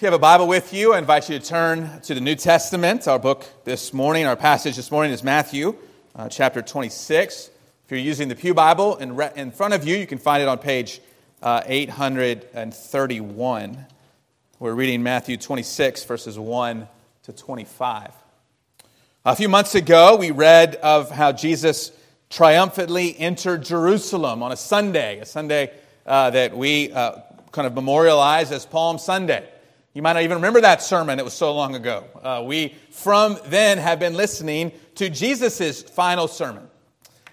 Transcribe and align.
If 0.00 0.04
you 0.04 0.06
have 0.06 0.14
a 0.14 0.18
Bible 0.18 0.48
with 0.48 0.72
you, 0.72 0.94
I 0.94 0.98
invite 0.98 1.28
you 1.28 1.38
to 1.38 1.44
turn 1.44 2.00
to 2.04 2.14
the 2.14 2.22
New 2.22 2.34
Testament. 2.34 3.06
Our 3.06 3.18
book 3.18 3.46
this 3.64 3.92
morning, 3.92 4.24
our 4.24 4.34
passage 4.34 4.74
this 4.74 4.90
morning 4.90 5.12
is 5.12 5.22
Matthew 5.22 5.76
uh, 6.16 6.26
chapter 6.30 6.62
26. 6.62 7.50
If 7.84 7.90
you're 7.90 8.00
using 8.00 8.28
the 8.28 8.34
Pew 8.34 8.54
Bible 8.54 8.96
in, 8.96 9.14
re- 9.14 9.30
in 9.36 9.50
front 9.50 9.74
of 9.74 9.86
you, 9.86 9.98
you 9.98 10.06
can 10.06 10.16
find 10.16 10.42
it 10.42 10.48
on 10.48 10.56
page 10.56 11.02
uh, 11.42 11.60
831. 11.66 13.84
We're 14.58 14.72
reading 14.72 15.02
Matthew 15.02 15.36
26, 15.36 16.04
verses 16.04 16.38
1 16.38 16.88
to 17.24 17.32
25. 17.34 18.12
A 19.26 19.36
few 19.36 19.50
months 19.50 19.74
ago, 19.74 20.16
we 20.16 20.30
read 20.30 20.76
of 20.76 21.10
how 21.10 21.32
Jesus 21.32 21.92
triumphantly 22.30 23.18
entered 23.18 23.66
Jerusalem 23.66 24.42
on 24.42 24.50
a 24.50 24.56
Sunday, 24.56 25.18
a 25.18 25.26
Sunday 25.26 25.72
uh, 26.06 26.30
that 26.30 26.56
we 26.56 26.90
uh, 26.90 27.16
kind 27.52 27.66
of 27.66 27.74
memorialize 27.74 28.50
as 28.50 28.64
Palm 28.64 28.96
Sunday. 28.96 29.46
You 29.92 30.02
might 30.02 30.12
not 30.12 30.22
even 30.22 30.36
remember 30.36 30.60
that 30.60 30.82
sermon, 30.82 31.18
it 31.18 31.24
was 31.24 31.34
so 31.34 31.52
long 31.52 31.74
ago. 31.74 32.04
Uh, 32.22 32.44
we, 32.46 32.76
from 32.90 33.38
then, 33.46 33.78
have 33.78 33.98
been 33.98 34.14
listening 34.14 34.70
to 34.94 35.10
Jesus' 35.10 35.82
final 35.82 36.28
sermon 36.28 36.68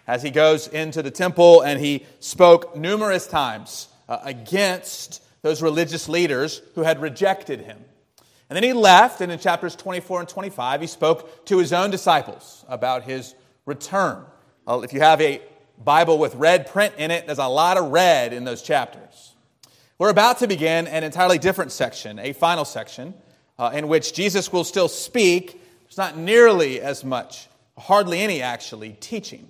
as 0.07 0.23
he 0.23 0.31
goes 0.31 0.67
into 0.67 1.03
the 1.03 1.11
temple 1.11 1.61
and 1.61 1.79
he 1.79 2.07
spoke 2.19 2.75
numerous 2.75 3.27
times 3.27 3.89
uh, 4.09 4.17
against 4.23 5.21
those 5.43 5.61
religious 5.61 6.09
leaders 6.09 6.63
who 6.73 6.81
had 6.81 6.99
rejected 6.99 7.61
him. 7.61 7.77
And 8.49 8.55
then 8.55 8.63
he 8.63 8.73
left, 8.73 9.21
and 9.21 9.31
in 9.31 9.37
chapters 9.37 9.75
24 9.75 10.21
and 10.21 10.29
25, 10.29 10.81
he 10.81 10.87
spoke 10.87 11.45
to 11.45 11.59
his 11.59 11.73
own 11.73 11.91
disciples 11.91 12.65
about 12.67 13.03
his 13.03 13.35
return. 13.67 14.23
Well, 14.65 14.83
if 14.83 14.93
you 14.93 15.01
have 15.01 15.21
a 15.21 15.41
Bible 15.77 16.17
with 16.17 16.33
red 16.33 16.65
print 16.67 16.95
in 16.97 17.11
it, 17.11 17.27
there's 17.27 17.37
a 17.37 17.47
lot 17.47 17.77
of 17.77 17.91
red 17.91 18.33
in 18.33 18.45
those 18.45 18.63
chapters. 18.63 19.35
We're 19.99 20.09
about 20.09 20.37
to 20.39 20.47
begin 20.47 20.85
an 20.85 21.03
entirely 21.03 21.39
different 21.39 21.71
section, 21.71 22.19
a 22.19 22.31
final 22.31 22.65
section, 22.65 23.15
uh, 23.57 23.71
in 23.73 23.87
which 23.87 24.13
Jesus 24.13 24.53
will 24.53 24.63
still 24.63 24.87
speak. 24.87 25.59
There's 25.85 25.97
not 25.97 26.15
nearly 26.15 26.79
as 26.79 27.03
much, 27.03 27.47
hardly 27.79 28.19
any 28.19 28.43
actually, 28.43 28.91
teaching. 28.99 29.47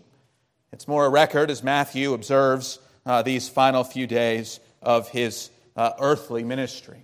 It's 0.72 0.88
more 0.88 1.06
a 1.06 1.09
record, 1.09 1.52
as 1.52 1.64
Matthew 1.64 2.14
observes 2.14 2.80
uh, 3.06 3.23
these 3.23 3.50
final 3.50 3.84
few 3.84 4.08
days 4.08 4.62
of 4.81 5.09
his 5.09 5.50
uh, 5.76 5.92
earthly 6.00 6.45
ministry. 6.45 7.04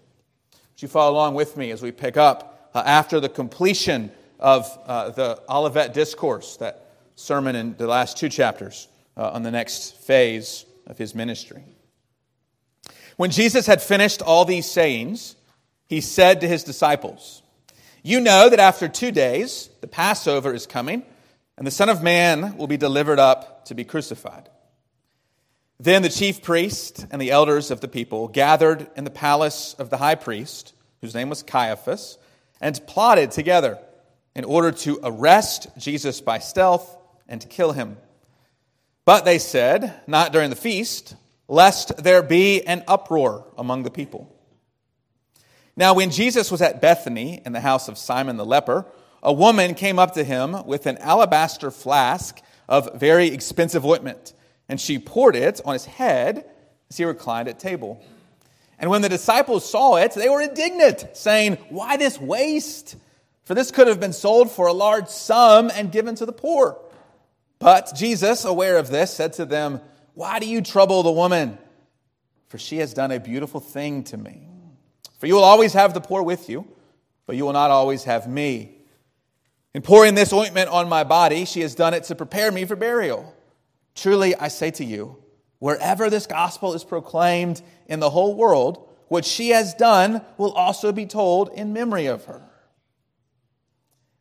Would 0.54 0.82
you 0.82 0.88
follow 0.88 1.12
along 1.12 1.34
with 1.34 1.58
me 1.58 1.72
as 1.72 1.82
we 1.82 1.92
pick 1.92 2.16
up 2.16 2.70
uh, 2.74 2.82
after 2.86 3.20
the 3.20 3.28
completion 3.28 4.10
of 4.40 4.70
uh, 4.86 5.10
the 5.10 5.42
Olivet 5.50 5.94
Discourse, 5.94 6.56
that 6.58 6.92
sermon 7.16 7.58
in 7.58 7.76
the 7.76 7.88
last 7.88 8.16
two 8.16 8.30
chapters, 8.30 8.88
uh, 9.18 9.32
on 9.32 9.44
the 9.44 9.52
next 9.52 9.98
phase 9.98 10.64
of 10.88 10.98
his 10.98 11.14
ministry? 11.14 11.66
When 13.18 13.32
Jesus 13.32 13.68
had 13.68 13.82
finished 13.82 14.22
all 14.22 14.46
these 14.46 14.70
sayings, 14.70 15.36
he 15.86 16.02
said 16.02 16.42
to 16.42 16.48
his 16.48 16.64
disciples, 16.64 17.44
You 18.02 18.20
know 18.20 18.50
that 18.50 18.60
after 18.60 18.88
two 18.88 19.12
days 19.12 19.70
the 19.82 19.88
Passover 19.88 20.54
is 20.54 20.66
coming, 20.66 21.04
and 21.58 21.68
the 21.68 21.72
Son 21.72 21.90
of 21.90 22.02
Man 22.02 22.58
will 22.58 22.68
be 22.68 22.78
delivered 22.78 23.20
up 23.20 23.66
to 23.66 23.76
be 23.76 23.84
crucified. 23.84 24.50
Then 25.80 26.02
the 26.02 26.10
chief 26.10 26.42
priest 26.42 27.06
and 27.12 27.22
the 27.22 27.32
elders 27.32 27.70
of 27.70 27.82
the 27.82 27.88
people 27.88 28.28
gathered 28.28 28.88
in 28.96 29.04
the 29.04 29.10
palace 29.10 29.76
of 29.78 29.90
the 29.90 29.98
high 29.98 30.16
priest, 30.16 30.74
whose 31.02 31.14
name 31.14 31.30
was 31.30 31.44
Caiaphas, 31.44 32.18
and 32.62 32.88
plotted 32.88 33.32
together 33.32 33.78
in 34.36 34.46
order 34.46 34.72
to 34.72 35.00
arrest 35.04 35.68
Jesus 35.78 36.22
by 36.22 36.40
stealth 36.40 36.98
and 37.28 37.42
to 37.42 37.48
kill 37.48 37.74
him. 37.74 37.98
But 39.06 39.26
they 39.26 39.38
said, 39.38 40.02
Not 40.08 40.32
during 40.32 40.50
the 40.50 40.56
feast 40.56 41.16
lest 41.54 41.96
there 41.98 42.24
be 42.24 42.66
an 42.66 42.84
uproar 42.88 43.46
among 43.60 43.84
the 43.84 43.92
people. 43.92 44.36
Now, 45.76 45.94
when 45.94 46.10
Jesus 46.10 46.50
was 46.50 46.64
at 46.64 46.82
Bethany 46.82 47.44
in 47.46 47.54
the 47.54 47.60
house 47.60 47.88
of 47.88 48.00
Simon 48.00 48.38
the 48.38 48.46
leper, 48.46 48.88
a 49.22 49.32
woman 49.32 49.76
came 49.76 50.00
up 50.00 50.16
to 50.16 50.24
him 50.24 50.66
with 50.66 50.88
an 50.88 50.98
alabaster 50.98 51.70
flask 51.70 52.42
of 52.68 53.00
very 53.00 53.28
expensive 53.28 53.86
ointment, 53.86 54.34
and 54.68 54.82
she 54.82 54.98
poured 54.98 55.36
it 55.36 55.62
on 55.64 55.74
his 55.74 55.86
head 55.86 56.44
as 56.90 56.98
he 56.98 57.06
reclined 57.06 57.48
at 57.48 57.60
table. 57.60 58.04
And 58.80 58.90
when 58.90 59.04
the 59.04 59.10
disciples 59.10 59.70
saw 59.70 59.98
it, 59.98 60.14
they 60.14 60.30
were 60.30 60.42
indignant, 60.42 61.06
saying, 61.14 61.58
Why 61.70 61.98
this 61.98 62.20
waste? 62.20 62.96
For 63.44 63.54
this 63.54 63.70
could 63.70 63.88
have 63.88 64.00
been 64.00 64.14
sold 64.14 64.50
for 64.50 64.66
a 64.66 64.74
large 64.74 65.08
sum 65.08 65.70
and 65.76 65.92
given 65.92 66.16
to 66.16 66.26
the 66.26 66.34
poor. 66.34 66.80
But 67.60 67.94
Jesus, 67.96 68.44
aware 68.44 68.78
of 68.78 68.90
this, 68.90 69.14
said 69.14 69.34
to 69.34 69.46
them, 69.46 69.82
why 70.14 70.40
do 70.40 70.48
you 70.48 70.62
trouble 70.62 71.04
the 71.04 71.12
woman? 71.12 71.58
For 72.48 72.58
she 72.58 72.78
has 72.78 72.94
done 72.94 73.12
a 73.12 73.20
beautiful 73.20 73.60
thing 73.60 74.04
to 74.06 74.18
me. 74.18 74.48
For 75.18 75.28
you 75.28 75.36
will 75.36 75.44
always 75.44 75.74
have 75.74 75.94
the 75.94 76.02
poor 76.02 76.22
with 76.22 76.50
you, 76.50 76.68
but 77.26 77.36
you 77.36 77.46
will 77.46 77.54
not 77.54 77.72
always 77.72 78.04
have 78.04 78.28
me. 78.28 78.78
In 79.74 79.82
pouring 79.82 80.14
this 80.14 80.32
ointment 80.32 80.70
on 80.70 80.88
my 80.88 81.04
body, 81.04 81.46
she 81.46 81.62
has 81.62 81.74
done 81.74 81.94
it 81.94 82.04
to 82.06 82.16
prepare 82.16 82.52
me 82.52 82.66
for 82.66 82.76
burial. 82.76 83.34
Truly, 83.96 84.36
I 84.36 84.50
say 84.50 84.70
to 84.72 84.86
you, 84.86 85.18
wherever 85.58 86.10
this 86.10 86.28
gospel 86.28 86.74
is 86.74 86.84
proclaimed 86.84 87.62
in 87.88 88.00
the 88.00 88.10
whole 88.10 88.36
world, 88.36 88.90
what 89.08 89.26
she 89.26 89.50
has 89.50 89.74
done 89.74 90.22
will 90.38 90.52
also 90.52 90.92
be 90.92 91.06
told 91.06 91.50
in 91.54 91.74
memory 91.74 92.06
of 92.06 92.26
her. 92.26 92.42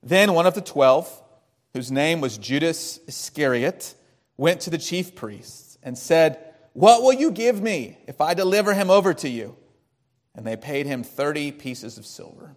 Then 0.03 0.33
one 0.33 0.47
of 0.47 0.55
the 0.55 0.61
twelve, 0.63 1.11
whose 1.75 1.91
name 1.91 2.21
was 2.21 2.39
Judas 2.39 2.99
Iscariot, 3.07 3.95
went 4.37 4.63
to 4.63 4.71
the 4.71 4.79
chief 4.79 5.15
priests 5.15 5.72
and 5.83 5.97
said, 5.97 6.39
What 6.73 7.03
will 7.03 7.13
you 7.13 7.31
give 7.31 7.61
me 7.61 7.99
if 8.07 8.21
I 8.21 8.35
deliver 8.35 8.75
him 8.75 8.91
over 8.91 9.15
to 9.15 9.29
you? 9.29 9.57
And 10.35 10.47
they 10.47 10.57
paid 10.57 10.87
him 10.87 11.03
30 11.03 11.53
pieces 11.53 11.99
of 11.99 12.07
silver. 12.07 12.55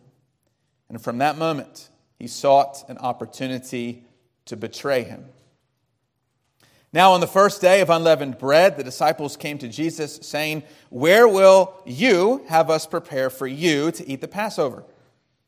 And 0.89 1.01
from 1.01 1.17
that 1.17 1.37
moment, 1.37 1.89
he 2.19 2.27
sought 2.27 2.89
an 2.89 2.97
opportunity 2.99 4.05
to 4.45 4.55
betray 4.55 5.03
him. 5.03 5.25
Now, 6.93 7.11
on 7.11 7.19
the 7.19 7.27
first 7.27 7.59
day 7.59 7.81
of 7.81 7.89
unleavened 7.89 8.37
bread, 8.37 8.77
the 8.77 8.83
disciples 8.83 9.35
came 9.35 9.57
to 9.57 9.67
Jesus, 9.67 10.15
saying, 10.21 10.63
Where 10.89 11.27
will 11.27 11.73
you 11.85 12.45
have 12.47 12.69
us 12.69 12.85
prepare 12.85 13.29
for 13.29 13.47
you 13.47 13.91
to 13.91 14.09
eat 14.09 14.21
the 14.21 14.29
Passover? 14.29 14.85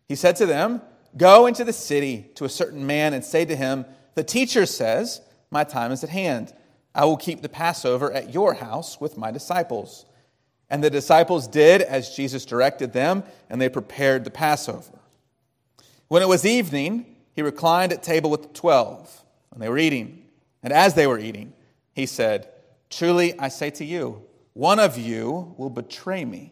He 0.10 0.16
said 0.16 0.36
to 0.38 0.46
them, 0.46 0.82
Go 1.16 1.46
into 1.46 1.64
the 1.64 1.72
city 1.72 2.30
to 2.36 2.44
a 2.44 2.50
certain 2.50 2.86
man 2.86 3.14
and 3.14 3.24
say 3.24 3.46
to 3.46 3.56
him, 3.56 3.86
The 4.16 4.26
teacher 4.26 4.66
says, 4.66 5.22
My 5.50 5.64
time 5.64 5.94
is 5.94 6.04
at 6.04 6.10
hand 6.10 6.54
I 6.98 7.06
will 7.06 7.16
keep 7.16 7.44
the 7.44 7.48
Passover 7.48 8.12
at 8.12 8.34
your 8.34 8.56
house 8.56 9.00
with 9.00 9.18
my 9.18 9.30
disciples. 9.30 10.08
And 10.68 10.84
the 10.84 10.90
disciples 10.90 11.48
did 11.48 11.84
as 11.84 12.16
Jesus 12.16 12.44
directed 12.44 12.92
them, 12.92 13.24
and 13.52 13.62
they 13.62 13.70
prepared 13.70 14.24
the 14.24 14.32
Passover. 14.32 15.00
When 16.08 16.24
it 16.24 16.28
was 16.28 16.44
evening, 16.44 17.06
he 17.34 17.44
reclined 17.44 17.94
at 17.94 18.02
table 18.02 18.32
with 18.32 18.42
the 18.42 18.48
twelve, 18.50 19.24
and 19.54 19.62
they 19.62 19.70
were 19.70 19.78
eating. 19.78 20.26
And 20.64 20.74
as 20.74 20.96
they 20.96 21.06
were 21.06 21.20
eating, 21.20 21.54
he 21.94 22.08
said, 22.08 22.50
Truly 22.90 23.40
I 23.40 23.50
say 23.50 23.70
to 23.72 23.86
you, 23.86 24.24
one 24.54 24.80
of 24.80 24.98
you 24.98 25.54
will 25.58 25.70
betray 25.70 26.26
me. 26.26 26.52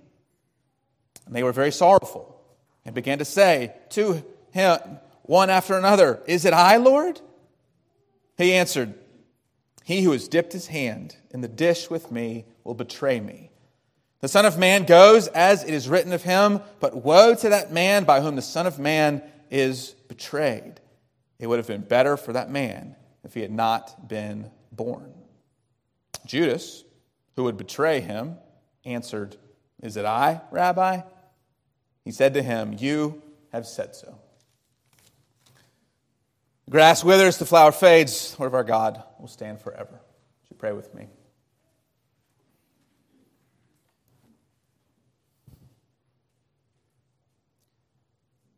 And 1.25 1.35
they 1.35 1.41
were 1.41 1.53
very 1.53 1.71
sorrowful, 1.71 2.39
and 2.85 2.93
began 2.93 3.17
to 3.17 3.25
say 3.25 3.73
to 3.89 4.23
him, 4.51 4.77
one 5.23 5.49
after 5.49 5.75
another, 5.75 6.21
Is 6.27 6.45
it 6.45 6.53
I, 6.53 6.77
Lord? 6.77 7.19
He 8.37 8.53
answered, 8.53 8.93
he 9.85 10.01
who 10.01 10.13
has 10.13 10.27
dipped 10.27 10.51
his 10.51 10.65
hand 10.65 11.15
in 11.29 11.41
the 11.41 11.47
dish 11.47 11.91
with 11.91 12.11
me 12.11 12.43
will 12.63 12.73
betray 12.73 13.19
me. 13.19 13.51
The 14.19 14.27
Son 14.27 14.43
of 14.43 14.57
Man 14.57 14.83
goes 14.83 15.27
as 15.27 15.63
it 15.63 15.75
is 15.75 15.87
written 15.87 16.11
of 16.11 16.23
him, 16.23 16.61
but 16.79 17.03
woe 17.05 17.35
to 17.35 17.49
that 17.49 17.71
man 17.71 18.03
by 18.03 18.19
whom 18.19 18.35
the 18.35 18.41
Son 18.41 18.65
of 18.65 18.79
Man 18.79 19.21
is 19.51 19.91
betrayed. 20.07 20.81
It 21.37 21.45
would 21.45 21.59
have 21.59 21.67
been 21.67 21.81
better 21.81 22.17
for 22.17 22.33
that 22.33 22.49
man 22.49 22.95
if 23.23 23.35
he 23.35 23.41
had 23.41 23.51
not 23.51 24.09
been 24.09 24.49
born. 24.71 25.13
Judas, 26.25 26.83
who 27.35 27.43
would 27.43 27.55
betray 27.55 28.01
him, 28.01 28.37
answered, 28.85 29.37
Is 29.83 29.97
it 29.97 30.05
I, 30.05 30.41
Rabbi? 30.49 31.01
He 32.03 32.11
said 32.11 32.33
to 32.33 32.41
him, 32.41 32.75
You 32.79 33.21
have 33.51 33.67
said 33.67 33.95
so. 33.95 34.17
The 36.65 36.71
grass 36.71 37.03
withers, 37.03 37.37
the 37.37 37.45
flower 37.45 37.71
fades. 37.71 38.35
Word 38.39 38.47
of 38.47 38.55
our 38.55 38.63
God 38.63 39.03
will 39.19 39.27
stand 39.27 39.61
forever. 39.61 39.91
Would 39.91 40.49
you 40.49 40.55
pray 40.57 40.71
with 40.71 40.93
me? 40.95 41.07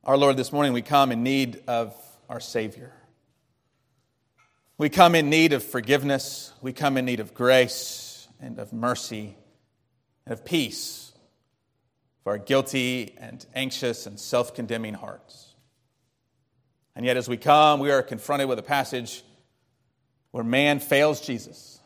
Our 0.06 0.16
Lord, 0.16 0.38
this 0.38 0.54
morning 0.54 0.72
we 0.72 0.82
come 0.82 1.12
in 1.12 1.22
need 1.22 1.62
of 1.68 1.94
our 2.30 2.40
Savior. 2.40 2.94
We 4.78 4.88
come 4.88 5.16
in 5.16 5.30
need 5.30 5.52
of 5.52 5.62
forgiveness. 5.62 6.54
We 6.62 6.72
come 6.72 6.96
in 6.96 7.04
need 7.04 7.20
of 7.20 7.34
grace 7.34 8.30
and 8.40 8.58
of 8.58 8.72
mercy 8.72 9.36
and 10.26 10.32
of 10.32 10.46
peace 10.46 11.12
for 12.24 12.34
our 12.34 12.38
guilty 12.38 13.16
and 13.18 13.46
anxious 13.54 14.06
and 14.06 14.18
self 14.18 14.56
condemning 14.56 14.94
hearts. 14.94 15.47
And 16.98 17.06
yet, 17.06 17.16
as 17.16 17.30
we 17.30 17.38
come, 17.38 17.80
we 17.80 17.92
are 17.92 18.02
confronted 18.02 18.50
with 18.50 18.58
a 18.58 18.64
passage 18.64 19.24
where 20.32 20.44
man 20.44 20.80
fails 20.80 21.22
Jesus. 21.22 21.80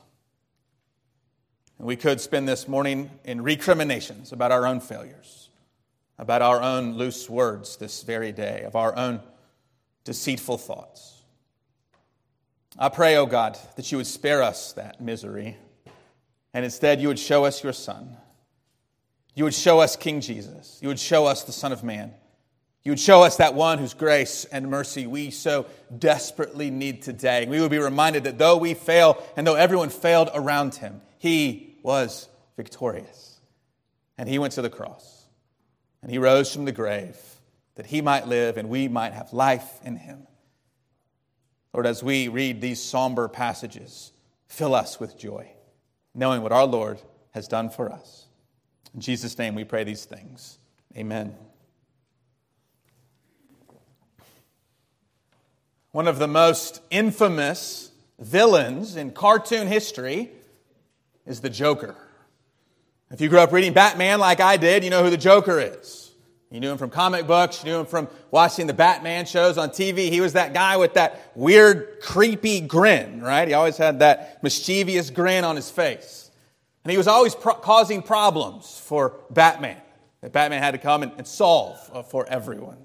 And 1.77 1.85
we 1.85 1.97
could 1.97 2.21
spend 2.21 2.47
this 2.47 2.65
morning 2.65 3.11
in 3.25 3.41
recriminations 3.41 4.31
about 4.31 4.53
our 4.53 4.65
own 4.65 4.79
failures, 4.79 5.49
about 6.17 6.41
our 6.41 6.61
own 6.61 6.93
loose 6.93 7.29
words 7.29 7.75
this 7.75 8.03
very 8.03 8.31
day, 8.31 8.63
of 8.63 8.77
our 8.77 8.95
own 8.95 9.19
deceitful 10.05 10.57
thoughts. 10.57 11.23
I 12.79 12.87
pray, 12.87 13.17
O 13.17 13.23
oh 13.23 13.25
God, 13.25 13.59
that 13.75 13.91
you 13.91 13.97
would 13.97 14.07
spare 14.07 14.41
us 14.41 14.71
that 14.73 15.01
misery, 15.01 15.57
and 16.53 16.63
instead 16.63 17.01
you 17.01 17.09
would 17.09 17.19
show 17.19 17.43
us 17.43 17.61
your 17.61 17.73
Son. 17.73 18.15
You 19.35 19.43
would 19.43 19.53
show 19.53 19.81
us 19.81 19.97
King 19.97 20.21
Jesus. 20.21 20.79
You 20.81 20.87
would 20.87 20.99
show 20.99 21.25
us 21.25 21.43
the 21.43 21.51
Son 21.51 21.73
of 21.73 21.83
Man. 21.83 22.13
You 22.83 22.91
would 22.91 22.99
show 22.99 23.21
us 23.21 23.37
that 23.37 23.53
one 23.53 23.77
whose 23.77 23.93
grace 23.93 24.45
and 24.45 24.69
mercy 24.69 25.05
we 25.05 25.29
so 25.29 25.67
desperately 25.97 26.71
need 26.71 27.03
today. 27.03 27.45
We 27.45 27.61
would 27.61 27.69
be 27.69 27.77
reminded 27.77 28.23
that 28.23 28.39
though 28.39 28.57
we 28.57 28.73
fail 28.73 29.23
and 29.37 29.45
though 29.45 29.55
everyone 29.55 29.89
failed 29.89 30.31
around 30.33 30.75
him, 30.75 31.01
he 31.19 31.77
was 31.83 32.27
victorious. 32.57 33.39
And 34.17 34.27
he 34.27 34.39
went 34.39 34.53
to 34.53 34.63
the 34.63 34.69
cross 34.69 35.25
and 36.01 36.11
he 36.11 36.17
rose 36.17 36.53
from 36.53 36.65
the 36.65 36.71
grave 36.71 37.17
that 37.75 37.85
he 37.85 38.01
might 38.01 38.27
live 38.27 38.57
and 38.57 38.67
we 38.67 38.87
might 38.87 39.13
have 39.13 39.31
life 39.31 39.79
in 39.83 39.95
him. 39.97 40.25
Lord, 41.73 41.85
as 41.85 42.03
we 42.03 42.27
read 42.27 42.61
these 42.61 42.81
somber 42.81 43.27
passages, 43.27 44.11
fill 44.47 44.75
us 44.75 44.99
with 44.99 45.17
joy, 45.17 45.51
knowing 46.13 46.41
what 46.41 46.51
our 46.51 46.65
Lord 46.65 46.99
has 47.31 47.47
done 47.47 47.69
for 47.69 47.91
us. 47.91 48.25
In 48.93 48.99
Jesus' 49.01 49.37
name 49.37 49.55
we 49.55 49.63
pray 49.63 49.83
these 49.83 50.03
things. 50.03 50.57
Amen. 50.97 51.35
One 55.91 56.07
of 56.07 56.19
the 56.19 56.27
most 56.27 56.81
infamous 56.89 57.91
villains 58.17 58.95
in 58.95 59.11
cartoon 59.11 59.67
history 59.67 60.31
is 61.25 61.41
the 61.41 61.49
Joker. 61.49 61.95
If 63.09 63.19
you 63.19 63.27
grew 63.27 63.39
up 63.39 63.51
reading 63.51 63.73
Batman 63.73 64.19
like 64.19 64.39
I 64.39 64.55
did, 64.55 64.85
you 64.85 64.89
know 64.89 65.03
who 65.03 65.09
the 65.09 65.17
Joker 65.17 65.59
is. 65.59 66.11
You 66.49 66.61
knew 66.61 66.71
him 66.71 66.77
from 66.77 66.91
comic 66.91 67.27
books, 67.27 67.63
you 67.63 67.71
knew 67.71 67.79
him 67.79 67.85
from 67.85 68.07
watching 68.29 68.67
the 68.67 68.73
Batman 68.73 69.25
shows 69.25 69.57
on 69.57 69.69
TV. 69.69 70.09
He 70.09 70.21
was 70.21 70.33
that 70.33 70.53
guy 70.53 70.77
with 70.77 70.93
that 70.93 71.31
weird, 71.35 71.99
creepy 72.01 72.61
grin, 72.61 73.21
right? 73.21 73.47
He 73.47 73.53
always 73.53 73.75
had 73.75 73.99
that 73.99 74.41
mischievous 74.41 75.09
grin 75.09 75.43
on 75.43 75.57
his 75.57 75.69
face. 75.69 76.31
And 76.85 76.91
he 76.91 76.97
was 76.97 77.07
always 77.07 77.35
pro- 77.35 77.55
causing 77.55 78.01
problems 78.01 78.79
for 78.85 79.19
Batman 79.29 79.81
that 80.21 80.31
Batman 80.31 80.61
had 80.63 80.71
to 80.71 80.77
come 80.77 81.03
and, 81.03 81.11
and 81.17 81.27
solve 81.27 81.77
uh, 81.93 82.01
for 82.01 82.25
everyone. 82.27 82.77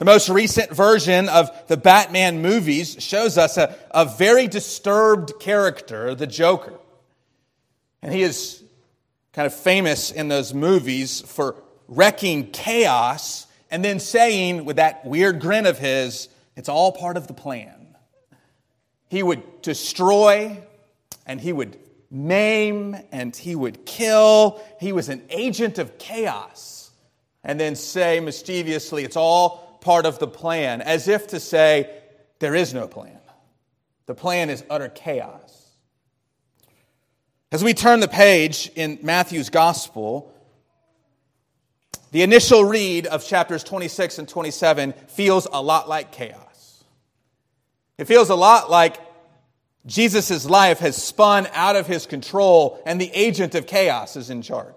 The 0.00 0.06
most 0.06 0.30
recent 0.30 0.70
version 0.70 1.28
of 1.28 1.50
the 1.66 1.76
Batman 1.76 2.40
movies 2.40 2.96
shows 3.00 3.36
us 3.36 3.58
a, 3.58 3.76
a 3.90 4.06
very 4.06 4.48
disturbed 4.48 5.38
character, 5.40 6.14
the 6.14 6.26
Joker. 6.26 6.72
And 8.00 8.10
he 8.10 8.22
is 8.22 8.64
kind 9.34 9.44
of 9.44 9.52
famous 9.52 10.10
in 10.10 10.28
those 10.28 10.54
movies 10.54 11.20
for 11.20 11.62
wrecking 11.86 12.50
chaos 12.50 13.46
and 13.70 13.84
then 13.84 14.00
saying, 14.00 14.64
with 14.64 14.76
that 14.76 15.04
weird 15.04 15.38
grin 15.38 15.66
of 15.66 15.78
his, 15.78 16.28
it's 16.56 16.70
all 16.70 16.92
part 16.92 17.18
of 17.18 17.26
the 17.26 17.34
plan. 17.34 17.94
He 19.10 19.22
would 19.22 19.60
destroy 19.60 20.62
and 21.26 21.38
he 21.38 21.52
would 21.52 21.76
maim 22.10 22.96
and 23.12 23.36
he 23.36 23.54
would 23.54 23.84
kill. 23.84 24.62
He 24.80 24.92
was 24.92 25.10
an 25.10 25.20
agent 25.28 25.78
of 25.78 25.98
chaos. 25.98 26.90
And 27.44 27.60
then 27.60 27.76
say 27.76 28.18
mischievously, 28.20 29.04
it's 29.04 29.16
all 29.16 29.69
part 29.80 30.06
of 30.06 30.18
the 30.18 30.26
plan, 30.26 30.80
as 30.80 31.08
if 31.08 31.28
to 31.28 31.40
say, 31.40 31.90
there 32.38 32.54
is 32.54 32.74
no 32.74 32.88
plan. 32.88 33.18
The 34.06 34.14
plan 34.14 34.50
is 34.50 34.64
utter 34.68 34.88
chaos. 34.88 35.56
As 37.52 37.64
we 37.64 37.74
turn 37.74 38.00
the 38.00 38.08
page 38.08 38.70
in 38.76 38.98
Matthew's 39.02 39.50
gospel, 39.50 40.32
the 42.12 42.22
initial 42.22 42.64
read 42.64 43.06
of 43.06 43.24
chapters 43.24 43.62
26 43.62 44.18
and 44.18 44.28
27 44.28 44.92
feels 45.08 45.46
a 45.52 45.62
lot 45.62 45.88
like 45.88 46.12
chaos. 46.12 46.84
It 47.98 48.06
feels 48.06 48.30
a 48.30 48.34
lot 48.34 48.70
like 48.70 49.00
Jesus' 49.86 50.48
life 50.48 50.78
has 50.80 50.96
spun 50.96 51.48
out 51.52 51.76
of 51.76 51.86
his 51.86 52.06
control 52.06 52.82
and 52.86 53.00
the 53.00 53.10
agent 53.14 53.54
of 53.54 53.66
chaos 53.66 54.16
is 54.16 54.30
in 54.30 54.42
charge. 54.42 54.74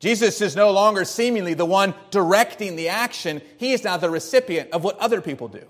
Jesus 0.00 0.40
is 0.40 0.54
no 0.54 0.70
longer 0.70 1.04
seemingly 1.04 1.54
the 1.54 1.64
one 1.64 1.94
directing 2.10 2.76
the 2.76 2.88
action. 2.88 3.42
He 3.58 3.72
is 3.72 3.82
now 3.82 3.96
the 3.96 4.10
recipient 4.10 4.70
of 4.70 4.84
what 4.84 4.98
other 4.98 5.20
people 5.20 5.48
do. 5.48 5.64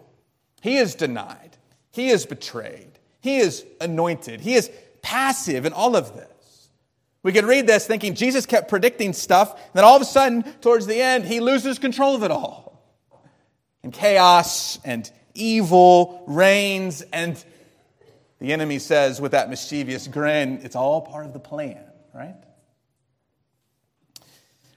He 0.60 0.76
is 0.76 0.94
denied. 0.94 1.56
He 1.92 2.10
is 2.10 2.26
betrayed. 2.26 2.98
He 3.20 3.38
is 3.38 3.64
anointed. 3.80 4.40
He 4.40 4.54
is 4.54 4.70
passive 5.02 5.64
in 5.64 5.72
all 5.72 5.96
of 5.96 6.14
this. 6.14 6.28
We 7.22 7.32
could 7.32 7.44
read 7.44 7.66
this 7.66 7.86
thinking 7.86 8.14
Jesus 8.14 8.46
kept 8.46 8.68
predicting 8.68 9.12
stuff, 9.12 9.52
and 9.52 9.74
then 9.74 9.84
all 9.84 9.96
of 9.96 10.02
a 10.02 10.06
sudden, 10.06 10.44
towards 10.60 10.86
the 10.86 11.00
end, 11.00 11.24
he 11.24 11.40
loses 11.40 11.78
control 11.78 12.14
of 12.14 12.22
it 12.22 12.30
all. 12.30 12.82
And 13.82 13.92
chaos 13.92 14.78
and 14.84 15.10
evil 15.34 16.22
reigns, 16.26 17.02
and 17.12 17.42
the 18.40 18.52
enemy 18.52 18.78
says 18.78 19.20
with 19.20 19.32
that 19.32 19.50
mischievous 19.50 20.06
grin, 20.06 20.60
it's 20.62 20.76
all 20.76 21.00
part 21.00 21.26
of 21.26 21.32
the 21.32 21.40
plan, 21.40 21.82
right? 22.14 22.36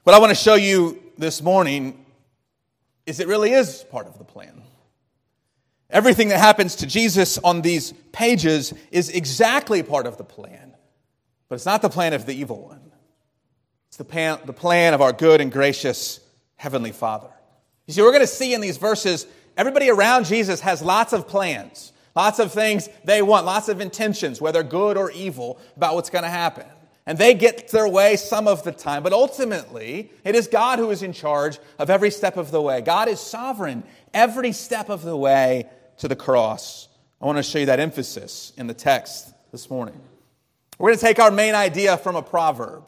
What 0.04 0.16
I 0.16 0.18
want 0.18 0.30
to 0.30 0.34
show 0.34 0.56
you 0.56 1.00
this 1.16 1.40
morning 1.40 2.04
is 3.06 3.20
it 3.20 3.28
really 3.28 3.52
is 3.52 3.84
part 3.88 4.08
of 4.08 4.18
the 4.18 4.24
plan. 4.24 4.62
Everything 5.90 6.28
that 6.30 6.40
happens 6.40 6.74
to 6.76 6.88
Jesus 6.88 7.38
on 7.38 7.62
these 7.62 7.92
pages 8.10 8.74
is 8.90 9.10
exactly 9.10 9.80
part 9.84 10.08
of 10.08 10.16
the 10.16 10.24
plan, 10.24 10.74
but 11.48 11.54
it's 11.54 11.66
not 11.66 11.82
the 11.82 11.88
plan 11.88 12.14
of 12.14 12.26
the 12.26 12.34
evil 12.34 12.66
one. 12.66 12.80
It's 13.90 13.96
the 13.96 14.04
plan, 14.04 14.40
the 14.44 14.52
plan 14.52 14.92
of 14.92 15.00
our 15.00 15.12
good 15.12 15.40
and 15.40 15.52
gracious 15.52 16.18
Heavenly 16.56 16.90
Father. 16.90 17.30
You 17.86 17.94
see, 17.94 18.02
we're 18.02 18.10
going 18.10 18.22
to 18.22 18.26
see 18.26 18.54
in 18.54 18.60
these 18.60 18.78
verses, 18.78 19.24
everybody 19.56 19.88
around 19.88 20.26
Jesus 20.26 20.58
has 20.62 20.82
lots 20.82 21.12
of 21.12 21.28
plans, 21.28 21.92
lots 22.16 22.40
of 22.40 22.52
things 22.52 22.88
they 23.04 23.22
want, 23.22 23.46
lots 23.46 23.68
of 23.68 23.80
intentions, 23.80 24.40
whether 24.40 24.64
good 24.64 24.96
or 24.96 25.12
evil, 25.12 25.60
about 25.76 25.94
what's 25.94 26.10
going 26.10 26.24
to 26.24 26.28
happen. 26.28 26.66
And 27.06 27.18
they 27.18 27.34
get 27.34 27.68
their 27.68 27.88
way 27.88 28.16
some 28.16 28.46
of 28.46 28.62
the 28.62 28.70
time, 28.70 29.02
but 29.02 29.12
ultimately, 29.12 30.12
it 30.24 30.36
is 30.36 30.46
God 30.46 30.78
who 30.78 30.90
is 30.90 31.02
in 31.02 31.12
charge 31.12 31.58
of 31.78 31.90
every 31.90 32.10
step 32.10 32.36
of 32.36 32.52
the 32.52 32.62
way. 32.62 32.80
God 32.80 33.08
is 33.08 33.18
sovereign 33.18 33.82
every 34.14 34.52
step 34.52 34.88
of 34.88 35.02
the 35.02 35.16
way 35.16 35.68
to 35.98 36.06
the 36.06 36.14
cross. 36.14 36.88
I 37.20 37.26
want 37.26 37.38
to 37.38 37.42
show 37.42 37.58
you 37.58 37.66
that 37.66 37.80
emphasis 37.80 38.52
in 38.56 38.68
the 38.68 38.74
text 38.74 39.32
this 39.50 39.68
morning. 39.68 40.00
We're 40.78 40.90
going 40.90 40.98
to 40.98 41.04
take 41.04 41.18
our 41.18 41.30
main 41.30 41.54
idea 41.54 41.96
from 41.96 42.16
a 42.16 42.22
proverb. 42.22 42.84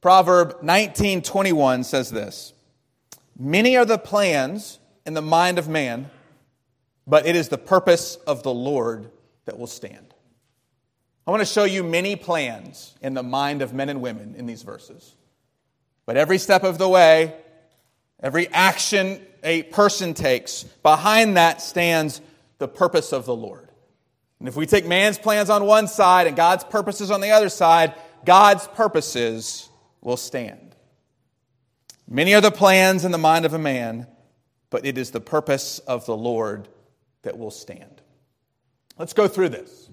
Proverb 0.00 0.62
19:21 0.62 1.84
says 1.84 2.10
this: 2.10 2.52
Many 3.38 3.76
are 3.76 3.84
the 3.84 3.98
plans 3.98 4.78
in 5.04 5.14
the 5.14 5.22
mind 5.22 5.58
of 5.58 5.68
man, 5.68 6.10
but 7.06 7.26
it 7.26 7.36
is 7.36 7.48
the 7.48 7.58
purpose 7.58 8.16
of 8.26 8.42
the 8.42 8.52
Lord 8.52 9.10
that 9.44 9.58
will 9.58 9.66
stand. 9.66 10.05
I 11.26 11.30
want 11.32 11.40
to 11.40 11.46
show 11.46 11.64
you 11.64 11.82
many 11.82 12.14
plans 12.14 12.94
in 13.02 13.14
the 13.14 13.22
mind 13.22 13.60
of 13.60 13.74
men 13.74 13.88
and 13.88 14.00
women 14.00 14.34
in 14.36 14.46
these 14.46 14.62
verses. 14.62 15.14
But 16.04 16.16
every 16.16 16.38
step 16.38 16.62
of 16.62 16.78
the 16.78 16.88
way, 16.88 17.34
every 18.22 18.46
action 18.48 19.20
a 19.42 19.64
person 19.64 20.14
takes, 20.14 20.64
behind 20.64 21.36
that 21.36 21.60
stands 21.60 22.20
the 22.58 22.68
purpose 22.68 23.12
of 23.12 23.26
the 23.26 23.34
Lord. 23.34 23.68
And 24.38 24.48
if 24.48 24.56
we 24.56 24.66
take 24.66 24.86
man's 24.86 25.18
plans 25.18 25.50
on 25.50 25.64
one 25.64 25.88
side 25.88 26.26
and 26.26 26.36
God's 26.36 26.64
purposes 26.64 27.10
on 27.10 27.20
the 27.20 27.30
other 27.30 27.48
side, 27.48 27.94
God's 28.24 28.66
purposes 28.68 29.68
will 30.00 30.16
stand. 30.16 30.74
Many 32.08 32.34
are 32.34 32.40
the 32.40 32.50
plans 32.50 33.04
in 33.04 33.10
the 33.10 33.18
mind 33.18 33.44
of 33.44 33.54
a 33.54 33.58
man, 33.58 34.06
but 34.70 34.84
it 34.84 34.98
is 34.98 35.10
the 35.10 35.20
purpose 35.20 35.80
of 35.80 36.06
the 36.06 36.16
Lord 36.16 36.68
that 37.22 37.38
will 37.38 37.50
stand. 37.50 38.02
Let's 38.98 39.12
go 39.12 39.26
through 39.26 39.48
this. 39.50 39.85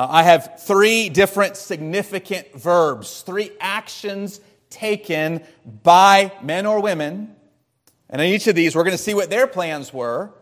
Uh, 0.00 0.06
I 0.08 0.22
have 0.22 0.62
three 0.62 1.10
different 1.10 1.58
significant 1.58 2.58
verbs, 2.58 3.20
three 3.20 3.50
actions 3.60 4.40
taken 4.70 5.42
by 5.82 6.32
men 6.42 6.64
or 6.64 6.80
women. 6.80 7.36
And 8.08 8.22
in 8.22 8.28
each 8.28 8.46
of 8.46 8.54
these, 8.54 8.74
we're 8.74 8.84
going 8.84 8.96
to 8.96 9.02
see 9.02 9.12
what 9.12 9.28
their 9.28 9.46
plans 9.46 9.92
were. 9.92 10.32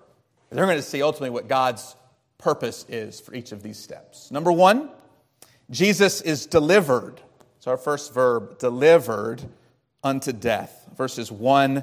They're 0.51 0.65
going 0.65 0.77
to 0.77 0.83
see 0.83 1.03
ultimately 1.03 1.31
what 1.31 1.49
God's 1.49 1.97
purpose 2.39 2.87
is 2.89 3.19
for 3.19 3.35
each 3.35 3.51
of 3.51 3.65
these 3.65 3.81
steps. 3.81 4.31
Number 4.31 4.53
one, 4.53 4.91
Jesus 5.73 6.21
is 6.21 6.47
delivered. 6.47 7.21
It's 7.57 7.67
our 7.67 7.77
first 7.77 8.15
verb, 8.15 8.61
delivered 8.61 9.43
unto 10.05 10.33
death. 10.33 10.87
Verses 10.97 11.33
1 11.33 11.83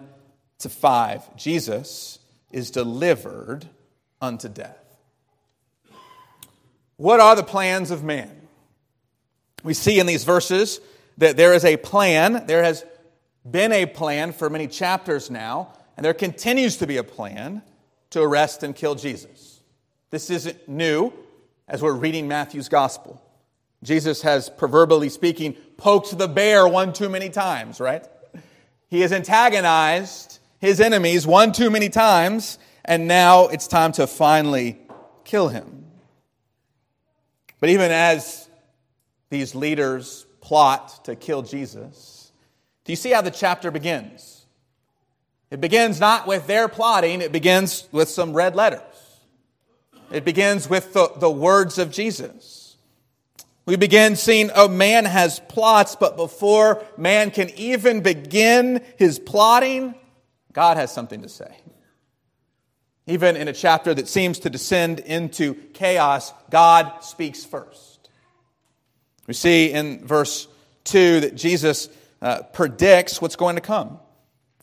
to 0.59 0.69
5. 0.69 1.35
Jesus 1.35 2.19
is 2.53 2.71
delivered 2.71 3.67
unto 4.21 4.47
death. 4.47 4.84
What 6.97 7.19
are 7.19 7.35
the 7.35 7.43
plans 7.43 7.91
of 7.91 8.03
man? 8.03 8.47
We 9.63 9.73
see 9.73 9.99
in 9.99 10.05
these 10.05 10.23
verses 10.23 10.79
that 11.17 11.37
there 11.37 11.53
is 11.53 11.65
a 11.65 11.77
plan. 11.77 12.45
There 12.45 12.63
has 12.63 12.85
been 13.49 13.71
a 13.71 13.85
plan 13.85 14.31
for 14.31 14.49
many 14.49 14.67
chapters 14.67 15.29
now, 15.29 15.73
and 15.97 16.05
there 16.05 16.13
continues 16.13 16.77
to 16.77 16.87
be 16.87 16.97
a 16.97 17.03
plan 17.03 17.61
to 18.11 18.21
arrest 18.21 18.63
and 18.63 18.75
kill 18.75 18.95
Jesus. 18.95 19.61
This 20.09 20.29
isn't 20.29 20.69
new 20.69 21.11
as 21.67 21.81
we're 21.81 21.93
reading 21.93 22.27
Matthew's 22.27 22.69
gospel. 22.69 23.21
Jesus 23.83 24.21
has, 24.21 24.49
proverbially 24.49 25.09
speaking, 25.09 25.53
poked 25.77 26.17
the 26.17 26.27
bear 26.27 26.67
one 26.67 26.93
too 26.93 27.09
many 27.09 27.29
times, 27.29 27.79
right? 27.79 28.05
He 28.87 29.01
has 29.01 29.11
antagonized 29.11 30.39
his 30.59 30.79
enemies 30.79 31.27
one 31.27 31.51
too 31.51 31.69
many 31.69 31.89
times, 31.89 32.57
and 32.83 33.07
now 33.07 33.47
it's 33.47 33.67
time 33.67 33.91
to 33.93 34.07
finally 34.07 34.79
kill 35.23 35.49
him. 35.49 35.84
But 37.65 37.71
even 37.71 37.89
as 37.89 38.47
these 39.31 39.55
leaders 39.55 40.27
plot 40.39 41.03
to 41.05 41.15
kill 41.15 41.41
Jesus, 41.41 42.31
do 42.83 42.91
you 42.91 42.95
see 42.95 43.09
how 43.09 43.21
the 43.21 43.31
chapter 43.31 43.71
begins? 43.71 44.45
It 45.49 45.61
begins 45.61 45.99
not 45.99 46.27
with 46.27 46.45
their 46.45 46.67
plotting, 46.67 47.23
it 47.23 47.31
begins 47.31 47.87
with 47.91 48.07
some 48.07 48.33
red 48.33 48.55
letters. 48.55 48.83
It 50.11 50.25
begins 50.25 50.69
with 50.69 50.93
the, 50.93 51.11
the 51.17 51.31
words 51.31 51.79
of 51.79 51.89
Jesus. 51.89 52.77
We 53.65 53.77
begin 53.77 54.15
seeing, 54.15 54.51
oh, 54.53 54.67
man 54.67 55.05
has 55.05 55.39
plots, 55.39 55.95
but 55.95 56.17
before 56.17 56.83
man 56.97 57.31
can 57.31 57.49
even 57.57 58.01
begin 58.01 58.83
his 58.97 59.17
plotting, 59.17 59.95
God 60.53 60.77
has 60.77 60.93
something 60.93 61.23
to 61.23 61.29
say. 61.29 61.57
Even 63.07 63.35
in 63.35 63.47
a 63.47 63.53
chapter 63.53 63.93
that 63.93 64.07
seems 64.07 64.39
to 64.39 64.49
descend 64.49 64.99
into 64.99 65.53
chaos, 65.73 66.33
God 66.49 67.03
speaks 67.03 67.43
first. 67.45 68.09
We 69.27 69.33
see 69.33 69.71
in 69.71 70.05
verse 70.05 70.47
2 70.85 71.21
that 71.21 71.35
Jesus 71.35 71.89
uh, 72.21 72.43
predicts 72.53 73.21
what's 73.21 73.35
going 73.35 73.55
to 73.55 73.61
come. 73.61 73.99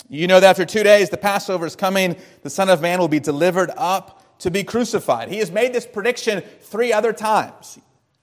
You 0.09 0.27
know 0.27 0.41
that 0.41 0.51
after 0.51 0.65
two 0.65 0.83
days, 0.83 1.11
the 1.11 1.17
Passover 1.17 1.65
is 1.65 1.77
coming, 1.77 2.17
the 2.43 2.51
Son 2.51 2.69
of 2.69 2.83
Man 2.83 2.99
will 2.99 3.09
be 3.09 3.21
delivered 3.21 3.71
up 3.77 4.39
to 4.41 4.51
be 4.51 4.65
crucified. 4.65 5.29
He 5.29 5.39
has 5.39 5.51
made 5.51 5.73
this 5.73 5.87
prediction 5.87 6.43
three 6.61 6.93
other 6.93 7.13
times. 7.13 7.79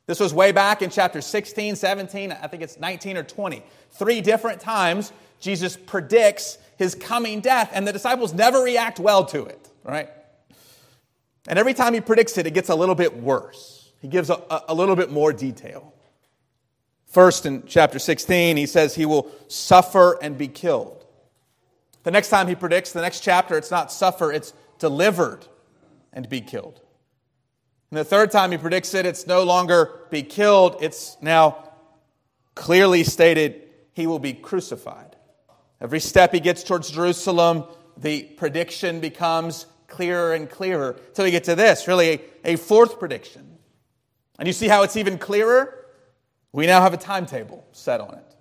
This 0.06 0.20
was 0.20 0.34
way 0.34 0.52
back 0.52 0.82
in 0.82 0.90
chapter 0.90 1.22
16, 1.22 1.76
17, 1.76 2.32
I 2.32 2.48
think 2.48 2.64
it's 2.64 2.80
19 2.80 3.18
or 3.18 3.24
20. 3.24 3.64
Three 3.92 4.22
different 4.22 4.60
times, 4.60 5.14
Jesus 5.40 5.78
predicts 5.78 6.58
his 6.78 6.96
coming 6.96 7.42
death, 7.42 7.72
and 7.74 7.88
the 7.88 7.94
disciples 7.94 8.34
never 8.34 8.62
react 8.62 9.00
well 9.00 9.26
to 9.28 9.46
it, 9.46 9.69
right? 9.92 10.10
And 11.48 11.58
every 11.58 11.74
time 11.74 11.94
he 11.94 12.02
predicts 12.02 12.38
it, 12.38 12.46
it 12.46 12.54
gets 12.54 12.70
a 12.70 12.76
little 12.76 12.96
bit 12.96 13.16
worse. 13.18 13.92
He 14.02 14.08
gives 14.08 14.30
a, 14.30 14.64
a 14.68 14.74
little 14.74 14.96
bit 14.96 15.12
more 15.12 15.34
detail. 15.34 15.94
First, 17.08 17.46
in 17.46 17.64
chapter 17.66 17.98
16, 17.98 18.56
he 18.56 18.66
says 18.66 18.94
he 18.94 19.06
will 19.06 19.32
suffer 19.48 20.18
and 20.22 20.38
be 20.38 20.48
killed. 20.48 21.06
The 22.04 22.12
next 22.12 22.30
time 22.30 22.48
he 22.48 22.56
predicts, 22.56 22.94
the 22.94 23.02
next 23.02 23.22
chapter, 23.22 23.58
it's 23.58 23.72
not 23.72 23.92
suffer, 23.92 24.32
it's 24.32 24.54
delivered 24.78 25.46
and 26.14 26.30
be 26.30 26.40
killed. 26.40 26.82
And 27.92 27.98
the 27.98 28.06
third 28.06 28.32
time 28.32 28.52
he 28.52 28.58
predicts 28.58 28.94
it, 28.94 29.06
it's 29.06 29.26
no 29.26 29.44
longer 29.44 30.02
be 30.12 30.22
killed, 30.22 30.78
it's 30.82 31.18
now 31.22 31.72
clearly 32.54 33.04
stated 33.04 33.64
he 33.94 34.06
will 34.06 34.20
be 34.20 34.34
crucified. 34.34 35.16
Every 35.82 36.00
step 36.00 36.34
he 36.34 36.40
gets 36.40 36.64
towards 36.64 36.92
Jerusalem, 36.92 37.64
the 37.98 38.24
prediction 38.24 39.00
becomes 39.00 39.66
clearer 39.90 40.34
and 40.34 40.50
clearer 40.50 41.00
until 41.10 41.26
we 41.26 41.32
get 41.32 41.46
to 41.46 41.56
this, 41.56 41.88
really 41.88 42.10
a, 42.10 42.22
a 42.46 42.56
fourth 42.56 43.00
prediction. 43.00 43.58
And 44.38 44.48
you 44.48 44.54
see 44.54 44.68
how 44.68 44.84
it's 44.84 44.96
even 44.96 45.18
clearer? 45.18 45.86
We 46.52 46.66
now 46.66 46.82
have 46.82 46.94
a 46.94 46.98
timetable 46.98 47.68
set 47.72 48.02
on 48.02 48.16
it. 48.16 48.36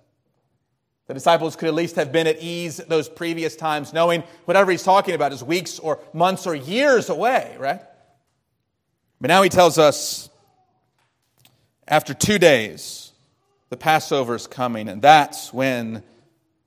The 1.07 1.13
disciples 1.13 1.55
could 1.55 1.67
at 1.67 1.73
least 1.73 1.95
have 1.95 2.11
been 2.11 2.27
at 2.27 2.39
ease 2.39 2.77
those 2.77 3.09
previous 3.09 3.55
times, 3.55 3.93
knowing 3.93 4.23
whatever 4.45 4.71
he's 4.71 4.83
talking 4.83 5.15
about 5.15 5.33
is 5.33 5.43
weeks 5.43 5.79
or 5.79 5.99
months 6.13 6.45
or 6.45 6.53
years 6.53 7.09
away, 7.09 7.55
right? 7.59 7.81
But 9.19 9.29
now 9.29 9.41
he 9.41 9.49
tells 9.49 9.77
us 9.77 10.29
after 11.87 12.13
two 12.13 12.37
days, 12.37 13.11
the 13.69 13.77
Passover 13.77 14.35
is 14.35 14.45
coming, 14.45 14.87
and 14.87 15.01
that's 15.01 15.51
when 15.51 16.03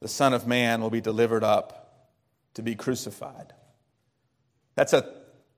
the 0.00 0.08
Son 0.08 0.34
of 0.34 0.46
Man 0.46 0.80
will 0.80 0.90
be 0.90 1.00
delivered 1.00 1.44
up 1.44 2.10
to 2.54 2.62
be 2.62 2.74
crucified. 2.74 3.52
That's 4.74 4.92
a, 4.92 5.06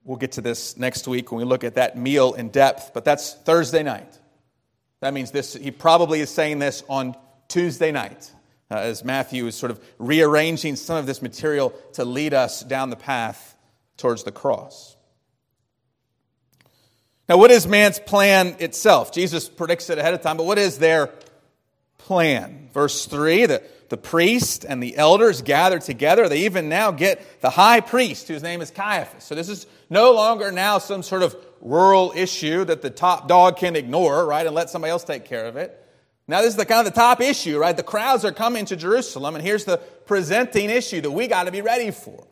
we'll 0.03 0.17
get 0.17 0.33
to 0.33 0.41
this 0.41 0.77
next 0.77 1.07
week 1.07 1.31
when 1.31 1.39
we 1.39 1.45
look 1.45 1.63
at 1.63 1.75
that 1.75 1.97
meal 1.97 2.33
in 2.33 2.49
depth, 2.49 2.91
but 2.93 3.05
that's 3.05 3.33
Thursday 3.33 3.83
night. 3.83 4.19
That 5.01 5.13
means 5.13 5.31
this, 5.31 5.53
he 5.53 5.71
probably 5.71 6.19
is 6.19 6.29
saying 6.29 6.59
this 6.59 6.83
on 6.89 7.15
Tuesday 7.47 7.91
night, 7.91 8.31
uh, 8.71 8.75
as 8.75 9.03
Matthew 9.03 9.45
is 9.47 9.55
sort 9.55 9.71
of 9.71 9.79
rearranging 9.99 10.75
some 10.75 10.97
of 10.97 11.05
this 11.05 11.21
material 11.21 11.73
to 11.93 12.05
lead 12.05 12.33
us 12.33 12.61
down 12.63 12.89
the 12.89 12.95
path 12.95 13.55
towards 13.97 14.23
the 14.23 14.31
cross. 14.31 14.95
Now, 17.27 17.37
what 17.37 17.49
is 17.49 17.65
man's 17.65 17.99
plan 17.99 18.55
itself? 18.59 19.11
Jesus 19.11 19.49
predicts 19.49 19.89
it 19.89 19.97
ahead 19.97 20.13
of 20.13 20.21
time, 20.21 20.37
but 20.37 20.45
what 20.45 20.59
is 20.59 20.77
their 20.77 21.11
plan? 21.97 22.69
Verse 22.73 23.05
3 23.05 23.45
the, 23.47 23.63
the 23.89 23.97
priest 23.97 24.65
and 24.67 24.81
the 24.81 24.97
elders 24.97 25.41
gather 25.41 25.79
together. 25.79 26.27
They 26.27 26.45
even 26.45 26.69
now 26.69 26.91
get 26.91 27.41
the 27.41 27.49
high 27.49 27.81
priest, 27.81 28.27
whose 28.27 28.43
name 28.43 28.61
is 28.61 28.71
Caiaphas. 28.71 29.23
So 29.23 29.35
this 29.35 29.49
is 29.49 29.67
no 29.89 30.13
longer 30.13 30.51
now 30.51 30.79
some 30.79 31.03
sort 31.03 31.23
of 31.23 31.35
rural 31.61 32.13
issue 32.15 32.65
that 32.65 32.81
the 32.81 32.89
top 32.89 33.27
dog 33.27 33.57
can 33.57 33.75
ignore, 33.75 34.25
right, 34.25 34.45
and 34.45 34.55
let 34.55 34.69
somebody 34.69 34.91
else 34.91 35.03
take 35.03 35.25
care 35.25 35.45
of 35.45 35.55
it. 35.55 35.81
Now, 36.27 36.41
this 36.41 36.49
is 36.49 36.55
the 36.55 36.65
kind 36.65 36.87
of 36.87 36.93
the 36.93 36.99
top 36.99 37.21
issue, 37.21 37.59
right? 37.59 37.75
The 37.75 37.83
crowds 37.83 38.25
are 38.25 38.31
coming 38.31 38.65
to 38.65 38.75
Jerusalem, 38.75 39.35
and 39.35 39.43
here's 39.43 39.65
the 39.65 39.77
presenting 39.77 40.69
issue 40.69 41.01
that 41.01 41.11
we 41.11 41.27
got 41.27 41.43
to 41.43 41.51
be 41.51 41.61
ready 41.61 41.91
for. 41.91 42.25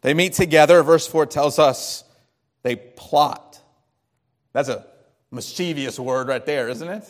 They 0.00 0.14
meet 0.14 0.32
together. 0.32 0.82
Verse 0.82 1.06
4 1.06 1.26
tells 1.26 1.58
us 1.58 2.04
they 2.62 2.76
plot. 2.76 3.60
That's 4.52 4.68
a 4.68 4.86
mischievous 5.30 5.98
word 5.98 6.28
right 6.28 6.44
there, 6.44 6.68
isn't 6.68 6.88
it? 6.88 7.04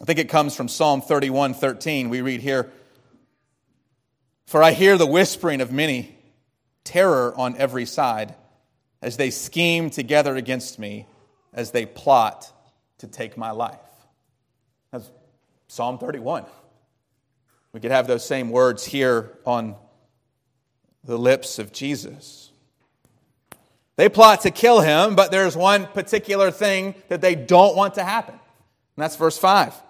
I 0.00 0.04
think 0.04 0.18
it 0.18 0.28
comes 0.28 0.56
from 0.56 0.68
Psalm 0.68 1.02
31 1.02 1.54
13. 1.54 2.08
We 2.08 2.20
read 2.20 2.40
here, 2.40 2.70
For 4.46 4.62
I 4.62 4.72
hear 4.72 4.98
the 4.98 5.06
whispering 5.06 5.60
of 5.60 5.70
many, 5.70 6.16
terror 6.82 7.32
on 7.36 7.56
every 7.56 7.86
side, 7.86 8.34
as 9.00 9.16
they 9.16 9.30
scheme 9.30 9.90
together 9.90 10.34
against 10.34 10.78
me, 10.78 11.06
as 11.52 11.70
they 11.70 11.86
plot 11.86 12.50
to 12.98 13.06
take 13.06 13.36
my 13.36 13.52
life. 13.52 13.78
That's 14.90 15.08
Psalm 15.68 15.98
31. 15.98 16.44
We 17.72 17.80
could 17.80 17.92
have 17.92 18.06
those 18.06 18.24
same 18.24 18.50
words 18.50 18.84
here 18.84 19.38
on 19.44 19.76
the 21.04 21.18
lips 21.18 21.58
of 21.58 21.72
Jesus. 21.72 22.50
They 23.96 24.08
plot 24.08 24.40
to 24.40 24.50
kill 24.50 24.80
him, 24.80 25.14
but 25.14 25.30
there's 25.30 25.56
one 25.56 25.86
particular 25.86 26.50
thing 26.50 26.96
that 27.08 27.20
they 27.20 27.36
don't 27.36 27.76
want 27.76 27.94
to 27.94 28.02
happen. 28.02 28.34
And 28.34 29.02
that's 29.02 29.16
verse 29.16 29.38
5 29.38 29.83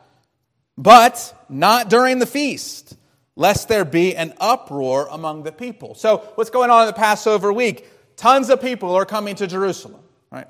but 0.76 1.35
not 1.49 1.88
during 1.88 2.19
the 2.19 2.26
feast, 2.26 2.97
lest 3.37 3.69
there 3.69 3.85
be 3.85 4.16
an 4.16 4.35
uproar 4.40 5.09
among 5.11 5.43
the 5.43 5.52
people. 5.52 5.95
So, 5.95 6.19
what's 6.35 6.50
going 6.50 6.71
on 6.71 6.83
in 6.83 6.87
the 6.87 6.93
Passover 6.93 7.52
week? 7.52 7.88
Tons 8.16 8.49
of 8.50 8.61
people 8.61 8.95
are 8.95 9.07
coming 9.07 9.35
to 9.37 9.47
Jerusalem, 9.47 10.02
right? 10.31 10.47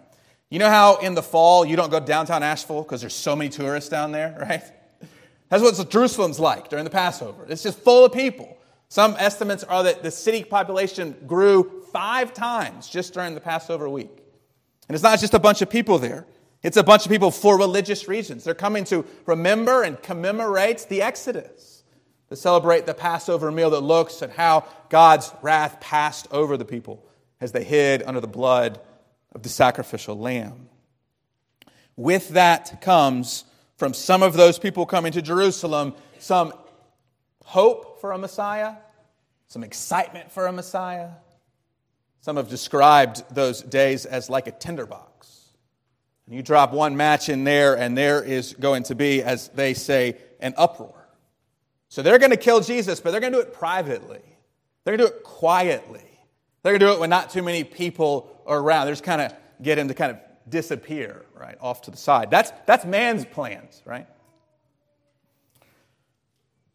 You 0.50 0.58
know 0.58 0.68
how 0.68 0.96
in 0.96 1.14
the 1.14 1.22
fall 1.22 1.64
you 1.64 1.76
don't 1.76 1.90
go 1.90 2.00
downtown 2.00 2.42
Asheville 2.42 2.82
because 2.82 3.00
there's 3.00 3.14
so 3.14 3.34
many 3.34 3.50
tourists 3.50 3.90
down 3.90 4.12
there, 4.12 4.36
right? 4.48 4.62
That's 5.48 5.62
what 5.62 5.90
Jerusalem's 5.90 6.40
like 6.40 6.68
during 6.68 6.84
the 6.84 6.90
Passover. 6.90 7.46
It's 7.48 7.62
just 7.62 7.78
full 7.78 8.04
of 8.04 8.12
people. 8.12 8.56
Some 8.88 9.16
estimates 9.18 9.64
are 9.64 9.82
that 9.84 10.02
the 10.02 10.10
city 10.10 10.44
population 10.44 11.16
grew 11.26 11.82
five 11.92 12.32
times 12.32 12.88
just 12.88 13.14
during 13.14 13.34
the 13.34 13.40
Passover 13.40 13.88
week. 13.88 14.10
And 14.88 14.94
it's 14.94 15.02
not 15.02 15.18
just 15.20 15.34
a 15.34 15.38
bunch 15.38 15.62
of 15.62 15.70
people 15.70 15.98
there. 15.98 16.26
It's 16.64 16.78
a 16.78 16.82
bunch 16.82 17.04
of 17.04 17.12
people 17.12 17.30
for 17.30 17.58
religious 17.58 18.08
reasons. 18.08 18.42
They're 18.42 18.54
coming 18.54 18.84
to 18.84 19.04
remember 19.26 19.82
and 19.82 20.02
commemorate 20.02 20.86
the 20.88 21.02
Exodus, 21.02 21.84
to 22.30 22.36
celebrate 22.36 22.86
the 22.86 22.94
Passover 22.94 23.52
meal 23.52 23.68
that 23.70 23.82
looks 23.82 24.22
at 24.22 24.30
how 24.30 24.64
God's 24.88 25.30
wrath 25.42 25.78
passed 25.80 26.26
over 26.30 26.56
the 26.56 26.64
people 26.64 27.06
as 27.38 27.52
they 27.52 27.64
hid 27.64 28.02
under 28.02 28.20
the 28.20 28.26
blood 28.26 28.80
of 29.32 29.42
the 29.42 29.50
sacrificial 29.50 30.18
lamb. 30.18 30.70
With 31.96 32.30
that 32.30 32.80
comes, 32.80 33.44
from 33.76 33.92
some 33.92 34.22
of 34.22 34.32
those 34.32 34.58
people 34.58 34.86
coming 34.86 35.12
to 35.12 35.20
Jerusalem, 35.20 35.94
some 36.18 36.54
hope 37.44 38.00
for 38.00 38.12
a 38.12 38.18
Messiah, 38.18 38.76
some 39.48 39.64
excitement 39.64 40.32
for 40.32 40.46
a 40.46 40.52
Messiah. 40.52 41.10
Some 42.22 42.36
have 42.36 42.48
described 42.48 43.22
those 43.34 43.60
days 43.60 44.06
as 44.06 44.30
like 44.30 44.46
a 44.46 44.52
tinderbox 44.52 45.13
you 46.28 46.42
drop 46.42 46.72
one 46.72 46.96
match 46.96 47.28
in 47.28 47.44
there, 47.44 47.76
and 47.76 47.96
there 47.96 48.22
is 48.22 48.54
going 48.54 48.84
to 48.84 48.94
be, 48.94 49.22
as 49.22 49.48
they 49.48 49.74
say, 49.74 50.16
an 50.40 50.54
uproar. 50.56 50.94
So 51.88 52.02
they're 52.02 52.18
going 52.18 52.30
to 52.30 52.36
kill 52.36 52.60
Jesus, 52.60 53.00
but 53.00 53.10
they're 53.10 53.20
going 53.20 53.32
to 53.32 53.38
do 53.38 53.42
it 53.42 53.52
privately. 53.52 54.22
They're 54.84 54.96
going 54.96 55.06
to 55.06 55.12
do 55.12 55.18
it 55.18 55.22
quietly. 55.22 56.04
They're 56.62 56.72
going 56.72 56.80
to 56.80 56.86
do 56.86 56.92
it 56.92 57.00
when 57.00 57.10
not 57.10 57.30
too 57.30 57.42
many 57.42 57.62
people 57.62 58.42
are 58.46 58.58
around. 58.58 58.86
They're 58.86 58.94
just 58.94 59.04
kind 59.04 59.20
of 59.20 59.34
get 59.62 59.78
him 59.78 59.88
to 59.88 59.94
kind 59.94 60.12
of 60.12 60.18
disappear, 60.48 61.24
right, 61.34 61.56
off 61.60 61.82
to 61.82 61.90
the 61.90 61.96
side. 61.96 62.30
That's, 62.30 62.52
that's 62.66 62.84
man's 62.84 63.24
plans, 63.26 63.82
right? 63.84 64.06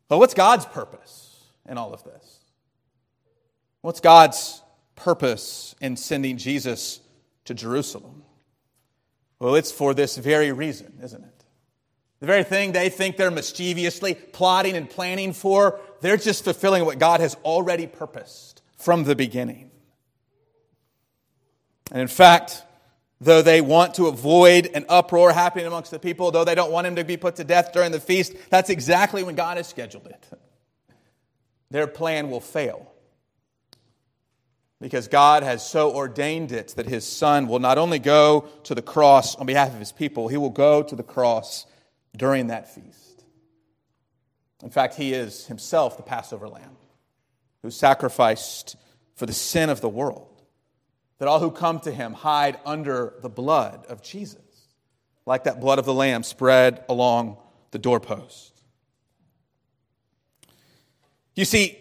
But 0.07 0.19
what's 0.19 0.33
God's 0.33 0.65
purpose 0.65 1.43
in 1.67 1.77
all 1.77 1.93
of 1.93 2.03
this? 2.03 2.39
What's 3.81 3.99
God's 3.99 4.61
purpose 4.95 5.75
in 5.81 5.95
sending 5.97 6.37
Jesus 6.37 6.99
to 7.45 7.53
Jerusalem? 7.53 8.23
Well, 9.39 9.55
it's 9.55 9.71
for 9.71 9.93
this 9.93 10.17
very 10.17 10.51
reason, 10.51 10.99
isn't 11.01 11.23
it? 11.23 11.45
The 12.19 12.25
very 12.25 12.43
thing 12.43 12.73
they 12.73 12.89
think 12.89 13.15
they're 13.15 13.31
mischievously 13.31 14.15
plotting 14.15 14.75
and 14.75 14.89
planning 14.89 15.31
for, 15.31 15.79
they're 16.01 16.17
just 16.17 16.43
fulfilling 16.43 16.83
what 16.83 16.99
God 16.99 17.21
has 17.21 17.35
already 17.45 17.87
purposed 17.87 18.61
from 18.77 19.05
the 19.05 19.15
beginning. 19.15 19.71
And 21.91 22.01
in 22.01 22.07
fact, 22.09 22.63
though 23.21 23.41
they 23.41 23.61
want 23.61 23.93
to 23.95 24.07
avoid 24.07 24.69
an 24.73 24.85
uproar 24.89 25.31
happening 25.31 25.65
amongst 25.65 25.91
the 25.91 25.99
people, 25.99 26.31
though 26.31 26.43
they 26.43 26.55
don't 26.55 26.71
want 26.71 26.87
him 26.87 26.97
to 26.97 27.05
be 27.05 27.15
put 27.15 27.37
to 27.37 27.45
death 27.45 27.71
during 27.71 27.91
the 27.91 27.99
feast, 28.01 28.33
that's 28.49 28.69
exactly 28.69 29.23
when 29.23 29.35
God 29.35 29.55
has 29.55 29.67
scheduled 29.67 30.07
it. 30.07 30.27
Their 31.71 31.87
plan 31.87 32.29
will 32.29 32.41
fail 32.41 32.91
because 34.79 35.07
God 35.07 35.43
has 35.43 35.67
so 35.67 35.93
ordained 35.93 36.51
it 36.51 36.69
that 36.77 36.85
his 36.85 37.05
son 37.05 37.47
will 37.47 37.59
not 37.59 37.77
only 37.77 37.99
go 37.99 38.47
to 38.63 38.73
the 38.73 38.81
cross 38.81 39.35
on 39.35 39.45
behalf 39.45 39.73
of 39.73 39.79
his 39.79 39.91
people, 39.91 40.27
he 40.27 40.37
will 40.37 40.49
go 40.49 40.81
to 40.81 40.95
the 40.95 41.03
cross 41.03 41.65
during 42.15 42.47
that 42.47 42.73
feast. 42.73 43.23
In 44.63 44.69
fact, 44.69 44.95
he 44.95 45.13
is 45.13 45.45
himself 45.47 45.97
the 45.97 46.03
Passover 46.03 46.47
lamb 46.47 46.77
who 47.61 47.71
sacrificed 47.71 48.75
for 49.15 49.25
the 49.25 49.33
sin 49.33 49.69
of 49.69 49.81
the 49.81 49.89
world, 49.89 50.41
that 51.17 51.27
all 51.27 51.39
who 51.39 51.51
come 51.51 51.79
to 51.81 51.91
him 51.91 52.13
hide 52.13 52.57
under 52.65 53.13
the 53.21 53.29
blood 53.29 53.85
of 53.87 54.01
Jesus, 54.01 54.41
like 55.25 55.43
that 55.43 55.59
blood 55.59 55.79
of 55.79 55.85
the 55.85 55.93
lamb 55.93 56.23
spread 56.23 56.83
along 56.87 57.37
the 57.71 57.79
doorpost. 57.79 58.63
You 61.35 61.45
see, 61.45 61.77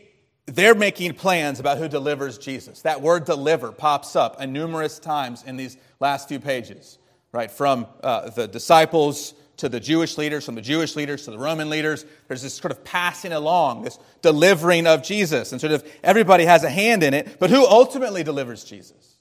they're 0.48 0.74
making 0.74 1.12
plans 1.14 1.60
about 1.60 1.76
who 1.76 1.88
delivers 1.88 2.38
Jesus. 2.38 2.80
That 2.82 3.02
word 3.02 3.26
deliver 3.26 3.70
pops 3.70 4.16
up 4.16 4.40
a 4.40 4.46
numerous 4.46 4.98
times 4.98 5.44
in 5.44 5.58
these 5.58 5.76
last 6.00 6.28
few 6.28 6.40
pages, 6.40 6.98
right? 7.32 7.50
From 7.50 7.86
uh, 8.02 8.30
the 8.30 8.48
disciples 8.48 9.34
to 9.58 9.68
the 9.68 9.78
Jewish 9.78 10.16
leaders, 10.16 10.46
from 10.46 10.54
the 10.54 10.62
Jewish 10.62 10.96
leaders 10.96 11.26
to 11.26 11.32
the 11.32 11.38
Roman 11.38 11.68
leaders. 11.68 12.06
There's 12.28 12.40
this 12.40 12.54
sort 12.54 12.72
of 12.72 12.82
passing 12.82 13.32
along, 13.32 13.82
this 13.82 13.98
delivering 14.22 14.86
of 14.86 15.02
Jesus. 15.02 15.52
And 15.52 15.60
sort 15.60 15.72
of 15.72 15.86
everybody 16.02 16.46
has 16.46 16.64
a 16.64 16.70
hand 16.70 17.02
in 17.02 17.12
it. 17.12 17.38
But 17.38 17.50
who 17.50 17.66
ultimately 17.66 18.22
delivers 18.22 18.64
Jesus? 18.64 19.18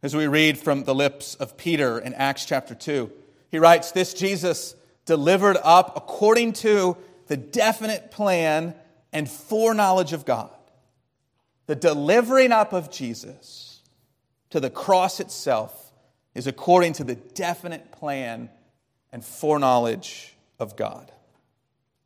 As 0.00 0.14
we 0.14 0.28
read 0.28 0.58
from 0.58 0.84
the 0.84 0.94
lips 0.94 1.34
of 1.34 1.56
Peter 1.56 1.98
in 1.98 2.14
Acts 2.14 2.44
chapter 2.44 2.76
2, 2.76 3.10
he 3.50 3.58
writes, 3.58 3.90
This 3.90 4.14
Jesus 4.14 4.76
delivered 5.06 5.56
up 5.64 5.96
according 5.96 6.52
to 6.52 6.96
the 7.26 7.36
definite 7.36 8.12
plan 8.12 8.74
and 9.12 9.28
foreknowledge 9.28 10.12
of 10.12 10.24
God. 10.24 10.50
The 11.66 11.76
delivering 11.76 12.52
up 12.52 12.72
of 12.72 12.90
Jesus 12.90 13.82
to 14.50 14.60
the 14.60 14.70
cross 14.70 15.20
itself 15.20 15.92
is 16.34 16.46
according 16.46 16.94
to 16.94 17.04
the 17.04 17.14
definite 17.14 17.92
plan 17.92 18.48
and 19.12 19.24
foreknowledge 19.24 20.34
of 20.58 20.76
God. 20.76 21.10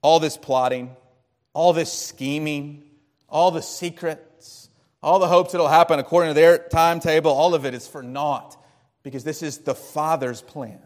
All 0.03 0.21
this 0.21 0.37
plotting, 0.37 0.97
all 1.53 1.73
this 1.73 1.93
scheming, 1.93 2.83
all 3.29 3.51
the 3.51 3.63
secrets, 3.63 4.69
all 5.03 5.19
the 5.19 5.29
hopes 5.29 5.55
it'll 5.55 5.69
happen 5.69 5.99
according 5.99 6.31
to 6.31 6.35
their 6.35 6.59
timetable, 6.59 7.31
all 7.31 7.55
of 7.55 7.65
it 7.67 7.75
is 7.75 7.87
for 7.87 8.03
naught 8.03 8.57
because 9.03 9.25
this 9.25 9.43
is 9.43 9.59
the 9.59 9.75
Father's 9.75 10.43
plan. 10.43 10.81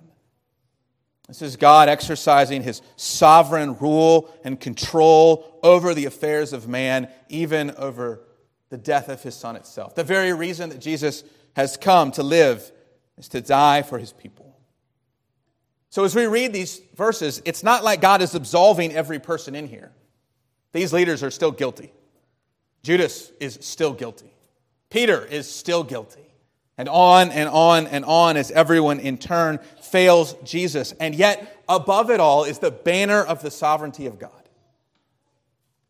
This 1.29 1.43
is 1.43 1.57
God 1.57 1.89
exercising 1.89 2.63
his 2.63 2.83
sovereign 2.95 3.77
rule 3.79 4.33
and 4.45 4.61
control 4.61 5.59
over 5.63 5.93
the 5.93 6.05
affairs 6.05 6.53
of 6.53 6.69
man, 6.69 7.09
even 7.29 7.73
over 7.73 8.21
the 8.69 8.79
death 8.79 9.09
of 9.09 9.23
his 9.23 9.35
son 9.35 9.57
itself. 9.57 9.95
The 9.95 10.05
very 10.05 10.33
reason 10.33 10.71
that 10.71 10.81
Jesus 10.81 11.25
has 11.55 11.77
come 11.77 12.13
to 12.13 12.23
live 12.23 12.71
is 13.19 13.29
to 13.29 13.41
die 13.41 13.83
for 13.83 13.99
his 13.99 14.13
people. 14.13 14.57
So, 15.91 16.05
as 16.05 16.15
we 16.15 16.27
read 16.27 16.53
these 16.53 16.81
verses, 16.95 17.41
it's 17.45 17.63
not 17.63 17.83
like 17.83 18.01
God 18.01 18.21
is 18.21 18.35
absolving 18.35 18.93
every 18.93 19.19
person 19.19 19.55
in 19.55 19.67
here. 19.67 19.93
These 20.73 20.93
leaders 20.93 21.23
are 21.23 21.31
still 21.31 21.53
guilty. 21.53 21.93
Judas 22.83 23.33
is 23.41 23.59
still 23.63 23.95
guilty. 23.95 24.33
Peter 24.91 25.25
is 25.25 25.51
still 25.51 25.83
guilty. 25.83 26.27
And 26.79 26.89
on 26.89 27.31
and 27.31 27.49
on 27.49 27.87
and 27.87 28.05
on 28.05 28.37
as 28.37 28.51
everyone 28.51 29.01
in 29.01 29.17
turn 29.17 29.59
fails 29.81 30.35
Jesus. 30.45 30.93
And 30.93 31.15
yet, 31.15 31.63
above 31.69 32.11
it 32.11 32.21
all 32.21 32.45
is 32.45 32.59
the 32.59 32.71
banner 32.71 33.23
of 33.23 33.43
the 33.43 33.51
sovereignty 33.51 34.07
of 34.07 34.19
God. 34.19 34.31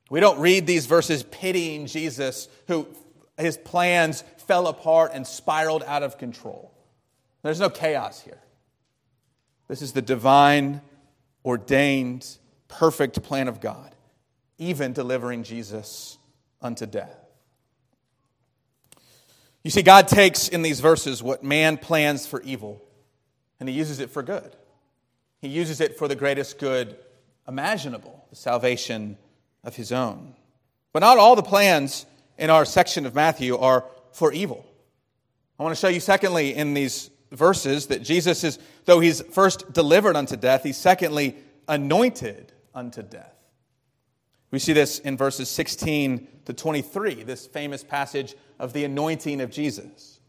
We 0.08 0.20
don't 0.20 0.38
read 0.38 0.66
these 0.66 0.86
verses 0.86 1.24
pitying 1.24 1.86
Jesus, 1.86 2.48
who 2.68 2.86
his 3.36 3.56
plans 3.56 4.22
fell 4.46 4.68
apart 4.68 5.10
and 5.12 5.26
spiraled 5.26 5.82
out 5.84 6.04
of 6.04 6.18
control. 6.18 6.72
There's 7.42 7.60
no 7.60 7.70
chaos 7.70 8.20
here. 8.20 8.40
This 9.68 9.82
is 9.82 9.92
the 9.92 10.02
divine, 10.02 10.80
ordained, 11.44 12.38
perfect 12.68 13.22
plan 13.22 13.48
of 13.48 13.60
God, 13.60 13.94
even 14.58 14.92
delivering 14.92 15.42
Jesus 15.42 16.18
unto 16.62 16.86
death. 16.86 17.25
You 19.66 19.70
see, 19.70 19.82
God 19.82 20.06
takes 20.06 20.46
in 20.46 20.62
these 20.62 20.78
verses 20.78 21.24
what 21.24 21.42
man 21.42 21.76
plans 21.76 22.24
for 22.24 22.40
evil, 22.42 22.80
and 23.58 23.68
he 23.68 23.74
uses 23.74 23.98
it 23.98 24.10
for 24.10 24.22
good. 24.22 24.54
He 25.40 25.48
uses 25.48 25.80
it 25.80 25.98
for 25.98 26.06
the 26.06 26.14
greatest 26.14 26.60
good 26.60 26.96
imaginable, 27.48 28.24
the 28.30 28.36
salvation 28.36 29.18
of 29.64 29.74
his 29.74 29.90
own. 29.90 30.36
But 30.92 31.00
not 31.00 31.18
all 31.18 31.34
the 31.34 31.42
plans 31.42 32.06
in 32.38 32.48
our 32.48 32.64
section 32.64 33.06
of 33.06 33.16
Matthew 33.16 33.58
are 33.58 33.84
for 34.12 34.32
evil. 34.32 34.64
I 35.58 35.64
want 35.64 35.74
to 35.74 35.80
show 35.80 35.88
you, 35.88 35.98
secondly, 35.98 36.54
in 36.54 36.74
these 36.74 37.10
verses, 37.32 37.88
that 37.88 38.04
Jesus 38.04 38.44
is, 38.44 38.60
though 38.84 39.00
he's 39.00 39.20
first 39.20 39.72
delivered 39.72 40.14
unto 40.14 40.36
death, 40.36 40.62
he's 40.62 40.76
secondly 40.76 41.34
anointed 41.66 42.52
unto 42.72 43.02
death. 43.02 43.35
We 44.50 44.58
see 44.58 44.72
this 44.72 44.98
in 45.00 45.16
verses 45.16 45.48
16 45.48 46.28
to 46.46 46.52
23, 46.52 47.24
this 47.24 47.46
famous 47.46 47.82
passage 47.82 48.34
of 48.58 48.72
the 48.72 48.84
anointing 48.84 49.40
of 49.40 49.50
Jesus. 49.50 50.20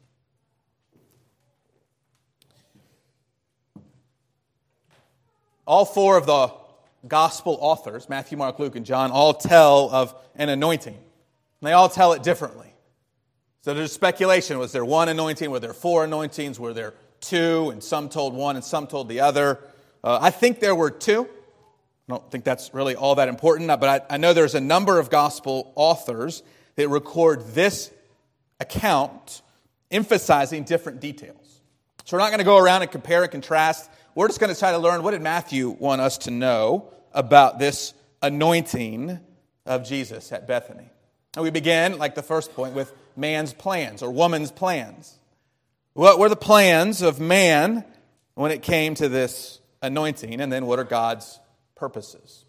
All 5.65 5.85
four 5.85 6.17
of 6.17 6.25
the 6.25 6.51
gospel 7.07 7.57
authors, 7.61 8.09
Matthew, 8.09 8.37
Mark, 8.37 8.57
Luke, 8.57 8.75
and 8.75 8.85
John, 8.85 9.11
all 9.11 9.33
tell 9.33 9.89
of 9.91 10.15
an 10.35 10.49
anointing. 10.49 10.95
And 10.95 11.67
they 11.67 11.73
all 11.73 11.89
tell 11.89 12.13
it 12.13 12.23
differently. 12.23 12.73
So 13.61 13.73
there's 13.73 13.91
speculation. 13.91 14.59
Was 14.59 14.71
there 14.71 14.85
one 14.85 15.09
anointing? 15.09 15.51
Were 15.51 15.59
there 15.59 15.73
four 15.73 16.05
anointings? 16.05 16.59
Were 16.59 16.73
there 16.73 16.93
two? 17.19 17.69
And 17.69 17.83
some 17.83 18.07
told 18.07 18.33
one 18.33 18.55
and 18.55 18.63
some 18.63 18.87
told 18.87 19.09
the 19.09 19.19
other. 19.19 19.59
Uh, 20.03 20.19
I 20.21 20.29
think 20.29 20.59
there 20.59 20.75
were 20.75 20.89
two. 20.89 21.27
I 22.09 22.13
don't 22.13 22.31
think 22.31 22.45
that's 22.45 22.73
really 22.73 22.95
all 22.95 23.15
that 23.15 23.27
important, 23.27 23.67
but 23.67 23.83
I, 23.83 24.15
I 24.15 24.17
know 24.17 24.33
there's 24.33 24.55
a 24.55 24.61
number 24.61 24.97
of 24.97 25.09
gospel 25.09 25.73
authors 25.75 26.41
that 26.75 26.87
record 26.87 27.45
this 27.47 27.91
account 28.59 29.41
emphasizing 29.91 30.63
different 30.63 31.01
details. 31.01 31.61
So 32.05 32.15
we're 32.15 32.21
not 32.21 32.29
going 32.29 32.39
to 32.39 32.45
go 32.45 32.57
around 32.57 32.83
and 32.83 32.91
compare 32.91 33.23
and 33.23 33.31
contrast. 33.31 33.89
We're 34.15 34.27
just 34.27 34.39
going 34.39 34.53
to 34.53 34.57
try 34.57 34.71
to 34.71 34.77
learn 34.77 35.03
what 35.03 35.11
did 35.11 35.21
Matthew 35.21 35.69
want 35.69 35.99
us 35.99 36.19
to 36.19 36.31
know 36.31 36.93
about 37.11 37.59
this 37.59 37.93
anointing 38.21 39.19
of 39.65 39.83
Jesus 39.83 40.31
at 40.31 40.47
Bethany. 40.47 40.89
And 41.35 41.43
we 41.43 41.49
begin, 41.49 41.97
like 41.97 42.15
the 42.15 42.23
first 42.23 42.53
point, 42.53 42.73
with 42.73 42.93
man's 43.17 43.53
plans 43.53 44.01
or 44.01 44.11
woman's 44.11 44.51
plans. 44.51 45.19
What 45.93 46.19
were 46.19 46.29
the 46.29 46.37
plans 46.37 47.01
of 47.01 47.19
man 47.19 47.83
when 48.35 48.51
it 48.51 48.61
came 48.61 48.95
to 48.95 49.09
this 49.09 49.59
anointing? 49.81 50.39
And 50.39 50.51
then 50.51 50.65
what 50.67 50.79
are 50.79 50.85
God's 50.85 51.39
purposes. 51.77 52.45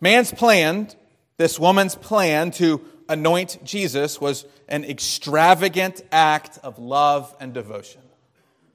Man's 0.00 0.32
plan, 0.32 0.88
this 1.36 1.58
woman's 1.58 1.94
plan 1.94 2.50
to 2.52 2.80
anoint 3.08 3.62
Jesus, 3.64 4.20
was 4.20 4.44
an 4.68 4.84
extravagant 4.84 6.02
act 6.10 6.58
of 6.62 6.78
love 6.78 7.34
and 7.40 7.54
devotion. 7.54 8.02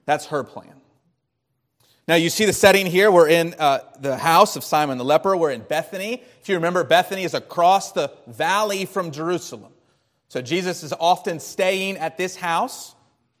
That's 0.06 0.26
her 0.26 0.42
plan. 0.42 0.80
Now, 2.08 2.16
you 2.16 2.30
see 2.30 2.44
the 2.44 2.52
setting 2.52 2.86
here. 2.86 3.12
We're 3.12 3.28
in 3.28 3.54
uh, 3.58 3.80
the 4.00 4.16
house 4.16 4.56
of 4.56 4.64
Simon 4.64 4.98
the 4.98 5.04
leper. 5.04 5.36
We're 5.36 5.52
in 5.52 5.60
Bethany. 5.60 6.22
If 6.40 6.48
you 6.48 6.56
remember, 6.56 6.82
Bethany 6.82 7.22
is 7.22 7.34
across 7.34 7.92
the 7.92 8.10
valley 8.26 8.86
from 8.86 9.12
Jerusalem. 9.12 9.72
So 10.28 10.42
Jesus 10.42 10.82
is 10.82 10.92
often 10.98 11.38
staying 11.38 11.98
at 11.98 12.16
this 12.16 12.34
house. 12.34 12.94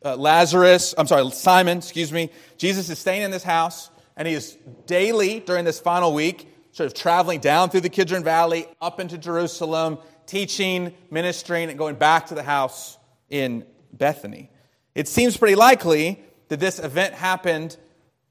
Uh, 0.04 0.16
Lazarus, 0.16 0.94
I'm 0.96 1.06
sorry, 1.06 1.28
Simon, 1.32 1.78
excuse 1.78 2.12
me. 2.12 2.30
Jesus 2.58 2.88
is 2.88 2.98
staying 2.98 3.22
in 3.22 3.30
this 3.30 3.42
house 3.42 3.90
and 4.16 4.26
he 4.28 4.34
is 4.34 4.56
daily 4.86 5.40
during 5.40 5.64
this 5.64 5.80
final 5.80 6.12
week 6.12 6.48
sort 6.72 6.86
of 6.86 6.94
traveling 6.94 7.40
down 7.40 7.70
through 7.70 7.80
the 7.80 7.88
Kidron 7.88 8.22
Valley 8.22 8.66
up 8.80 9.00
into 9.00 9.18
Jerusalem, 9.18 9.98
teaching, 10.26 10.94
ministering, 11.10 11.68
and 11.68 11.78
going 11.78 11.96
back 11.96 12.26
to 12.26 12.34
the 12.34 12.42
house 12.42 12.96
in 13.28 13.64
Bethany. 13.92 14.50
It 14.94 15.08
seems 15.08 15.36
pretty 15.36 15.56
likely 15.56 16.22
that 16.48 16.60
this 16.60 16.78
event 16.78 17.14
happened 17.14 17.76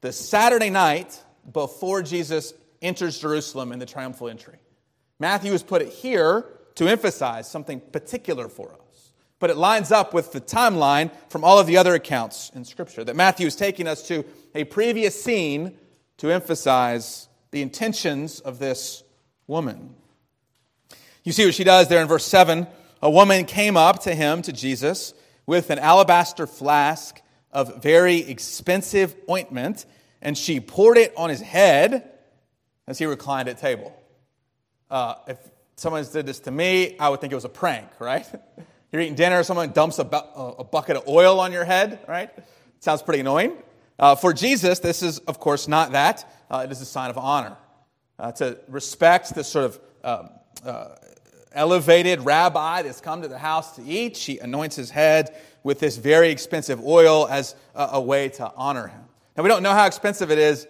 the 0.00 0.12
Saturday 0.12 0.70
night 0.70 1.22
before 1.52 2.02
Jesus 2.02 2.54
enters 2.80 3.18
Jerusalem 3.18 3.72
in 3.72 3.78
the 3.78 3.86
triumphal 3.86 4.28
entry. 4.28 4.56
Matthew 5.18 5.52
has 5.52 5.62
put 5.62 5.82
it 5.82 5.88
here 5.88 6.46
to 6.76 6.88
emphasize 6.88 7.50
something 7.50 7.80
particular 7.80 8.48
for 8.48 8.72
us. 8.72 8.79
But 9.40 9.50
it 9.50 9.56
lines 9.56 9.90
up 9.90 10.14
with 10.14 10.30
the 10.30 10.40
timeline 10.40 11.10
from 11.28 11.42
all 11.42 11.58
of 11.58 11.66
the 11.66 11.78
other 11.78 11.94
accounts 11.94 12.52
in 12.54 12.64
Scripture. 12.64 13.02
That 13.02 13.16
Matthew 13.16 13.46
is 13.46 13.56
taking 13.56 13.88
us 13.88 14.06
to 14.08 14.24
a 14.54 14.64
previous 14.64 15.20
scene 15.20 15.76
to 16.18 16.30
emphasize 16.30 17.28
the 17.50 17.62
intentions 17.62 18.38
of 18.40 18.58
this 18.58 19.02
woman. 19.46 19.96
You 21.24 21.32
see 21.32 21.46
what 21.46 21.54
she 21.54 21.64
does 21.64 21.88
there 21.88 22.02
in 22.02 22.06
verse 22.06 22.26
7. 22.26 22.66
A 23.02 23.10
woman 23.10 23.46
came 23.46 23.76
up 23.76 24.02
to 24.02 24.14
him, 24.14 24.42
to 24.42 24.52
Jesus, 24.52 25.14
with 25.46 25.70
an 25.70 25.78
alabaster 25.78 26.46
flask 26.46 27.20
of 27.50 27.82
very 27.82 28.18
expensive 28.18 29.16
ointment, 29.28 29.86
and 30.20 30.36
she 30.36 30.60
poured 30.60 30.98
it 30.98 31.14
on 31.16 31.30
his 31.30 31.40
head 31.40 32.10
as 32.86 32.98
he 32.98 33.06
reclined 33.06 33.48
at 33.48 33.58
table. 33.58 33.96
Uh, 34.90 35.14
if 35.26 35.38
someone 35.76 36.04
did 36.12 36.26
this 36.26 36.40
to 36.40 36.50
me, 36.50 36.98
I 36.98 37.08
would 37.08 37.20
think 37.22 37.32
it 37.32 37.36
was 37.36 37.46
a 37.46 37.48
prank, 37.48 37.88
right? 37.98 38.26
You're 38.92 39.02
eating 39.02 39.14
dinner, 39.14 39.42
someone 39.44 39.70
dumps 39.70 39.98
a, 40.00 40.04
bu- 40.04 40.16
a 40.16 40.64
bucket 40.64 40.96
of 40.96 41.06
oil 41.06 41.38
on 41.38 41.52
your 41.52 41.64
head, 41.64 42.00
right? 42.08 42.30
Sounds 42.80 43.02
pretty 43.02 43.20
annoying. 43.20 43.56
Uh, 43.98 44.16
for 44.16 44.32
Jesus, 44.32 44.80
this 44.80 45.02
is, 45.02 45.18
of 45.20 45.38
course, 45.38 45.68
not 45.68 45.92
that. 45.92 46.28
Uh, 46.50 46.62
it 46.64 46.72
is 46.72 46.80
a 46.80 46.86
sign 46.86 47.10
of 47.10 47.18
honor. 47.18 47.56
Uh, 48.18 48.32
to 48.32 48.58
respect 48.68 49.34
this 49.34 49.46
sort 49.46 49.66
of 49.66 49.80
um, 50.02 50.30
uh, 50.64 50.88
elevated 51.52 52.20
rabbi 52.22 52.82
that's 52.82 53.00
come 53.00 53.22
to 53.22 53.28
the 53.28 53.38
house 53.38 53.76
to 53.76 53.84
eat, 53.84 54.16
she 54.16 54.38
anoints 54.38 54.74
his 54.76 54.90
head 54.90 55.36
with 55.62 55.78
this 55.78 55.96
very 55.96 56.30
expensive 56.30 56.84
oil 56.84 57.28
as 57.28 57.54
a, 57.74 57.90
a 57.92 58.00
way 58.00 58.28
to 58.30 58.52
honor 58.56 58.88
him. 58.88 59.02
Now, 59.36 59.42
we 59.42 59.48
don't 59.48 59.62
know 59.62 59.72
how 59.72 59.86
expensive 59.86 60.30
it 60.30 60.38
is. 60.38 60.66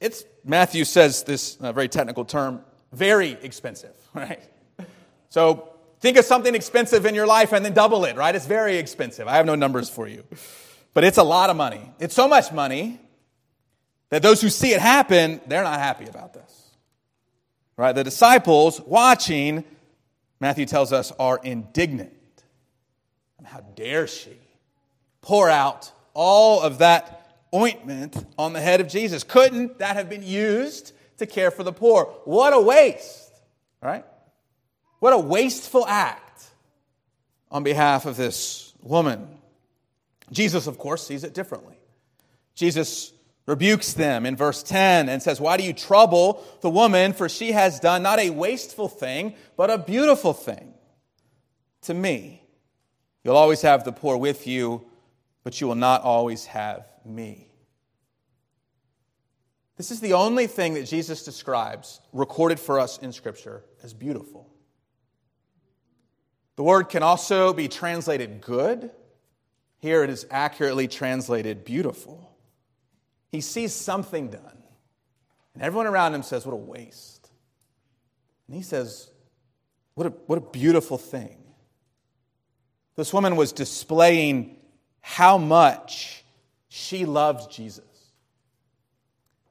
It's, 0.00 0.24
Matthew 0.44 0.84
says 0.84 1.22
this 1.22 1.56
uh, 1.56 1.72
very 1.72 1.88
technical 1.88 2.24
term, 2.24 2.60
very 2.92 3.32
expensive, 3.42 3.94
right? 4.14 4.42
So 5.28 5.75
think 6.00 6.16
of 6.16 6.24
something 6.24 6.54
expensive 6.54 7.06
in 7.06 7.14
your 7.14 7.26
life 7.26 7.52
and 7.52 7.64
then 7.64 7.72
double 7.72 8.04
it, 8.04 8.16
right? 8.16 8.34
It's 8.34 8.46
very 8.46 8.76
expensive. 8.76 9.28
I 9.28 9.36
have 9.36 9.46
no 9.46 9.54
numbers 9.54 9.88
for 9.88 10.06
you. 10.06 10.24
But 10.94 11.04
it's 11.04 11.18
a 11.18 11.22
lot 11.22 11.50
of 11.50 11.56
money. 11.56 11.92
It's 11.98 12.14
so 12.14 12.26
much 12.28 12.52
money 12.52 13.00
that 14.10 14.22
those 14.22 14.40
who 14.40 14.48
see 14.48 14.72
it 14.72 14.80
happen, 14.80 15.40
they're 15.46 15.62
not 15.62 15.78
happy 15.78 16.06
about 16.06 16.32
this. 16.32 16.70
Right? 17.76 17.92
The 17.92 18.04
disciples 18.04 18.80
watching, 18.80 19.64
Matthew 20.40 20.64
tells 20.64 20.92
us, 20.92 21.12
are 21.18 21.38
indignant. 21.42 22.12
How 23.44 23.60
dare 23.60 24.08
she 24.08 24.36
pour 25.20 25.48
out 25.48 25.92
all 26.14 26.60
of 26.60 26.78
that 26.78 27.44
ointment 27.54 28.16
on 28.36 28.52
the 28.52 28.60
head 28.60 28.80
of 28.80 28.88
Jesus? 28.88 29.22
Couldn't 29.22 29.78
that 29.78 29.96
have 29.96 30.08
been 30.08 30.24
used 30.24 30.92
to 31.18 31.26
care 31.26 31.50
for 31.50 31.62
the 31.62 31.72
poor? 31.72 32.06
What 32.24 32.52
a 32.52 32.60
waste, 32.60 33.32
right? 33.80 34.04
What 34.98 35.12
a 35.12 35.18
wasteful 35.18 35.86
act 35.86 36.44
on 37.50 37.62
behalf 37.62 38.06
of 38.06 38.16
this 38.16 38.74
woman. 38.82 39.28
Jesus, 40.32 40.66
of 40.66 40.78
course, 40.78 41.06
sees 41.06 41.24
it 41.24 41.34
differently. 41.34 41.78
Jesus 42.54 43.12
rebukes 43.46 43.92
them 43.92 44.26
in 44.26 44.36
verse 44.36 44.62
10 44.62 45.08
and 45.08 45.22
says, 45.22 45.40
Why 45.40 45.56
do 45.56 45.62
you 45.62 45.72
trouble 45.72 46.44
the 46.62 46.70
woman? 46.70 47.12
For 47.12 47.28
she 47.28 47.52
has 47.52 47.78
done 47.80 48.02
not 48.02 48.18
a 48.18 48.30
wasteful 48.30 48.88
thing, 48.88 49.34
but 49.56 49.70
a 49.70 49.78
beautiful 49.78 50.32
thing 50.32 50.74
to 51.82 51.94
me. 51.94 52.42
You'll 53.22 53.36
always 53.36 53.62
have 53.62 53.84
the 53.84 53.92
poor 53.92 54.16
with 54.16 54.46
you, 54.46 54.86
but 55.44 55.60
you 55.60 55.66
will 55.66 55.74
not 55.74 56.02
always 56.02 56.46
have 56.46 56.86
me. 57.04 57.48
This 59.76 59.90
is 59.90 60.00
the 60.00 60.14
only 60.14 60.46
thing 60.46 60.74
that 60.74 60.86
Jesus 60.86 61.22
describes, 61.22 62.00
recorded 62.12 62.58
for 62.58 62.80
us 62.80 62.98
in 62.98 63.12
Scripture, 63.12 63.62
as 63.82 63.92
beautiful. 63.92 64.45
The 66.56 66.62
word 66.62 66.88
can 66.88 67.02
also 67.02 67.52
be 67.52 67.68
translated 67.68 68.40
good. 68.40 68.90
Here 69.78 70.02
it 70.02 70.10
is 70.10 70.26
accurately 70.30 70.88
translated 70.88 71.64
beautiful. 71.64 72.34
He 73.30 73.42
sees 73.42 73.74
something 73.74 74.28
done, 74.28 74.62
and 75.54 75.62
everyone 75.62 75.86
around 75.86 76.14
him 76.14 76.22
says, 76.22 76.46
What 76.46 76.54
a 76.54 76.56
waste. 76.56 77.30
And 78.46 78.56
he 78.56 78.62
says, 78.62 79.10
What 79.94 80.06
a, 80.06 80.10
what 80.26 80.38
a 80.38 80.40
beautiful 80.40 80.96
thing. 80.96 81.36
This 82.94 83.12
woman 83.12 83.36
was 83.36 83.52
displaying 83.52 84.56
how 85.02 85.36
much 85.36 86.24
she 86.68 87.04
loves 87.04 87.46
Jesus, 87.46 87.84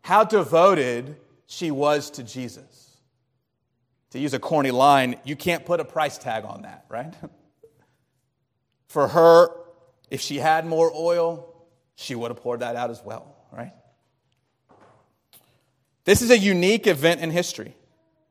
how 0.02 0.24
devoted 0.24 1.15
she 1.46 1.70
was 1.70 2.10
to 2.12 2.24
Jesus. 2.24 2.74
To 4.15 4.21
use 4.21 4.34
a 4.34 4.39
corny 4.39 4.71
line, 4.71 5.17
you 5.25 5.36
can't 5.36 5.65
put 5.65 5.82
a 5.82 5.84
price 5.84 6.17
tag 6.17 6.45
on 6.45 6.62
that, 6.62 6.86
right? 6.88 7.13
For 8.88 9.10
her, 9.10 9.49
if 10.10 10.21
she 10.21 10.38
had 10.38 10.65
more 10.65 10.89
oil, 10.95 11.54
she 11.95 12.15
would 12.15 12.32
have 12.32 12.38
poured 12.38 12.62
that 12.62 12.78
out 12.78 12.89
as 12.91 13.01
well, 13.04 13.36
right? 13.51 13.73
This 16.06 16.21
is 16.21 16.32
a 16.32 16.38
unique 16.38 16.88
event 16.88 17.19
in 17.19 17.30
history. 17.30 17.75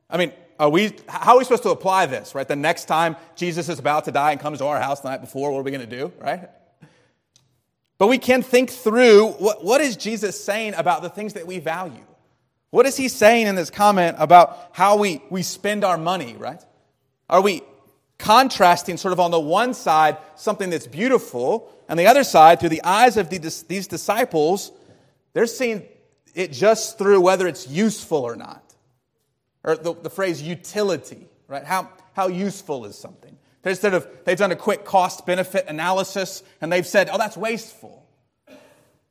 I 0.08 0.16
mean, 0.16 0.32
are 0.58 0.70
we, 0.70 0.94
how 1.06 1.34
are 1.34 1.38
we 1.38 1.44
supposed 1.44 1.64
to 1.64 1.70
apply 1.70 2.06
this, 2.06 2.34
right? 2.34 2.48
The 2.48 2.56
next 2.56 2.86
time 2.86 3.16
Jesus 3.36 3.68
is 3.68 3.78
about 3.78 4.06
to 4.06 4.10
die 4.10 4.32
and 4.32 4.40
comes 4.40 4.60
to 4.60 4.64
our 4.64 4.80
house 4.80 5.00
the 5.00 5.10
night 5.10 5.20
before, 5.20 5.52
what 5.52 5.58
are 5.58 5.64
we 5.64 5.70
going 5.70 5.86
to 5.86 5.96
do, 5.98 6.14
right? 6.18 6.48
But 7.98 8.06
we 8.06 8.16
can 8.16 8.40
think 8.40 8.70
through 8.70 9.32
what, 9.32 9.62
what 9.62 9.82
is 9.82 9.98
Jesus 9.98 10.42
saying 10.42 10.72
about 10.76 11.02
the 11.02 11.10
things 11.10 11.34
that 11.34 11.46
we 11.46 11.58
value? 11.58 12.06
What 12.74 12.86
is 12.86 12.96
he 12.96 13.06
saying 13.06 13.46
in 13.46 13.54
this 13.54 13.70
comment 13.70 14.16
about 14.18 14.70
how 14.72 14.96
we, 14.96 15.22
we 15.30 15.44
spend 15.44 15.84
our 15.84 15.96
money, 15.96 16.34
right? 16.36 16.60
Are 17.30 17.40
we 17.40 17.62
contrasting 18.18 18.96
sort 18.96 19.12
of 19.12 19.20
on 19.20 19.30
the 19.30 19.38
one 19.38 19.74
side 19.74 20.16
something 20.34 20.70
that's 20.70 20.88
beautiful, 20.88 21.70
and 21.88 21.96
the 21.96 22.08
other 22.08 22.24
side, 22.24 22.58
through 22.58 22.70
the 22.70 22.82
eyes 22.82 23.16
of 23.16 23.30
these 23.30 23.86
disciples, 23.86 24.72
they're 25.34 25.46
seeing 25.46 25.84
it 26.34 26.50
just 26.50 26.98
through 26.98 27.20
whether 27.20 27.46
it's 27.46 27.68
useful 27.68 28.18
or 28.18 28.34
not 28.34 28.74
or 29.62 29.76
the, 29.76 29.94
the 29.94 30.10
phrase 30.10 30.42
utility, 30.42 31.28
right? 31.46 31.64
How, 31.64 31.88
how 32.12 32.26
useful 32.26 32.86
is 32.86 32.98
something? 32.98 33.38
Instead 33.64 33.94
of, 33.94 34.08
they've 34.24 34.36
done 34.36 34.50
a 34.50 34.56
quick 34.56 34.84
cost 34.84 35.26
benefit 35.26 35.66
analysis 35.68 36.42
and 36.60 36.72
they've 36.72 36.84
said, 36.84 37.08
oh, 37.08 37.18
that's 37.18 37.36
wasteful. 37.36 38.03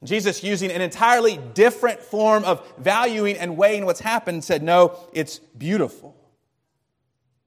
Jesus, 0.03 0.43
using 0.43 0.71
an 0.71 0.81
entirely 0.81 1.39
different 1.53 2.01
form 2.01 2.43
of 2.43 2.65
valuing 2.77 3.37
and 3.37 3.57
weighing 3.57 3.85
what's 3.85 3.99
happened, 3.99 4.43
said, 4.43 4.63
no, 4.63 4.97
it's 5.13 5.39
beautiful. 5.57 6.15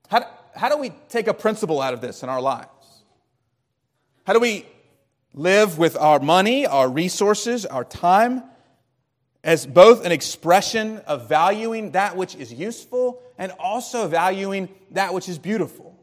How 0.09 0.21
do, 0.21 0.27
how 0.55 0.69
do 0.69 0.79
we 0.79 0.91
take 1.09 1.27
a 1.27 1.35
principle 1.35 1.81
out 1.81 1.95
of 1.95 2.01
this 2.01 2.23
in 2.23 2.29
our 2.29 2.41
lives? 2.41 2.69
How 4.27 4.33
do 4.33 4.41
we 4.41 4.67
live 5.35 5.79
with 5.79 5.97
our 5.97 6.19
money, 6.19 6.67
our 6.67 6.89
resources, 6.89 7.67
our 7.67 7.85
time? 7.85 8.43
as 9.47 9.65
both 9.65 10.05
an 10.05 10.11
expression 10.11 10.99
of 11.07 11.29
valuing 11.29 11.93
that 11.93 12.17
which 12.17 12.35
is 12.35 12.53
useful 12.53 13.23
and 13.39 13.53
also 13.61 14.09
valuing 14.09 14.69
that 14.91 15.15
which 15.15 15.29
is 15.29 15.39
beautiful. 15.39 15.97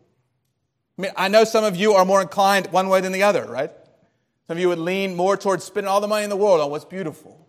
I 0.97 1.01
mean, 1.01 1.11
I 1.17 1.27
know 1.27 1.43
some 1.43 1.65
of 1.65 1.75
you 1.75 1.91
are 1.91 2.05
more 2.05 2.21
inclined 2.21 2.67
one 2.67 2.87
way 2.87 3.01
than 3.01 3.11
the 3.11 3.23
other, 3.23 3.45
right? 3.45 3.69
Some 4.47 4.57
of 4.57 4.61
you 4.61 4.69
would 4.69 4.79
lean 4.79 5.15
more 5.15 5.37
towards 5.37 5.63
spending 5.63 5.89
all 5.89 6.01
the 6.01 6.07
money 6.07 6.23
in 6.23 6.29
the 6.29 6.35
world 6.35 6.61
on 6.61 6.69
what's 6.69 6.85
beautiful. 6.85 7.47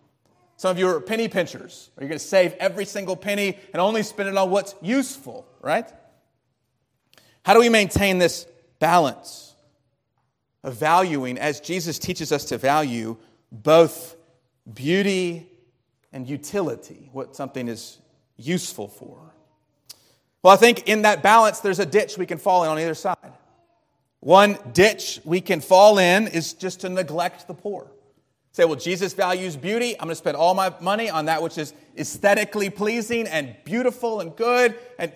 Some 0.57 0.71
of 0.71 0.79
you 0.79 0.87
are 0.87 1.01
penny 1.01 1.27
pinchers, 1.27 1.89
or 1.97 2.03
you're 2.03 2.09
going 2.09 2.19
to 2.19 2.25
save 2.25 2.53
every 2.53 2.85
single 2.85 3.15
penny 3.15 3.57
and 3.73 3.81
only 3.81 4.03
spend 4.03 4.29
it 4.29 4.37
on 4.37 4.49
what's 4.49 4.73
useful, 4.81 5.45
right? 5.61 5.91
How 7.43 7.53
do 7.53 7.59
we 7.59 7.69
maintain 7.69 8.17
this 8.17 8.47
balance 8.79 9.55
of 10.63 10.75
valuing 10.75 11.37
as 11.37 11.59
Jesus 11.59 11.99
teaches 11.99 12.31
us 12.31 12.45
to 12.45 12.57
value 12.57 13.17
both 13.51 14.15
beauty 14.73 15.47
and 16.11 16.27
utility, 16.27 17.09
what 17.11 17.35
something 17.35 17.67
is 17.67 17.99
useful 18.37 18.87
for. 18.87 19.19
Well, 20.41 20.53
I 20.53 20.57
think 20.57 20.87
in 20.87 21.03
that 21.03 21.21
balance, 21.21 21.59
there's 21.59 21.79
a 21.79 21.85
ditch 21.85 22.17
we 22.17 22.25
can 22.25 22.37
fall 22.37 22.63
in 22.63 22.69
on 22.69 22.79
either 22.79 22.93
side. 22.93 23.33
One 24.25 24.57
ditch 24.73 25.21
we 25.23 25.39
can 25.39 25.61
fall 25.61 25.99
in 25.99 26.27
is 26.27 26.53
just 26.53 26.81
to 26.81 26.89
neglect 26.89 27.47
the 27.47 27.53
poor. 27.53 27.91
Say, 28.53 28.65
well, 28.65 28.75
Jesus 28.75 29.13
values 29.13 29.55
beauty. 29.55 29.93
I'm 29.93 30.07
going 30.07 30.09
to 30.09 30.15
spend 30.15 30.35
all 30.35 30.55
my 30.55 30.73
money 30.81 31.11
on 31.11 31.25
that 31.25 31.43
which 31.43 31.59
is 31.59 31.75
aesthetically 31.95 32.71
pleasing 32.71 33.27
and 33.27 33.55
beautiful 33.65 34.21
and 34.21 34.35
good. 34.35 34.79
And 34.97 35.13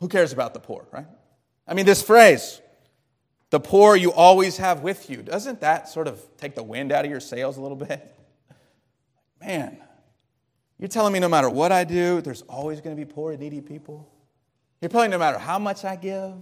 who 0.00 0.08
cares 0.08 0.34
about 0.34 0.52
the 0.52 0.60
poor, 0.60 0.86
right? 0.92 1.06
I 1.66 1.72
mean, 1.72 1.86
this 1.86 2.02
phrase, 2.02 2.60
the 3.48 3.58
poor 3.58 3.96
you 3.96 4.12
always 4.12 4.58
have 4.58 4.82
with 4.82 5.08
you, 5.08 5.22
doesn't 5.22 5.62
that 5.62 5.88
sort 5.88 6.08
of 6.08 6.20
take 6.36 6.54
the 6.54 6.62
wind 6.62 6.92
out 6.92 7.06
of 7.06 7.10
your 7.10 7.20
sails 7.20 7.56
a 7.56 7.62
little 7.62 7.78
bit? 7.78 8.14
man, 9.40 9.78
you're 10.78 10.88
telling 10.88 11.14
me 11.14 11.20
no 11.20 11.28
matter 11.30 11.48
what 11.48 11.72
I 11.72 11.84
do, 11.84 12.20
there's 12.20 12.42
always 12.42 12.82
going 12.82 12.94
to 12.94 13.02
be 13.02 13.10
poor 13.10 13.32
and 13.32 13.40
needy 13.40 13.62
people? 13.62 14.12
You're 14.82 14.90
telling 14.90 15.08
me 15.08 15.14
no 15.14 15.20
matter 15.20 15.38
how 15.38 15.58
much 15.58 15.86
I 15.86 15.96
give, 15.96 16.34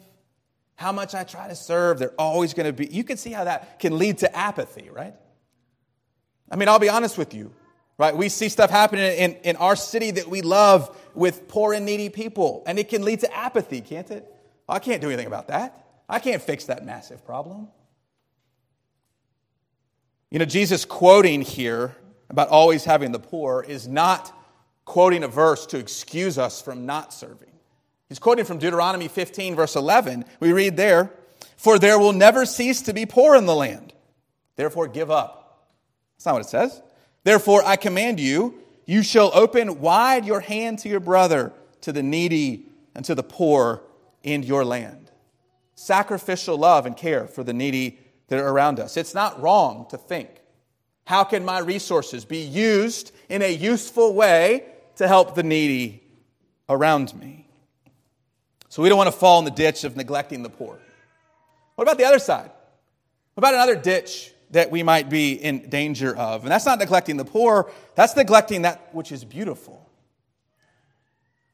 how 0.80 0.92
much 0.92 1.14
I 1.14 1.24
try 1.24 1.46
to 1.46 1.54
serve, 1.54 1.98
they're 1.98 2.14
always 2.18 2.54
going 2.54 2.64
to 2.64 2.72
be. 2.72 2.86
You 2.86 3.04
can 3.04 3.18
see 3.18 3.32
how 3.32 3.44
that 3.44 3.78
can 3.80 3.98
lead 3.98 4.16
to 4.18 4.34
apathy, 4.34 4.88
right? 4.88 5.14
I 6.50 6.56
mean, 6.56 6.70
I'll 6.70 6.78
be 6.78 6.88
honest 6.88 7.18
with 7.18 7.34
you, 7.34 7.52
right? 7.98 8.16
We 8.16 8.30
see 8.30 8.48
stuff 8.48 8.70
happening 8.70 9.04
in, 9.04 9.34
in 9.44 9.56
our 9.56 9.76
city 9.76 10.10
that 10.12 10.26
we 10.26 10.40
love 10.40 10.98
with 11.14 11.48
poor 11.48 11.74
and 11.74 11.84
needy 11.84 12.08
people, 12.08 12.62
and 12.66 12.78
it 12.78 12.88
can 12.88 13.04
lead 13.04 13.20
to 13.20 13.36
apathy, 13.36 13.82
can't 13.82 14.10
it? 14.10 14.26
Oh, 14.70 14.72
I 14.72 14.78
can't 14.78 15.02
do 15.02 15.08
anything 15.08 15.26
about 15.26 15.48
that. 15.48 15.84
I 16.08 16.18
can't 16.18 16.40
fix 16.40 16.64
that 16.64 16.82
massive 16.86 17.26
problem. 17.26 17.68
You 20.30 20.38
know, 20.38 20.46
Jesus 20.46 20.86
quoting 20.86 21.42
here 21.42 21.94
about 22.30 22.48
always 22.48 22.86
having 22.86 23.12
the 23.12 23.20
poor 23.20 23.62
is 23.62 23.86
not 23.86 24.34
quoting 24.86 25.24
a 25.24 25.28
verse 25.28 25.66
to 25.66 25.78
excuse 25.78 26.38
us 26.38 26.62
from 26.62 26.86
not 26.86 27.12
serving. 27.12 27.50
He's 28.10 28.18
quoting 28.18 28.44
from 28.44 28.58
Deuteronomy 28.58 29.06
15, 29.06 29.54
verse 29.54 29.76
11. 29.76 30.24
We 30.40 30.52
read 30.52 30.76
there, 30.76 31.12
For 31.56 31.78
there 31.78 31.96
will 31.96 32.12
never 32.12 32.44
cease 32.44 32.82
to 32.82 32.92
be 32.92 33.06
poor 33.06 33.36
in 33.36 33.46
the 33.46 33.54
land. 33.54 33.94
Therefore, 34.56 34.88
give 34.88 35.12
up. 35.12 35.68
That's 36.16 36.26
not 36.26 36.34
what 36.34 36.44
it 36.44 36.48
says. 36.48 36.82
Therefore, 37.22 37.62
I 37.64 37.76
command 37.76 38.18
you, 38.18 38.58
you 38.84 39.04
shall 39.04 39.30
open 39.32 39.80
wide 39.80 40.26
your 40.26 40.40
hand 40.40 40.80
to 40.80 40.88
your 40.88 40.98
brother, 40.98 41.52
to 41.82 41.92
the 41.92 42.02
needy, 42.02 42.66
and 42.96 43.04
to 43.04 43.14
the 43.14 43.22
poor 43.22 43.80
in 44.24 44.42
your 44.42 44.64
land. 44.64 45.12
Sacrificial 45.76 46.58
love 46.58 46.86
and 46.86 46.96
care 46.96 47.28
for 47.28 47.44
the 47.44 47.54
needy 47.54 48.00
that 48.26 48.40
are 48.40 48.48
around 48.48 48.80
us. 48.80 48.96
It's 48.96 49.14
not 49.14 49.40
wrong 49.40 49.86
to 49.90 49.96
think, 49.96 50.28
how 51.04 51.22
can 51.22 51.44
my 51.44 51.60
resources 51.60 52.24
be 52.24 52.38
used 52.38 53.12
in 53.28 53.40
a 53.40 53.52
useful 53.52 54.14
way 54.14 54.64
to 54.96 55.06
help 55.06 55.36
the 55.36 55.44
needy 55.44 56.02
around 56.68 57.14
me? 57.14 57.46
So 58.70 58.82
we 58.82 58.88
don't 58.88 58.96
want 58.96 59.08
to 59.08 59.18
fall 59.18 59.40
in 59.40 59.44
the 59.44 59.50
ditch 59.50 59.82
of 59.82 59.96
neglecting 59.96 60.44
the 60.44 60.48
poor. 60.48 60.78
What 61.74 61.82
about 61.82 61.98
the 61.98 62.04
other 62.04 62.20
side? 62.20 62.50
What 63.34 63.40
about 63.40 63.54
another 63.54 63.74
ditch 63.74 64.32
that 64.52 64.70
we 64.70 64.84
might 64.84 65.10
be 65.10 65.32
in 65.32 65.68
danger 65.68 66.16
of? 66.16 66.44
And 66.44 66.52
that's 66.52 66.66
not 66.66 66.78
neglecting 66.78 67.16
the 67.16 67.24
poor, 67.24 67.70
that's 67.96 68.14
neglecting 68.14 68.62
that 68.62 68.94
which 68.94 69.10
is 69.10 69.24
beautiful. 69.24 69.90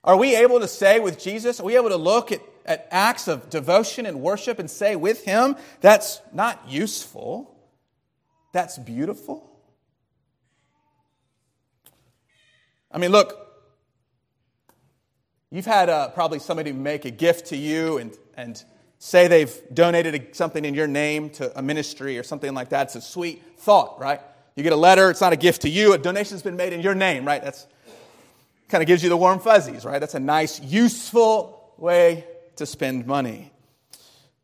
Are 0.04 0.16
we 0.16 0.36
able 0.36 0.60
to 0.60 0.68
say 0.68 1.00
with 1.00 1.18
Jesus, 1.18 1.58
are 1.58 1.64
we 1.64 1.76
able 1.76 1.88
to 1.88 1.96
look 1.96 2.32
at, 2.32 2.42
at 2.66 2.86
acts 2.90 3.28
of 3.28 3.48
devotion 3.48 4.04
and 4.04 4.20
worship 4.20 4.58
and 4.58 4.70
say 4.70 4.94
with 4.94 5.24
him, 5.24 5.56
that's 5.80 6.20
not 6.34 6.68
useful, 6.68 7.56
that's 8.52 8.76
beautiful? 8.76 9.50
I 12.92 12.98
mean, 12.98 13.10
look, 13.10 13.45
You've 15.56 15.64
had 15.64 15.88
uh, 15.88 16.10
probably 16.10 16.38
somebody 16.38 16.70
make 16.70 17.06
a 17.06 17.10
gift 17.10 17.46
to 17.46 17.56
you 17.56 17.96
and, 17.96 18.14
and 18.36 18.62
say 18.98 19.26
they've 19.26 19.58
donated 19.72 20.36
something 20.36 20.62
in 20.62 20.74
your 20.74 20.86
name 20.86 21.30
to 21.30 21.58
a 21.58 21.62
ministry 21.62 22.18
or 22.18 22.22
something 22.24 22.52
like 22.52 22.68
that. 22.68 22.88
It's 22.88 22.96
a 22.96 23.00
sweet 23.00 23.42
thought, 23.56 23.98
right? 23.98 24.20
You 24.54 24.62
get 24.62 24.74
a 24.74 24.76
letter, 24.76 25.08
it's 25.08 25.22
not 25.22 25.32
a 25.32 25.36
gift 25.36 25.62
to 25.62 25.70
you, 25.70 25.94
a 25.94 25.98
donation's 25.98 26.42
been 26.42 26.56
made 26.56 26.74
in 26.74 26.82
your 26.82 26.94
name, 26.94 27.24
right? 27.24 27.42
That's 27.42 27.66
kind 28.68 28.82
of 28.82 28.86
gives 28.86 29.02
you 29.02 29.08
the 29.08 29.16
warm 29.16 29.38
fuzzies, 29.38 29.86
right? 29.86 29.98
That's 29.98 30.14
a 30.14 30.20
nice, 30.20 30.60
useful 30.60 31.72
way 31.78 32.26
to 32.56 32.66
spend 32.66 33.06
money. 33.06 33.50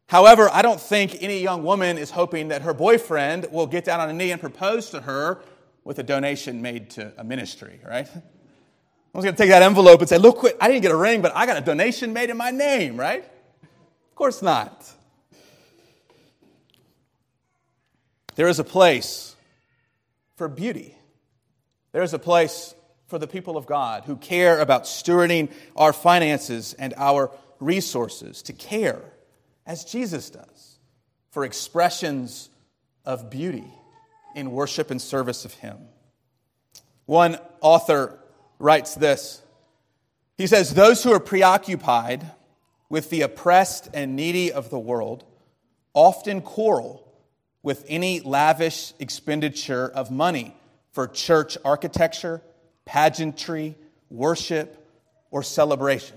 However, 0.07 0.49
I 0.51 0.63
don't 0.63 0.81
think 0.81 1.23
any 1.23 1.41
young 1.41 1.63
woman 1.63 1.99
is 1.99 2.11
hoping 2.11 2.49
that 2.49 2.63
her 2.63 2.73
boyfriend 2.73 3.49
will 3.53 3.67
get 3.67 3.85
down 3.85 4.01
on 4.01 4.09
a 4.09 4.15
knee 4.15 4.31
and 4.31 4.41
propose 4.41 4.89
to 4.93 5.03
her 5.03 5.43
with 5.85 5.99
a 5.99 6.03
donation 6.03 6.63
made 6.63 6.89
to 6.93 7.13
a 7.19 7.23
ministry, 7.23 7.81
right? 7.87 8.09
I 9.15 9.19
was 9.19 9.25
going 9.25 9.35
to 9.35 9.43
take 9.43 9.51
that 9.51 9.63
envelope 9.63 10.01
and 10.01 10.09
say, 10.09 10.17
look, 10.17 10.43
I 10.59 10.69
didn't 10.69 10.83
get 10.83 10.91
a 10.91 10.97
ring, 10.97 11.21
but 11.21 11.37
I 11.37 11.45
got 11.45 11.59
a 11.59 11.61
donation 11.61 12.15
made 12.15 12.31
in 12.31 12.37
my 12.39 12.51
name, 12.51 12.97
right? 12.97 13.23
Of 13.23 14.15
course 14.15 14.41
not. 14.41 14.91
There 18.37 18.49
is 18.49 18.59
a 18.59 18.65
place 18.65 19.37
for 20.37 20.49
beauty. 20.49 20.97
There 21.93 22.03
is 22.03 22.15
a 22.15 22.19
place 22.19 22.75
for 23.07 23.19
the 23.19 23.27
people 23.27 23.59
of 23.59 23.67
God 23.67 24.05
who 24.05 24.17
care 24.17 24.59
about 24.59 24.85
stewarding 24.85 25.53
our 25.77 25.93
finances 25.93 26.73
and 26.73 26.95
our 26.97 27.31
resources, 27.61 28.41
to 28.43 28.55
care, 28.55 29.03
as 29.67 29.85
Jesus 29.85 30.31
does, 30.31 30.79
for 31.31 31.45
expressions 31.45 32.49
of 33.05 33.29
beauty 33.29 33.71
in 34.35 34.51
worship 34.51 34.91
and 34.91 35.01
service 35.01 35.45
of 35.45 35.53
Him. 35.53 35.77
One 37.05 37.39
author 37.61 38.19
writes 38.63 38.95
this 38.95 39.43
He 40.39 40.47
says, 40.47 40.73
Those 40.73 41.03
who 41.03 41.13
are 41.13 41.21
preoccupied 41.21 42.31
with 42.89 43.11
the 43.11 43.23
oppressed 43.23 43.91
and 43.93 44.17
needy 44.17 44.53
of 44.53 44.71
the 44.71 44.79
world 44.79 45.25
often 45.93 46.41
quarrel 46.41 47.07
with 47.63 47.85
any 47.89 48.21
lavish 48.21 48.95
expenditure 48.99 49.89
of 49.89 50.11
money 50.11 50.57
for 50.93 51.07
church 51.07 51.59
architecture, 51.65 52.41
pageantry, 52.85 53.77
worship, 54.11 54.79
or 55.31 55.43
celebration. 55.43 56.17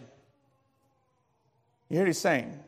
You 1.89 1.97
hear 1.97 2.03
what 2.03 2.07
he's 2.07 2.17
saying? 2.17 2.59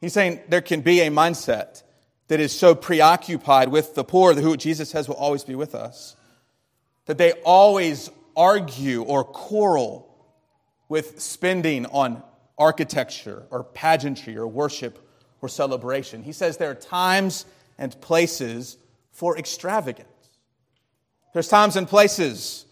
He's 0.00 0.12
saying 0.12 0.40
there 0.48 0.60
can 0.60 0.80
be 0.80 1.00
a 1.00 1.10
mindset 1.10 1.82
that 2.28 2.40
is 2.40 2.56
so 2.56 2.74
preoccupied 2.74 3.68
with 3.68 3.94
the 3.94 4.04
poor, 4.04 4.34
who 4.34 4.56
Jesus 4.56 4.90
says 4.90 5.08
will 5.08 5.16
always 5.16 5.44
be 5.44 5.54
with 5.54 5.74
us, 5.74 6.14
that 7.06 7.18
they 7.18 7.32
always 7.42 8.10
argue 8.36 9.02
or 9.02 9.24
quarrel 9.24 10.10
with 10.88 11.20
spending 11.20 11.86
on 11.86 12.22
architecture 12.58 13.46
or 13.50 13.64
pageantry 13.64 14.36
or 14.36 14.46
worship 14.46 14.98
or 15.40 15.48
celebration. 15.48 16.22
He 16.22 16.32
says 16.32 16.56
there 16.56 16.70
are 16.70 16.74
times 16.74 17.46
and 17.78 17.98
places 18.00 18.76
for 19.10 19.36
extravagance. 19.38 20.08
There's 21.32 21.48
times 21.48 21.76
and 21.76 21.88
places 21.88 22.66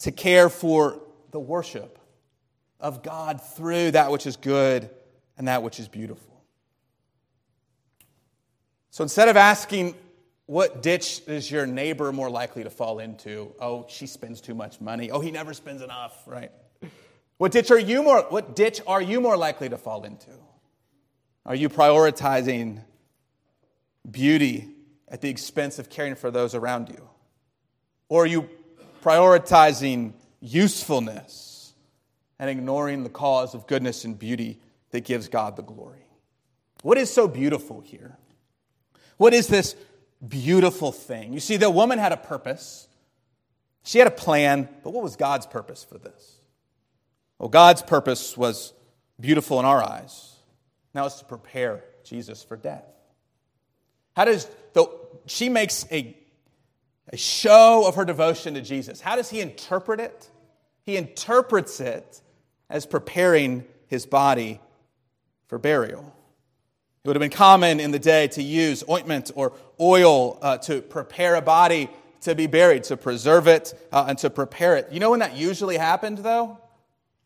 to 0.00 0.10
care 0.10 0.48
for 0.48 1.00
the 1.30 1.40
worship 1.40 1.98
of 2.80 3.02
God 3.02 3.40
through 3.40 3.92
that 3.92 4.10
which 4.10 4.26
is 4.26 4.36
good 4.36 4.90
and 5.38 5.48
that 5.48 5.62
which 5.62 5.78
is 5.78 5.88
beautiful. 5.88 6.42
So 8.90 9.02
instead 9.02 9.28
of 9.28 9.36
asking 9.36 9.94
what 10.52 10.82
ditch 10.82 11.22
is 11.26 11.50
your 11.50 11.64
neighbor 11.64 12.12
more 12.12 12.28
likely 12.28 12.62
to 12.62 12.68
fall 12.68 12.98
into? 12.98 13.54
Oh, 13.58 13.86
she 13.88 14.06
spends 14.06 14.42
too 14.42 14.54
much 14.54 14.82
money. 14.82 15.10
Oh, 15.10 15.18
he 15.18 15.30
never 15.30 15.54
spends 15.54 15.80
enough, 15.80 16.12
right? 16.26 16.52
What 17.38 17.52
ditch 17.52 17.70
are 17.70 17.78
you 17.78 18.02
more 18.02 18.26
what 18.28 18.54
ditch 18.54 18.82
are 18.86 19.00
you 19.00 19.22
more 19.22 19.38
likely 19.38 19.70
to 19.70 19.78
fall 19.78 20.04
into? 20.04 20.28
Are 21.46 21.54
you 21.54 21.70
prioritizing 21.70 22.84
beauty 24.08 24.68
at 25.08 25.22
the 25.22 25.30
expense 25.30 25.78
of 25.78 25.88
caring 25.88 26.16
for 26.16 26.30
those 26.30 26.54
around 26.54 26.90
you? 26.90 27.08
Or 28.10 28.24
are 28.24 28.26
you 28.26 28.50
prioritizing 29.02 30.12
usefulness 30.40 31.72
and 32.38 32.50
ignoring 32.50 33.04
the 33.04 33.08
cause 33.08 33.54
of 33.54 33.66
goodness 33.66 34.04
and 34.04 34.18
beauty 34.18 34.60
that 34.90 35.06
gives 35.06 35.28
God 35.28 35.56
the 35.56 35.62
glory? 35.62 36.04
What 36.82 36.98
is 36.98 37.10
so 37.10 37.26
beautiful 37.26 37.80
here? 37.80 38.18
What 39.16 39.32
is 39.32 39.46
this 39.46 39.76
beautiful 40.26 40.92
thing. 40.92 41.32
You 41.32 41.40
see, 41.40 41.56
the 41.56 41.70
woman 41.70 41.98
had 41.98 42.12
a 42.12 42.16
purpose, 42.16 42.88
she 43.84 43.98
had 43.98 44.06
a 44.06 44.12
plan, 44.12 44.68
but 44.82 44.92
what 44.92 45.02
was 45.02 45.16
God's 45.16 45.46
purpose 45.46 45.84
for 45.84 45.98
this? 45.98 46.36
Well, 47.38 47.48
God's 47.48 47.82
purpose 47.82 48.36
was 48.36 48.72
beautiful 49.18 49.58
in 49.58 49.64
our 49.64 49.82
eyes. 49.82 50.36
Now 50.94 51.06
it's 51.06 51.16
to 51.16 51.24
prepare 51.24 51.82
Jesus 52.04 52.44
for 52.44 52.56
death. 52.56 52.84
How 54.14 54.24
does, 54.26 54.48
though 54.74 55.00
she 55.26 55.48
makes 55.48 55.86
a, 55.90 56.16
a 57.08 57.16
show 57.16 57.84
of 57.86 57.96
her 57.96 58.04
devotion 58.04 58.54
to 58.54 58.60
Jesus, 58.60 59.00
how 59.00 59.16
does 59.16 59.30
he 59.30 59.40
interpret 59.40 60.00
it? 60.00 60.30
He 60.84 60.96
interprets 60.96 61.80
it 61.80 62.20
as 62.68 62.86
preparing 62.86 63.64
his 63.86 64.06
body 64.06 64.60
for 65.46 65.58
burial. 65.58 66.14
It 67.04 67.08
would 67.08 67.16
have 67.16 67.20
been 67.20 67.30
common 67.30 67.80
in 67.80 67.90
the 67.90 67.98
day 67.98 68.28
to 68.28 68.42
use 68.42 68.84
ointment 68.88 69.32
or 69.34 69.54
oil 69.80 70.38
uh, 70.40 70.58
to 70.58 70.80
prepare 70.80 71.34
a 71.34 71.42
body 71.42 71.90
to 72.20 72.36
be 72.36 72.46
buried, 72.46 72.84
to 72.84 72.96
preserve 72.96 73.48
it 73.48 73.74
uh, 73.90 74.04
and 74.06 74.16
to 74.18 74.30
prepare 74.30 74.76
it. 74.76 74.86
You 74.92 75.00
know 75.00 75.10
when 75.10 75.18
that 75.18 75.36
usually 75.36 75.76
happened, 75.76 76.18
though? 76.18 76.58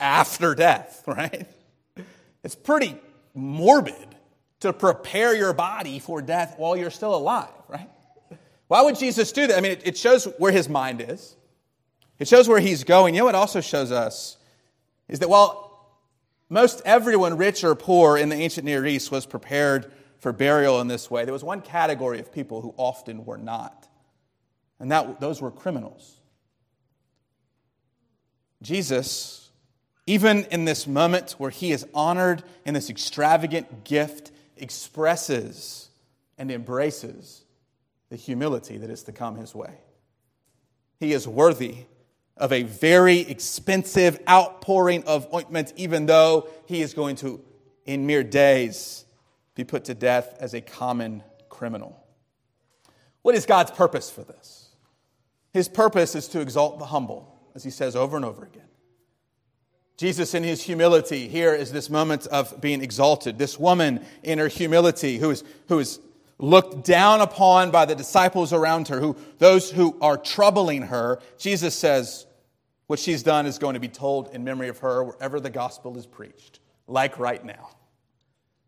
After 0.01 0.55
death, 0.55 1.03
right? 1.07 1.47
It's 2.43 2.55
pretty 2.55 2.97
morbid 3.35 4.15
to 4.61 4.73
prepare 4.73 5.37
your 5.37 5.53
body 5.53 5.99
for 5.99 6.23
death 6.23 6.55
while 6.57 6.75
you're 6.75 6.91
still 6.91 7.15
alive, 7.15 7.51
right? 7.69 7.91
Why 8.69 8.81
would 8.81 8.97
Jesus 8.97 9.31
do 9.31 9.47
that? 9.47 9.59
I 9.59 9.61
mean, 9.61 9.73
it, 9.73 9.83
it 9.85 9.99
shows 9.99 10.25
where 10.39 10.53
his 10.53 10.71
mind 10.71 11.03
is, 11.07 11.37
it 12.19 12.29
shows 12.29 12.49
where 12.49 12.61
he's 12.61 12.83
going. 12.83 13.15
You 13.15 13.21
know 13.21 13.27
what 13.27 13.35
also 13.35 13.61
shows 13.61 13.93
us 13.93 14.39
is 15.07 15.19
that 15.19 15.29
while 15.29 15.66
most 16.49 16.83
everyone, 16.85 17.37
rich 17.37 17.65
or 17.65 17.75
poor, 17.75 18.17
in 18.17 18.29
the 18.29 18.37
ancient 18.37 18.65
Near 18.65 18.87
East 18.87 19.11
was 19.11 19.27
prepared 19.27 19.91
for 20.19 20.33
burial 20.33 20.81
in 20.81 20.89
this 20.89 21.11
way. 21.11 21.25
There 21.25 21.33
was 21.33 21.45
one 21.45 21.61
category 21.61 22.21
of 22.21 22.33
people 22.33 22.61
who 22.61 22.75
often 22.77 23.25
were 23.25 23.39
not, 23.39 23.89
and 24.79 24.91
that, 24.91 25.21
those 25.21 25.41
were 25.41 25.51
criminals. 25.51 26.21
Jesus, 28.63 29.51
even 30.07 30.45
in 30.45 30.65
this 30.65 30.87
moment 30.87 31.33
where 31.39 31.51
he 31.51 31.73
is 31.73 31.87
honored 31.93 32.43
in 32.65 32.75
this 32.75 32.91
extravagant 32.91 33.85
gift, 33.85 34.33
expresses 34.57 35.91
and 36.39 36.51
embraces 36.51 37.45
the 38.09 38.17
humility 38.17 38.79
that 38.79 38.91
is 38.91 39.03
to 39.05 39.13
come 39.13 39.37
his 39.37 39.55
way. 39.55 39.75
He 40.99 41.13
is 41.13 41.29
worthy 41.29 41.87
of 42.37 42.53
a 42.53 42.63
very 42.63 43.21
expensive 43.21 44.21
outpouring 44.29 45.05
of 45.05 45.33
ointment, 45.33 45.73
even 45.77 46.07
though 46.07 46.49
he 46.67 46.83
is 46.83 46.95
going 46.95 47.17
to, 47.17 47.41
in 47.85 48.07
mere 48.07 48.23
days, 48.23 49.05
be 49.55 49.65
put 49.65 49.85
to 49.87 49.95
death 49.95 50.37
as 50.39 50.55
a 50.55 50.61
common 50.61 51.23
criminal. 51.49 51.99
What 53.23 53.35
is 53.35 53.47
God's 53.47 53.71
purpose 53.71 54.11
for 54.11 54.23
this? 54.23 54.69
His 55.53 55.69
purpose 55.69 56.15
is 56.15 56.29
to 56.29 56.41
exalt 56.41 56.79
the 56.79 56.85
humble, 56.85 57.35
as 57.55 57.65
he 57.65 57.71
says 57.71 57.97
over 57.97 58.17
and 58.17 58.25
over 58.25 58.45
again. 58.45 58.63
Jesus, 59.97 60.35
in 60.35 60.43
his 60.43 60.63
humility, 60.63 61.27
here 61.27 61.55
is 61.55 61.73
this 61.73 61.89
moment 61.89 62.27
of 62.27 62.61
being 62.61 62.83
exalted. 62.83 63.39
This 63.39 63.59
woman, 63.59 64.05
in 64.23 64.39
her 64.39 64.49
humility, 64.49 65.17
who 65.17 65.31
is, 65.31 65.43
who 65.69 65.79
is 65.79 65.99
looked 66.39 66.85
down 66.85 67.21
upon 67.21 67.71
by 67.71 67.85
the 67.85 67.95
disciples 67.95 68.53
around 68.53 68.89
her, 68.89 69.01
who, 69.01 69.17
those 69.39 69.71
who 69.71 69.97
are 70.01 70.17
troubling 70.17 70.83
her, 70.83 71.21
Jesus 71.39 71.75
says, 71.75 72.27
what 72.87 72.99
she's 72.99 73.23
done 73.23 73.47
is 73.47 73.59
going 73.59 73.75
to 73.75 73.81
be 73.81 73.89
told 73.89 74.29
in 74.35 74.45
memory 74.45 74.69
of 74.69 74.79
her 74.79 75.03
wherever 75.03 75.41
the 75.41 75.51
gospel 75.51 75.97
is 75.97 76.07
preached, 76.07 76.61
like 76.87 77.19
right 77.19 77.45
now. 77.45 77.71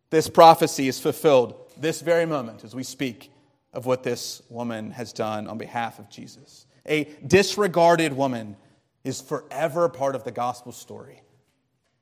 This 0.09 0.27
prophecy 0.27 0.87
is 0.87 0.99
fulfilled 0.99 1.55
this 1.77 2.01
very 2.01 2.25
moment 2.25 2.63
as 2.63 2.75
we 2.75 2.83
speak 2.83 3.31
of 3.73 3.85
what 3.85 4.03
this 4.03 4.41
woman 4.49 4.91
has 4.91 5.13
done 5.13 5.47
on 5.47 5.57
behalf 5.57 5.99
of 5.99 6.09
Jesus. 6.09 6.65
A 6.85 7.05
disregarded 7.25 8.13
woman 8.13 8.57
is 9.03 9.21
forever 9.21 9.87
part 9.87 10.15
of 10.15 10.23
the 10.23 10.31
gospel 10.31 10.71
story 10.71 11.21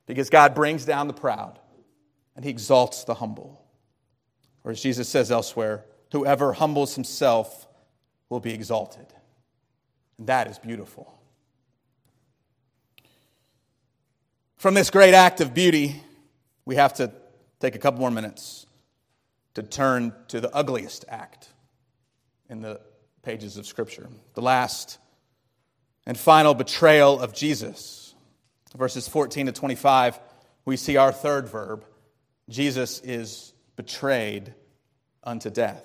because 0.06 0.30
God 0.30 0.54
brings 0.54 0.84
down 0.84 1.06
the 1.06 1.12
proud 1.12 1.58
and 2.34 2.44
he 2.44 2.50
exalts 2.50 3.04
the 3.04 3.14
humble. 3.14 3.62
Or 4.64 4.72
as 4.72 4.82
Jesus 4.82 5.08
says 5.08 5.30
elsewhere, 5.30 5.84
whoever 6.12 6.52
humbles 6.52 6.94
himself 6.94 7.66
will 8.28 8.40
be 8.40 8.52
exalted. 8.52 9.06
And 10.18 10.26
that 10.26 10.48
is 10.48 10.58
beautiful. 10.58 11.18
From 14.56 14.74
this 14.74 14.90
great 14.90 15.14
act 15.14 15.40
of 15.40 15.54
beauty, 15.54 16.02
we 16.64 16.76
have 16.76 16.94
to 16.94 17.12
take 17.60 17.74
a 17.74 17.78
couple 17.78 18.00
more 18.00 18.10
minutes 18.10 18.66
to 19.54 19.62
turn 19.62 20.12
to 20.28 20.40
the 20.40 20.54
ugliest 20.54 21.04
act 21.08 21.48
in 22.48 22.60
the 22.60 22.80
pages 23.22 23.56
of 23.56 23.66
Scripture, 23.66 24.08
the 24.34 24.42
last 24.42 24.98
and 26.06 26.18
final 26.18 26.54
betrayal 26.54 27.20
of 27.20 27.34
Jesus. 27.34 28.14
Verses 28.76 29.08
14 29.08 29.46
to 29.46 29.52
25, 29.52 30.18
we 30.64 30.76
see 30.76 30.96
our 30.96 31.12
third 31.12 31.48
verb 31.48 31.84
Jesus 32.48 33.00
is 33.00 33.52
betrayed 33.78 34.52
unto 35.22 35.50
death. 35.50 35.84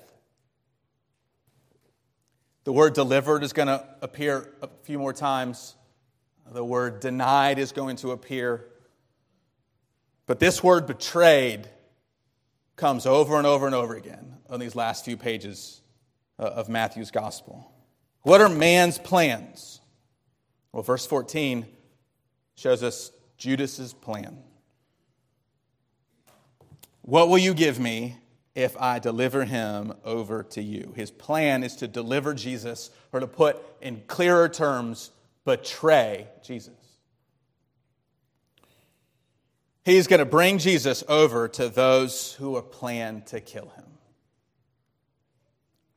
The 2.63 2.73
word 2.73 2.93
delivered 2.93 3.43
is 3.43 3.53
going 3.53 3.67
to 3.67 3.87
appear 4.01 4.51
a 4.63 4.69
few 4.81 4.97
more 4.97 5.13
times. 5.13 5.75
The 6.51 6.65
word 6.65 7.01
denied 7.01 7.59
is 7.59 7.71
going 7.71 7.97
to 7.97 8.11
appear. 8.11 8.65
But 10.25 10.39
this 10.39 10.63
word 10.63 10.87
betrayed 10.87 11.69
comes 12.77 13.05
over 13.05 13.37
and 13.37 13.45
over 13.45 13.67
and 13.67 13.75
over 13.75 13.95
again 13.95 14.37
on 14.49 14.59
these 14.59 14.75
last 14.75 15.05
few 15.05 15.15
pages 15.15 15.81
uh, 16.39 16.45
of 16.45 16.69
Matthew's 16.69 17.11
gospel. 17.11 17.71
What 18.23 18.41
are 18.41 18.49
man's 18.49 18.97
plans? 18.97 19.81
Well, 20.71 20.81
verse 20.81 21.05
14 21.05 21.67
shows 22.55 22.81
us 22.81 23.11
Judas's 23.37 23.93
plan. 23.93 24.39
What 27.03 27.27
will 27.27 27.37
you 27.37 27.53
give 27.53 27.79
me 27.79 28.15
if 28.55 28.77
I 28.77 28.97
deliver 28.97 29.43
him 29.43 29.93
over 30.05 30.41
to 30.43 30.63
you? 30.63 30.93
His 30.95 31.11
plan 31.11 31.63
is 31.63 31.75
to 31.77 31.87
deliver 31.87 32.33
Jesus, 32.33 32.89
or 33.11 33.19
to 33.19 33.27
put 33.27 33.61
in 33.81 34.03
clearer 34.07 34.47
terms, 34.47 35.11
betray 35.43 36.27
Jesus. 36.43 36.73
He's 39.83 40.07
going 40.07 40.19
to 40.19 40.25
bring 40.25 40.59
Jesus 40.59 41.03
over 41.09 41.49
to 41.49 41.67
those 41.67 42.33
who 42.35 42.59
planned 42.61 43.27
to 43.27 43.41
kill 43.41 43.67
him. 43.75 43.83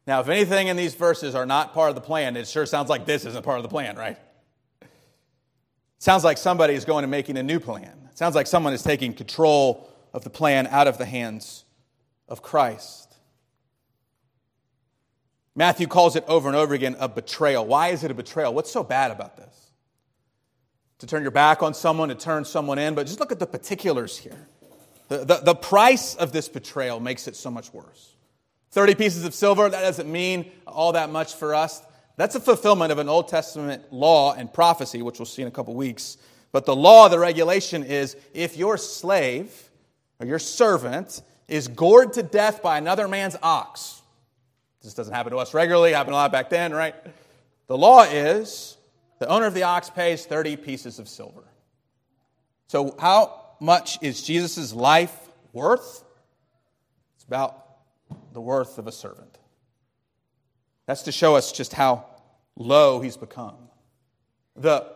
Now, 0.08 0.20
if 0.20 0.28
anything 0.28 0.66
in 0.66 0.76
these 0.76 0.94
verses 0.94 1.36
are 1.36 1.46
not 1.46 1.72
part 1.72 1.90
of 1.90 1.94
the 1.94 2.00
plan, 2.00 2.36
it 2.36 2.48
sure 2.48 2.66
sounds 2.66 2.88
like 2.88 3.06
this 3.06 3.24
isn't 3.24 3.44
part 3.44 3.58
of 3.58 3.62
the 3.62 3.68
plan, 3.68 3.96
right? 3.96 4.18
It 4.80 4.88
sounds 5.98 6.24
like 6.24 6.38
somebody 6.38 6.74
is 6.74 6.84
going 6.84 7.04
and 7.04 7.10
making 7.12 7.36
a 7.36 7.44
new 7.44 7.60
plan. 7.60 8.08
It 8.10 8.18
sounds 8.18 8.34
like 8.34 8.48
someone 8.48 8.72
is 8.72 8.82
taking 8.82 9.14
control 9.14 9.88
of 10.16 10.24
the 10.24 10.30
plan 10.30 10.66
out 10.66 10.88
of 10.88 10.98
the 10.98 11.04
hands 11.04 11.64
of 12.28 12.42
Christ. 12.42 13.14
Matthew 15.54 15.86
calls 15.86 16.16
it 16.16 16.24
over 16.26 16.48
and 16.48 16.56
over 16.56 16.74
again 16.74 16.96
a 16.98 17.08
betrayal. 17.08 17.64
Why 17.64 17.88
is 17.88 18.02
it 18.02 18.10
a 18.10 18.14
betrayal? 18.14 18.52
What's 18.52 18.72
so 18.72 18.82
bad 18.82 19.12
about 19.12 19.36
this? 19.36 19.66
to 20.98 21.06
turn 21.06 21.22
your 21.22 21.30
back 21.30 21.62
on 21.62 21.74
someone, 21.74 22.08
to 22.08 22.14
turn 22.14 22.44
someone 22.44 22.78
in, 22.78 22.94
but 22.94 23.06
just 23.06 23.20
look 23.20 23.32
at 23.32 23.38
the 23.38 23.46
particulars 23.46 24.16
here. 24.16 24.48
The, 25.08 25.18
the, 25.18 25.36
the, 25.36 25.54
price 25.54 26.14
of 26.14 26.32
this 26.32 26.48
betrayal 26.48 27.00
makes 27.00 27.28
it 27.28 27.36
so 27.36 27.50
much 27.50 27.72
worse. 27.72 28.14
30 28.72 28.94
pieces 28.96 29.24
of 29.24 29.34
silver, 29.34 29.68
that 29.68 29.80
doesn't 29.80 30.10
mean 30.10 30.50
all 30.66 30.92
that 30.92 31.10
much 31.10 31.34
for 31.34 31.54
us. 31.54 31.80
That's 32.16 32.34
a 32.34 32.40
fulfillment 32.40 32.90
of 32.92 32.98
an 32.98 33.08
Old 33.08 33.28
Testament 33.28 33.92
law 33.92 34.34
and 34.34 34.52
prophecy, 34.52 35.02
which 35.02 35.18
we'll 35.18 35.26
see 35.26 35.42
in 35.42 35.48
a 35.48 35.52
couple 35.52 35.74
weeks. 35.74 36.16
But 36.50 36.64
the 36.64 36.74
law, 36.74 37.08
the 37.08 37.18
regulation 37.18 37.84
is 37.84 38.16
if 38.34 38.56
your 38.56 38.78
slave 38.78 39.65
your 40.24 40.38
servant 40.38 41.22
is 41.48 41.68
gored 41.68 42.14
to 42.14 42.22
death 42.22 42.62
by 42.62 42.78
another 42.78 43.06
man's 43.08 43.36
ox, 43.42 44.02
this 44.82 44.94
doesn't 44.94 45.12
happen 45.12 45.32
to 45.32 45.38
us 45.38 45.52
regularly, 45.52 45.92
happened 45.92 46.14
a 46.14 46.16
lot 46.16 46.32
back 46.32 46.48
then, 46.48 46.72
right? 46.72 46.94
The 47.66 47.76
law 47.76 48.02
is 48.04 48.76
the 49.18 49.26
owner 49.28 49.46
of 49.46 49.54
the 49.54 49.64
ox 49.64 49.90
pays 49.90 50.24
30 50.24 50.56
pieces 50.56 50.98
of 50.98 51.08
silver. 51.08 51.42
So, 52.68 52.94
how 52.98 53.42
much 53.60 53.98
is 54.02 54.22
Jesus' 54.22 54.72
life 54.72 55.14
worth? 55.52 56.04
It's 57.16 57.24
about 57.24 57.64
the 58.32 58.40
worth 58.40 58.78
of 58.78 58.86
a 58.86 58.92
servant. 58.92 59.38
That's 60.86 61.02
to 61.02 61.12
show 61.12 61.34
us 61.36 61.52
just 61.52 61.72
how 61.72 62.06
low 62.56 63.00
he's 63.00 63.16
become. 63.16 63.56
The, 64.54 64.86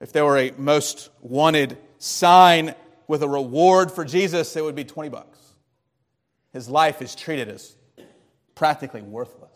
if 0.00 0.12
there 0.12 0.24
were 0.24 0.38
a 0.38 0.52
most 0.56 1.08
wanted 1.22 1.78
sign 1.98 2.74
with 3.10 3.24
a 3.24 3.28
reward 3.28 3.90
for 3.90 4.04
Jesus, 4.04 4.54
it 4.54 4.62
would 4.62 4.76
be 4.76 4.84
20 4.84 5.08
bucks. 5.08 5.36
His 6.52 6.68
life 6.68 7.02
is 7.02 7.16
treated 7.16 7.48
as 7.48 7.74
practically 8.54 9.02
worthless. 9.02 9.50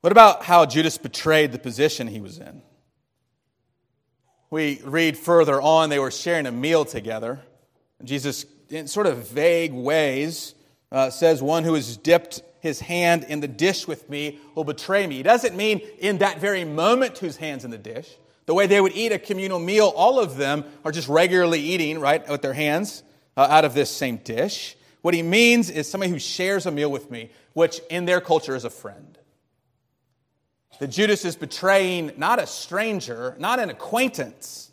What 0.00 0.10
about 0.10 0.42
how 0.42 0.66
Judas 0.66 0.98
betrayed 0.98 1.52
the 1.52 1.60
position 1.60 2.08
he 2.08 2.20
was 2.20 2.38
in? 2.38 2.62
We 4.50 4.80
read 4.82 5.16
further 5.16 5.62
on, 5.62 5.88
they 5.88 6.00
were 6.00 6.10
sharing 6.10 6.46
a 6.46 6.52
meal 6.52 6.84
together. 6.84 7.40
Jesus, 8.02 8.44
in 8.70 8.88
sort 8.88 9.06
of 9.06 9.28
vague 9.28 9.72
ways, 9.72 10.56
uh, 10.90 11.10
says, 11.10 11.42
One 11.42 11.62
who 11.62 11.74
has 11.74 11.96
dipped 11.96 12.42
his 12.58 12.80
hand 12.80 13.24
in 13.28 13.38
the 13.38 13.46
dish 13.46 13.86
with 13.86 14.10
me 14.10 14.40
will 14.56 14.64
betray 14.64 15.06
me. 15.06 15.18
He 15.18 15.22
doesn't 15.22 15.54
mean 15.54 15.80
in 16.00 16.18
that 16.18 16.40
very 16.40 16.64
moment 16.64 17.18
whose 17.18 17.36
hand's 17.36 17.64
in 17.64 17.70
the 17.70 17.78
dish. 17.78 18.16
The 18.46 18.54
way 18.54 18.66
they 18.66 18.80
would 18.80 18.94
eat 18.94 19.12
a 19.12 19.18
communal 19.18 19.58
meal, 19.58 19.92
all 19.94 20.20
of 20.20 20.36
them 20.36 20.64
are 20.84 20.92
just 20.92 21.08
regularly 21.08 21.60
eating, 21.60 21.98
right, 21.98 22.28
with 22.28 22.42
their 22.42 22.52
hands 22.52 23.02
uh, 23.36 23.46
out 23.48 23.64
of 23.64 23.74
this 23.74 23.90
same 23.90 24.18
dish. 24.18 24.76
What 25.02 25.14
he 25.14 25.22
means 25.22 25.70
is 25.70 25.90
somebody 25.90 26.10
who 26.10 26.18
shares 26.18 26.66
a 26.66 26.70
meal 26.70 26.90
with 26.90 27.10
me, 27.10 27.30
which 27.54 27.80
in 27.90 28.04
their 28.04 28.20
culture 28.20 28.54
is 28.54 28.64
a 28.64 28.70
friend. 28.70 29.18
That 30.78 30.88
Judas 30.88 31.24
is 31.24 31.36
betraying 31.36 32.12
not 32.16 32.38
a 32.38 32.46
stranger, 32.46 33.36
not 33.38 33.60
an 33.60 33.70
acquaintance, 33.70 34.70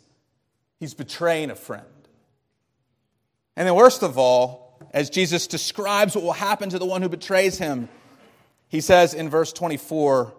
he's 0.80 0.94
betraying 0.94 1.50
a 1.50 1.54
friend. 1.54 1.86
And 3.56 3.68
then, 3.68 3.74
worst 3.74 4.02
of 4.02 4.18
all, 4.18 4.78
as 4.92 5.10
Jesus 5.10 5.46
describes 5.46 6.14
what 6.14 6.24
will 6.24 6.32
happen 6.32 6.70
to 6.70 6.78
the 6.78 6.86
one 6.86 7.02
who 7.02 7.08
betrays 7.08 7.58
him, 7.58 7.88
he 8.68 8.80
says 8.80 9.14
in 9.14 9.28
verse 9.28 9.52
24, 9.52 10.34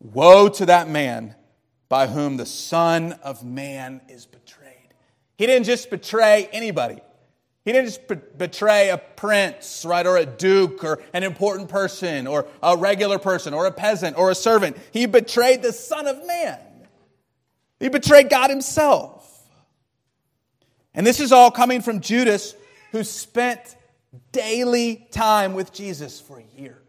Woe 0.00 0.48
to 0.48 0.66
that 0.66 0.88
man 0.88 1.34
by 1.94 2.08
whom 2.08 2.36
the 2.36 2.44
Son 2.44 3.12
of 3.22 3.44
Man 3.44 4.00
is 4.08 4.26
betrayed. 4.26 4.92
He 5.38 5.46
didn't 5.46 5.64
just 5.64 5.90
betray 5.90 6.48
anybody. 6.50 6.98
He 7.64 7.70
didn't 7.70 7.86
just 7.86 8.36
betray 8.36 8.88
a 8.88 8.98
prince, 8.98 9.84
right, 9.84 10.04
or 10.04 10.16
a 10.16 10.26
duke, 10.26 10.82
or 10.82 11.00
an 11.12 11.22
important 11.22 11.68
person, 11.68 12.26
or 12.26 12.48
a 12.64 12.76
regular 12.76 13.20
person, 13.20 13.54
or 13.54 13.66
a 13.66 13.70
peasant, 13.70 14.18
or 14.18 14.32
a 14.32 14.34
servant. 14.34 14.76
He 14.90 15.06
betrayed 15.06 15.62
the 15.62 15.72
Son 15.72 16.08
of 16.08 16.26
Man. 16.26 16.58
He 17.78 17.88
betrayed 17.88 18.28
God 18.28 18.50
Himself. 18.50 19.48
And 20.94 21.06
this 21.06 21.20
is 21.20 21.30
all 21.30 21.52
coming 21.52 21.80
from 21.80 22.00
Judas, 22.00 22.56
who 22.90 23.04
spent 23.04 23.76
daily 24.32 25.06
time 25.12 25.54
with 25.54 25.72
Jesus 25.72 26.20
for 26.20 26.42
years. 26.56 26.83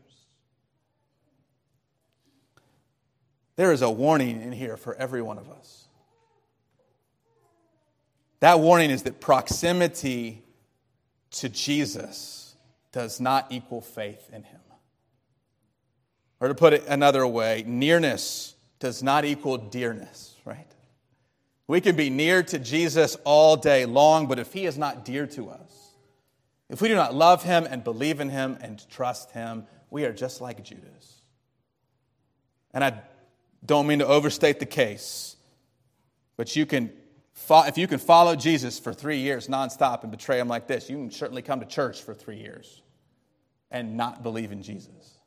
There 3.56 3.72
is 3.72 3.82
a 3.82 3.90
warning 3.90 4.42
in 4.42 4.52
here 4.52 4.78
for 4.78 4.96
every 4.96 5.22
one 5.22 5.38
of 5.38 5.50
us. 5.50 5.88
That 8.42 8.60
warning 8.60 8.92
is 8.92 9.04
that 9.04 9.22
proximity 9.22 10.44
to 11.32 11.50
Jesus 11.50 12.56
does 12.92 13.20
not 13.20 13.52
equal 13.52 13.82
faith 13.82 14.30
in 14.32 14.44
him. 14.44 14.60
Or 16.40 16.50
to 16.50 16.56
put 16.56 16.74
it 16.74 16.86
another 16.88 17.26
way, 17.26 17.64
nearness 17.66 18.56
does 18.80 19.02
not 19.02 19.26
equal 19.26 19.58
dearness, 19.58 20.36
right? 20.44 20.68
We 21.68 21.82
can 21.82 21.96
be 21.96 22.10
near 22.10 22.44
to 22.44 22.60
Jesus 22.60 23.18
all 23.24 23.56
day 23.56 23.86
long, 23.86 24.28
but 24.28 24.38
if 24.38 24.54
he 24.54 24.66
is 24.66 24.78
not 24.78 25.06
dear 25.06 25.26
to 25.28 25.50
us, 25.50 25.96
if 26.70 26.82
we 26.82 26.90
do 26.90 26.96
not 26.96 27.16
love 27.16 27.44
him 27.44 27.66
and 27.70 27.84
believe 27.84 28.20
in 28.20 28.30
him 28.30 28.58
and 28.62 28.84
trust 28.90 29.32
him, 29.32 29.66
we 29.90 30.06
are 30.06 30.14
just 30.14 30.42
like 30.42 30.64
Judas. 30.64 31.22
And 32.74 32.84
I 32.84 33.02
don't 33.66 33.88
mean 33.88 34.00
to 34.00 34.08
overstate 34.08 34.60
the 34.60 34.66
case, 34.66 35.36
but 36.38 36.56
you 36.56 36.66
can, 36.66 36.92
if 37.50 37.78
you 37.78 37.88
can 37.88 38.00
follow 38.00 38.36
Jesus 38.36 38.80
for 38.80 38.94
three 38.94 39.18
years 39.18 39.48
nonstop 39.48 40.04
and 40.04 40.12
betray 40.12 40.40
him 40.40 40.48
like 40.48 40.68
this, 40.68 40.90
you 40.90 40.98
can 40.98 41.12
certainly 41.12 41.42
come 41.42 41.60
to 41.60 41.66
church 41.66 42.02
for 42.02 42.14
three 42.14 42.38
years 42.38 42.82
and 43.72 43.98
not 43.98 44.24
believe 44.24 44.52
in 44.52 44.62
Jesus 44.62 45.18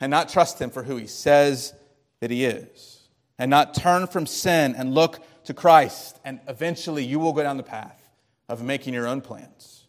and 0.00 0.10
not 0.10 0.28
trust 0.28 0.60
him 0.60 0.70
for 0.70 0.82
who 0.82 0.96
he 0.96 1.06
says 1.06 1.72
that 2.20 2.30
he 2.30 2.44
is 2.44 3.08
and 3.38 3.50
not 3.50 3.74
turn 3.74 4.06
from 4.06 4.26
sin 4.26 4.74
and 4.76 4.94
look 4.94 5.24
to 5.44 5.54
Christ. 5.54 6.18
And 6.24 6.40
eventually 6.48 7.04
you 7.04 7.18
will 7.18 7.32
go 7.32 7.42
down 7.42 7.56
the 7.56 7.62
path 7.62 8.10
of 8.48 8.62
making 8.62 8.94
your 8.94 9.06
own 9.06 9.20
plans, 9.20 9.86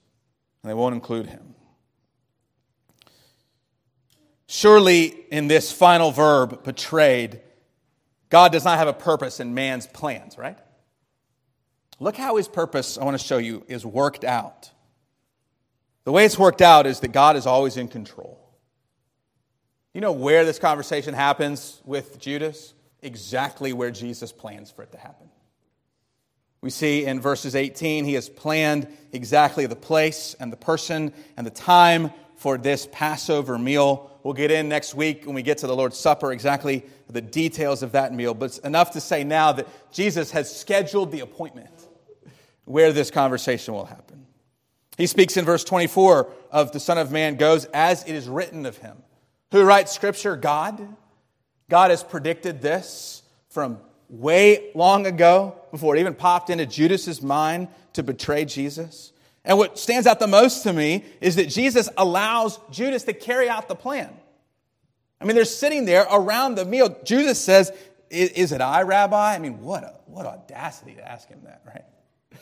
and 0.61 0.69
they 0.69 0.73
won't 0.73 0.95
include 0.95 1.27
him. 1.27 1.55
Surely, 4.63 5.07
in 5.29 5.49
this 5.49 5.73
final 5.73 6.11
verb, 6.11 6.63
betrayed, 6.63 7.41
God 8.29 8.53
does 8.53 8.63
not 8.63 8.77
have 8.77 8.87
a 8.87 8.93
purpose 8.93 9.41
in 9.41 9.53
man's 9.53 9.87
plans, 9.87 10.37
right? 10.37 10.57
Look 11.99 12.15
how 12.15 12.37
his 12.37 12.47
purpose, 12.47 12.97
I 12.97 13.03
want 13.03 13.19
to 13.19 13.27
show 13.27 13.39
you, 13.39 13.65
is 13.67 13.85
worked 13.85 14.23
out. 14.23 14.71
The 16.05 16.13
way 16.13 16.23
it's 16.23 16.39
worked 16.39 16.61
out 16.61 16.87
is 16.87 17.01
that 17.01 17.09
God 17.09 17.35
is 17.35 17.45
always 17.45 17.75
in 17.75 17.89
control. 17.89 18.39
You 19.93 19.99
know 19.99 20.13
where 20.13 20.45
this 20.45 20.59
conversation 20.59 21.13
happens 21.13 21.81
with 21.83 22.17
Judas? 22.17 22.73
Exactly 23.01 23.73
where 23.73 23.91
Jesus 23.91 24.31
plans 24.31 24.71
for 24.71 24.83
it 24.83 24.93
to 24.93 24.97
happen. 24.97 25.27
We 26.61 26.69
see 26.69 27.03
in 27.03 27.19
verses 27.19 27.53
18, 27.53 28.05
he 28.05 28.13
has 28.13 28.29
planned 28.29 28.87
exactly 29.11 29.65
the 29.65 29.75
place 29.75 30.37
and 30.39 30.53
the 30.53 30.55
person 30.55 31.11
and 31.35 31.45
the 31.45 31.51
time 31.51 32.13
for 32.43 32.57
this 32.57 32.89
Passover 32.91 33.57
meal. 33.57 34.11
We'll 34.21 34.33
get 34.33 34.51
in 34.51 34.67
next 34.67 34.95
week 34.95 35.25
when 35.25 35.33
we 35.33 35.43
get 35.43 35.59
to 35.59 35.67
the 35.67 35.73
Lord's 35.73 35.97
Supper 35.97 36.33
exactly 36.33 36.83
the 37.07 37.21
details 37.21 37.83
of 37.83 37.93
that 37.93 38.13
meal. 38.13 38.33
But 38.33 38.45
it's 38.47 38.57
enough 38.59 38.91
to 38.91 39.01
say 39.01 39.23
now 39.23 39.53
that 39.53 39.65
Jesus 39.93 40.29
has 40.31 40.53
scheduled 40.53 41.13
the 41.13 41.21
appointment 41.21 41.69
where 42.65 42.91
this 42.91 43.09
conversation 43.11 43.73
will 43.73 43.85
happen. 43.85 44.27
He 44.97 45.07
speaks 45.07 45.37
in 45.37 45.45
verse 45.45 45.63
24 45.63 46.29
of 46.51 46.73
the 46.73 46.81
Son 46.81 46.97
of 46.97 47.13
Man 47.13 47.37
goes 47.37 47.63
as 47.73 48.03
it 48.03 48.13
is 48.13 48.27
written 48.27 48.65
of 48.65 48.77
him. 48.77 48.97
Who 49.53 49.63
writes 49.63 49.93
Scripture? 49.93 50.35
God. 50.35 50.85
God 51.69 51.91
has 51.91 52.03
predicted 52.03 52.61
this 52.61 53.23
from 53.47 53.79
way 54.09 54.69
long 54.75 55.07
ago 55.07 55.55
before 55.71 55.95
it 55.95 56.01
even 56.01 56.13
popped 56.13 56.49
into 56.49 56.65
Judas's 56.65 57.21
mind 57.21 57.69
to 57.93 58.03
betray 58.03 58.43
Jesus. 58.43 59.12
And 59.45 59.57
what 59.57 59.77
stands 59.77 60.07
out 60.07 60.19
the 60.19 60.27
most 60.27 60.63
to 60.63 60.73
me 60.73 61.03
is 61.19 61.35
that 61.35 61.49
Jesus 61.49 61.89
allows 61.97 62.59
Judas 62.71 63.03
to 63.03 63.13
carry 63.13 63.49
out 63.49 63.67
the 63.67 63.75
plan. 63.75 64.09
I 65.19 65.25
mean, 65.25 65.35
they're 65.35 65.45
sitting 65.45 65.85
there 65.85 66.05
around 66.09 66.55
the 66.55 66.65
meal. 66.65 66.95
Judas 67.03 67.39
says, 67.39 67.71
Is 68.09 68.51
it 68.51 68.61
I, 68.61 68.83
Rabbi? 68.83 69.35
I 69.35 69.39
mean, 69.39 69.61
what, 69.61 69.83
a, 69.83 69.95
what 70.05 70.25
audacity 70.25 70.95
to 70.95 71.09
ask 71.09 71.27
him 71.27 71.41
that, 71.43 71.61
right? 71.65 72.39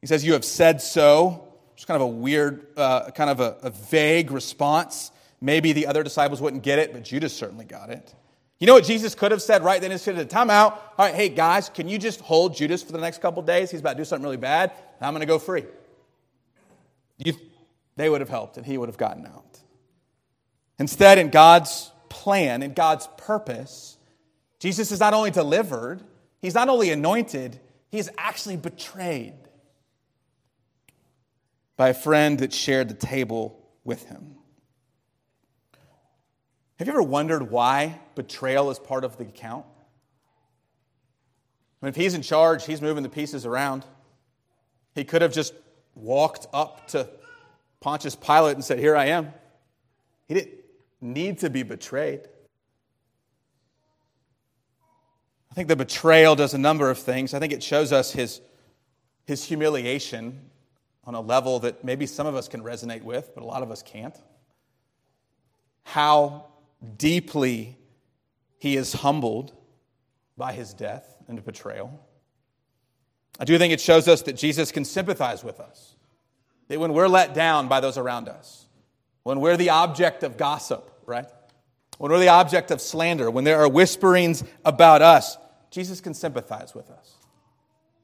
He 0.00 0.06
says, 0.06 0.24
You 0.24 0.34
have 0.34 0.44
said 0.44 0.80
so. 0.80 1.48
It's 1.74 1.84
kind 1.84 2.00
of 2.00 2.08
a 2.08 2.12
weird, 2.12 2.66
uh, 2.76 3.10
kind 3.10 3.30
of 3.30 3.40
a, 3.40 3.56
a 3.62 3.70
vague 3.70 4.30
response. 4.30 5.10
Maybe 5.40 5.72
the 5.72 5.88
other 5.88 6.04
disciples 6.04 6.40
wouldn't 6.40 6.62
get 6.62 6.78
it, 6.78 6.92
but 6.92 7.02
Judas 7.02 7.34
certainly 7.34 7.64
got 7.64 7.90
it. 7.90 8.14
You 8.62 8.66
know 8.66 8.74
what 8.74 8.84
Jesus 8.84 9.16
could 9.16 9.32
have 9.32 9.42
said 9.42 9.64
right 9.64 9.80
then? 9.80 9.90
He 9.90 9.98
said, 9.98 10.30
Time 10.30 10.48
out. 10.48 10.94
All 10.96 11.04
right, 11.04 11.16
hey 11.16 11.30
guys, 11.30 11.68
can 11.68 11.88
you 11.88 11.98
just 11.98 12.20
hold 12.20 12.54
Judas 12.54 12.80
for 12.80 12.92
the 12.92 12.98
next 13.00 13.20
couple 13.20 13.42
days? 13.42 13.72
He's 13.72 13.80
about 13.80 13.94
to 13.94 13.96
do 13.96 14.04
something 14.04 14.22
really 14.22 14.36
bad. 14.36 14.70
I'm 15.00 15.12
going 15.12 15.18
to 15.18 15.26
go 15.26 15.40
free. 15.40 15.64
You, 17.18 17.34
they 17.96 18.08
would 18.08 18.20
have 18.20 18.30
helped 18.30 18.58
and 18.58 18.64
he 18.64 18.78
would 18.78 18.88
have 18.88 18.96
gotten 18.96 19.26
out. 19.26 19.58
Instead, 20.78 21.18
in 21.18 21.30
God's 21.30 21.90
plan, 22.08 22.62
in 22.62 22.72
God's 22.72 23.08
purpose, 23.16 23.96
Jesus 24.60 24.92
is 24.92 25.00
not 25.00 25.12
only 25.12 25.32
delivered, 25.32 26.00
he's 26.40 26.54
not 26.54 26.68
only 26.68 26.92
anointed, 26.92 27.58
he's 27.90 28.10
actually 28.16 28.58
betrayed 28.58 29.34
by 31.76 31.88
a 31.88 31.94
friend 31.94 32.38
that 32.38 32.52
shared 32.52 32.88
the 32.88 32.94
table 32.94 33.58
with 33.82 34.04
him. 34.04 34.36
Have 36.78 36.88
you 36.88 36.92
ever 36.92 37.02
wondered 37.02 37.50
why 37.50 38.00
betrayal 38.14 38.70
is 38.70 38.78
part 38.78 39.04
of 39.04 39.16
the 39.16 39.24
account? 39.24 39.64
I 41.80 41.86
mean, 41.86 41.90
if 41.90 41.96
he's 41.96 42.14
in 42.14 42.22
charge, 42.22 42.64
he's 42.64 42.80
moving 42.80 43.02
the 43.02 43.08
pieces 43.08 43.44
around. 43.44 43.84
He 44.94 45.04
could 45.04 45.22
have 45.22 45.32
just 45.32 45.54
walked 45.94 46.46
up 46.52 46.88
to 46.88 47.08
Pontius 47.80 48.16
Pilate 48.16 48.54
and 48.54 48.64
said, 48.64 48.78
Here 48.78 48.96
I 48.96 49.06
am. 49.06 49.32
He 50.28 50.34
didn't 50.34 50.54
need 51.00 51.38
to 51.38 51.50
be 51.50 51.62
betrayed. 51.62 52.20
I 55.50 55.54
think 55.54 55.68
the 55.68 55.76
betrayal 55.76 56.34
does 56.34 56.54
a 56.54 56.58
number 56.58 56.88
of 56.88 56.98
things. 56.98 57.34
I 57.34 57.38
think 57.38 57.52
it 57.52 57.62
shows 57.62 57.92
us 57.92 58.10
his, 58.12 58.40
his 59.26 59.44
humiliation 59.44 60.40
on 61.04 61.14
a 61.14 61.20
level 61.20 61.58
that 61.60 61.84
maybe 61.84 62.06
some 62.06 62.26
of 62.26 62.34
us 62.34 62.48
can 62.48 62.62
resonate 62.62 63.02
with, 63.02 63.32
but 63.34 63.42
a 63.42 63.46
lot 63.46 63.62
of 63.62 63.70
us 63.70 63.82
can't. 63.82 64.16
How 65.82 66.46
deeply 66.96 67.76
he 68.58 68.76
is 68.76 68.92
humbled 68.92 69.52
by 70.36 70.52
his 70.52 70.72
death 70.74 71.16
and 71.28 71.44
betrayal. 71.44 72.04
I 73.38 73.44
do 73.44 73.58
think 73.58 73.72
it 73.72 73.80
shows 73.80 74.08
us 74.08 74.22
that 74.22 74.34
Jesus 74.34 74.72
can 74.72 74.84
sympathize 74.84 75.42
with 75.42 75.60
us. 75.60 75.96
That 76.68 76.78
when 76.78 76.92
we're 76.92 77.08
let 77.08 77.34
down 77.34 77.68
by 77.68 77.80
those 77.80 77.98
around 77.98 78.28
us, 78.28 78.66
when 79.22 79.40
we're 79.40 79.56
the 79.56 79.70
object 79.70 80.22
of 80.22 80.36
gossip, 80.36 80.90
right? 81.06 81.26
When 81.98 82.10
we're 82.10 82.18
the 82.18 82.28
object 82.28 82.70
of 82.70 82.80
slander, 82.80 83.30
when 83.30 83.44
there 83.44 83.60
are 83.60 83.68
whisperings 83.68 84.42
about 84.64 85.02
us, 85.02 85.36
Jesus 85.70 86.00
can 86.00 86.14
sympathize 86.14 86.74
with 86.74 86.90
us. 86.90 87.14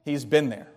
He's 0.04 0.24
been 0.24 0.48
there. 0.48 0.68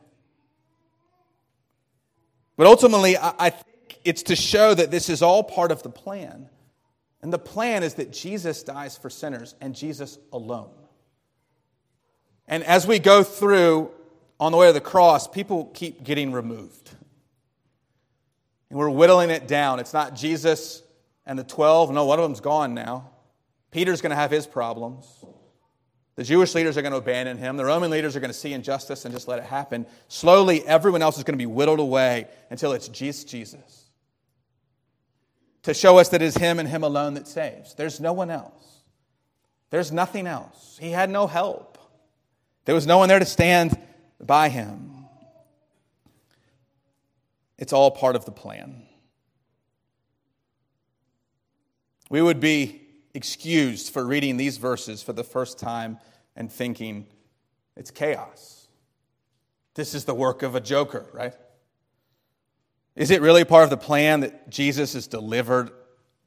But 2.58 2.68
ultimately, 2.68 3.18
I 3.18 3.49
think 3.49 3.99
it's 4.04 4.24
to 4.24 4.36
show 4.36 4.74
that 4.74 4.91
this 4.91 5.10
is 5.10 5.22
all 5.22 5.43
part 5.43 5.72
of 5.72 5.84
the 5.84 5.89
plan 5.89 6.49
and 7.22 7.32
the 7.32 7.39
plan 7.39 7.84
is 7.84 7.95
that 7.95 8.11
Jesus 8.11 8.63
dies 8.63 8.97
for 8.97 9.09
sinners 9.09 9.55
and 9.61 9.76
Jesus 9.76 10.17
alone. 10.34 10.72
And 12.47 12.63
as 12.63 12.88
we 12.88 12.99
go 12.99 13.24
through 13.24 13.91
on 14.39 14.51
the 14.51 14.57
way 14.57 14.67
to 14.67 14.74
the 14.74 14.82
cross, 14.82 15.28
people 15.28 15.65
keep 15.74 16.03
getting 16.03 16.32
removed. 16.32 16.89
And 18.69 18.80
we're 18.80 18.89
whittling 18.89 19.30
it 19.30 19.47
down. 19.47 19.80
It's 19.80 19.93
not 19.93 20.15
Jesus 20.15 20.82
and 21.26 21.38
the 21.38 21.43
12. 21.43 21.91
No, 21.91 22.05
one 22.05 22.19
of 22.19 22.24
them's 22.24 22.39
gone 22.39 22.74
now. 22.74 23.09
Peter's 23.69 24.01
going 24.01 24.09
to 24.09 24.15
have 24.15 24.32
his 24.32 24.47
problems. 24.47 25.05
The 26.15 26.24
Jewish 26.24 26.55
leaders 26.55 26.78
are 26.78 26.82
going 26.82 26.91
to 26.91 26.97
abandon 26.97 27.38
him. 27.38 27.55
The 27.55 27.65
Roman 27.65 27.91
leaders 27.91 28.15
are 28.15 28.19
going 28.19 28.32
to 28.32 28.38
see 28.38 28.51
injustice 28.51 29.05
and 29.05 29.13
just 29.13 29.28
let 29.28 29.39
it 29.39 29.45
happen. 29.45 29.86
Slowly, 30.07 30.65
everyone 30.67 31.01
else 31.01 31.17
is 31.17 31.24
going 31.24 31.38
to 31.38 31.41
be 31.41 31.45
whittled 31.45 31.80
away 31.80 32.28
until 32.49 32.74
it's 32.74 32.89
just 32.89 33.30
Jesus 33.30 33.80
to 35.64 35.74
show 35.74 35.99
us 35.99 36.09
that 36.09 36.22
it 36.22 36.26
is 36.26 36.36
Him 36.36 36.59
and 36.59 36.68
Him 36.68 36.84
alone 36.84 37.14
that 37.16 37.28
saves. 37.28 37.74
There's 37.76 37.99
no 37.99 38.14
one 38.14 38.30
else. 38.30 38.84
There's 39.70 39.91
nothing 39.91 40.28
else. 40.28 40.78
He 40.82 40.91
had 40.91 41.09
no 41.09 41.28
help. 41.28 41.78
There 42.66 42.76
was 42.76 42.88
no 42.88 42.97
one 42.97 43.09
there 43.09 43.20
to 43.20 43.26
stand 43.26 43.78
by 44.20 44.49
Him. 44.49 45.05
It's 47.57 47.74
all 47.74 47.91
part 47.91 48.16
of 48.16 48.26
the 48.26 48.32
plan. 48.32 48.84
We 52.09 52.22
would 52.22 52.39
be 52.39 52.82
excused 53.14 53.93
for 53.93 54.05
reading 54.05 54.38
these 54.38 54.57
verses 54.57 55.01
for 55.03 55.14
the 55.14 55.24
first 55.24 55.59
time 55.59 55.99
and 56.36 56.51
thinking 56.51 57.07
it's 57.78 57.91
chaos. 57.91 58.68
This 59.76 59.93
is 59.93 60.05
the 60.05 60.14
work 60.14 60.43
of 60.43 60.55
a 60.55 60.59
joker, 60.59 61.05
right? 61.14 61.34
Is 62.96 63.12
it 63.12 63.22
really 63.22 63.46
part 63.46 63.64
of 63.64 63.70
the 63.70 63.78
plan 63.78 64.22
that 64.22 64.50
Jesus 64.50 64.96
is 64.96 65.08
delivered 65.08 65.72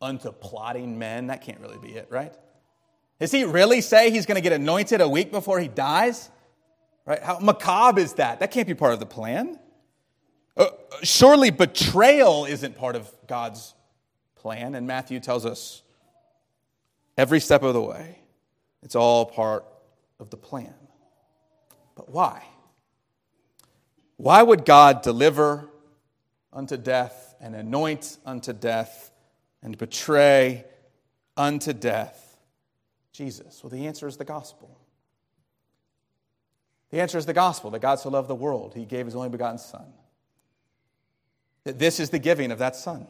unto 0.00 0.32
plotting 0.32 0.98
men? 0.98 1.26
That 1.26 1.42
can't 1.42 1.60
really 1.60 1.78
be 1.78 1.94
it, 1.94 2.08
right? 2.10 2.34
Does 3.20 3.30
he 3.30 3.44
really 3.44 3.80
say 3.80 4.10
he's 4.10 4.26
going 4.26 4.36
to 4.36 4.40
get 4.40 4.52
anointed 4.52 5.00
a 5.00 5.08
week 5.08 5.30
before 5.30 5.60
he 5.60 5.68
dies? 5.68 6.30
Right? 7.06 7.22
How 7.22 7.38
macabre 7.38 8.00
is 8.00 8.14
that? 8.14 8.40
That 8.40 8.50
can't 8.50 8.66
be 8.66 8.74
part 8.74 8.94
of 8.94 9.00
the 9.00 9.06
plan. 9.06 9.58
Uh, 10.56 10.66
surely 11.02 11.50
betrayal 11.50 12.44
isn't 12.44 12.76
part 12.76 12.96
of 12.96 13.12
God's 13.26 13.74
plan, 14.36 14.74
and 14.74 14.86
Matthew 14.86 15.20
tells 15.20 15.44
us 15.44 15.82
every 17.18 17.40
step 17.40 17.62
of 17.62 17.74
the 17.74 17.82
way, 17.82 18.18
it's 18.82 18.94
all 18.94 19.26
part 19.26 19.64
of 20.18 20.30
the 20.30 20.36
plan. 20.36 20.74
But 21.94 22.10
why? 22.10 22.44
Why 24.16 24.42
would 24.42 24.64
God 24.64 25.02
deliver 25.02 25.68
unto 26.54 26.76
death, 26.76 27.34
and 27.40 27.54
anoint 27.54 28.18
unto 28.24 28.52
death, 28.52 29.10
and 29.62 29.76
betray 29.76 30.64
unto 31.36 31.72
death 31.72 32.38
Jesus? 33.12 33.62
Well, 33.62 33.70
the 33.70 33.86
answer 33.86 34.08
is 34.08 34.16
the 34.16 34.24
gospel. 34.24 34.78
The 36.90 37.00
answer 37.00 37.16
is 37.16 37.26
the 37.26 37.32
gospel 37.32 37.70
that 37.70 37.80
God 37.80 37.98
so 37.98 38.10
loved 38.10 38.28
the 38.28 38.34
world, 38.34 38.74
he 38.74 38.84
gave 38.84 39.06
his 39.06 39.16
only 39.16 39.28
begotten 39.28 39.58
Son. 39.58 39.86
That 41.64 41.78
this 41.78 41.98
is 41.98 42.10
the 42.10 42.18
giving 42.18 42.50
of 42.50 42.58
that 42.58 42.76
Son. 42.76 43.06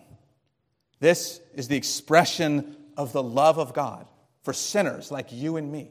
This 1.01 1.41
is 1.55 1.69
the 1.69 1.77
expression 1.77 2.77
of 2.97 3.13
the 3.13 3.23
love 3.23 3.59
of 3.59 3.75
God 3.75 4.07
for 4.43 4.53
sinners 4.53 5.11
like 5.11 5.33
you 5.33 5.57
and 5.57 5.73
me. 5.73 5.91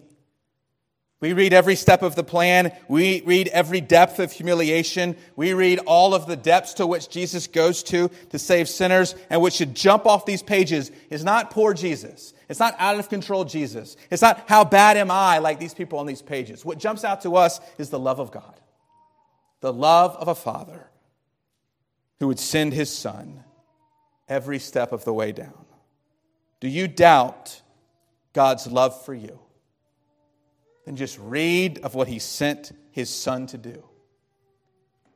We 1.23 1.31
read 1.31 1.53
every 1.53 1.77
step 1.77 2.01
of 2.01 2.15
the 2.15 2.23
plan. 2.25 2.73
We 2.89 3.21
read 3.21 3.47
every 3.47 3.79
depth 3.79 4.19
of 4.19 4.33
humiliation. 4.33 5.15
We 5.37 5.53
read 5.53 5.79
all 5.85 6.13
of 6.13 6.27
the 6.27 6.35
depths 6.35 6.73
to 6.73 6.85
which 6.85 7.07
Jesus 7.07 7.47
goes 7.47 7.81
to 7.83 8.09
to 8.31 8.37
save 8.37 8.67
sinners. 8.67 9.15
And 9.29 9.41
what 9.41 9.53
should 9.53 9.73
jump 9.73 10.05
off 10.05 10.25
these 10.25 10.43
pages 10.43 10.91
is 11.09 11.23
not 11.23 11.49
poor 11.49 11.73
Jesus. 11.73 12.33
It's 12.49 12.59
not 12.59 12.75
out 12.77 12.99
of 12.99 13.07
control 13.07 13.45
Jesus. 13.45 13.95
It's 14.11 14.21
not 14.21 14.43
how 14.49 14.65
bad 14.65 14.97
am 14.97 15.09
I 15.09 15.37
like 15.37 15.61
these 15.61 15.73
people 15.73 15.97
on 15.97 16.07
these 16.07 16.21
pages. 16.21 16.65
What 16.65 16.77
jumps 16.77 17.05
out 17.05 17.21
to 17.21 17.37
us 17.37 17.61
is 17.77 17.89
the 17.89 17.97
love 17.97 18.19
of 18.19 18.31
God, 18.31 18.59
the 19.61 19.71
love 19.71 20.17
of 20.17 20.27
a 20.27 20.35
father 20.35 20.89
who 22.19 22.27
would 22.27 22.37
send 22.37 22.73
his 22.73 22.91
son 22.91 23.45
every 24.27 24.59
step 24.59 24.91
of 24.91 25.05
the 25.05 25.13
way 25.13 25.31
down. 25.31 25.67
Do 26.59 26.67
you 26.67 26.89
doubt 26.89 27.61
God's 28.33 28.67
love 28.67 29.05
for 29.05 29.13
you? 29.13 29.39
Then 30.85 30.95
just 30.95 31.17
read 31.19 31.79
of 31.79 31.95
what 31.95 32.07
he 32.07 32.19
sent 32.19 32.71
his 32.91 33.09
son 33.09 33.47
to 33.47 33.57
do. 33.57 33.83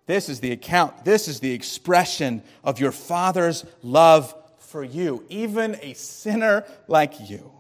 This 0.06 0.30
is 0.30 0.40
the 0.40 0.52
account, 0.52 1.04
this 1.04 1.28
is 1.28 1.42
the 1.42 1.52
expression 1.52 2.42
of 2.64 2.80
your 2.80 2.94
father's 2.94 3.66
love 3.84 4.34
for 4.60 4.84
you, 4.84 5.26
even 5.30 5.78
a 5.82 5.94
sinner 5.94 6.66
like 6.88 7.30
you. 7.30 7.52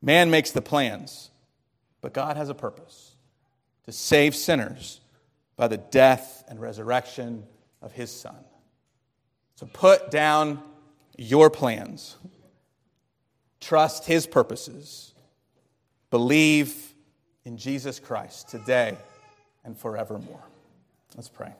Man 0.00 0.30
makes 0.30 0.52
the 0.52 0.62
plans, 0.62 1.30
but 2.00 2.12
God 2.12 2.36
has 2.36 2.48
a 2.48 2.54
purpose 2.54 3.16
to 3.84 3.92
save 3.92 4.36
sinners 4.36 5.00
by 5.56 5.68
the 5.68 5.76
death 5.76 6.44
and 6.48 6.60
resurrection 6.60 7.44
of 7.80 7.92
his 7.92 8.10
son. 8.10 8.44
So 9.56 9.66
put 9.72 10.10
down 10.10 10.62
your 11.16 11.50
plans, 11.50 12.16
trust 13.60 14.06
his 14.06 14.26
purposes 14.26 15.11
Believe 16.12 16.92
in 17.46 17.56
Jesus 17.56 17.98
Christ 17.98 18.50
today 18.50 18.98
and 19.64 19.74
forevermore. 19.74 20.42
Let's 21.16 21.30
pray. 21.30 21.54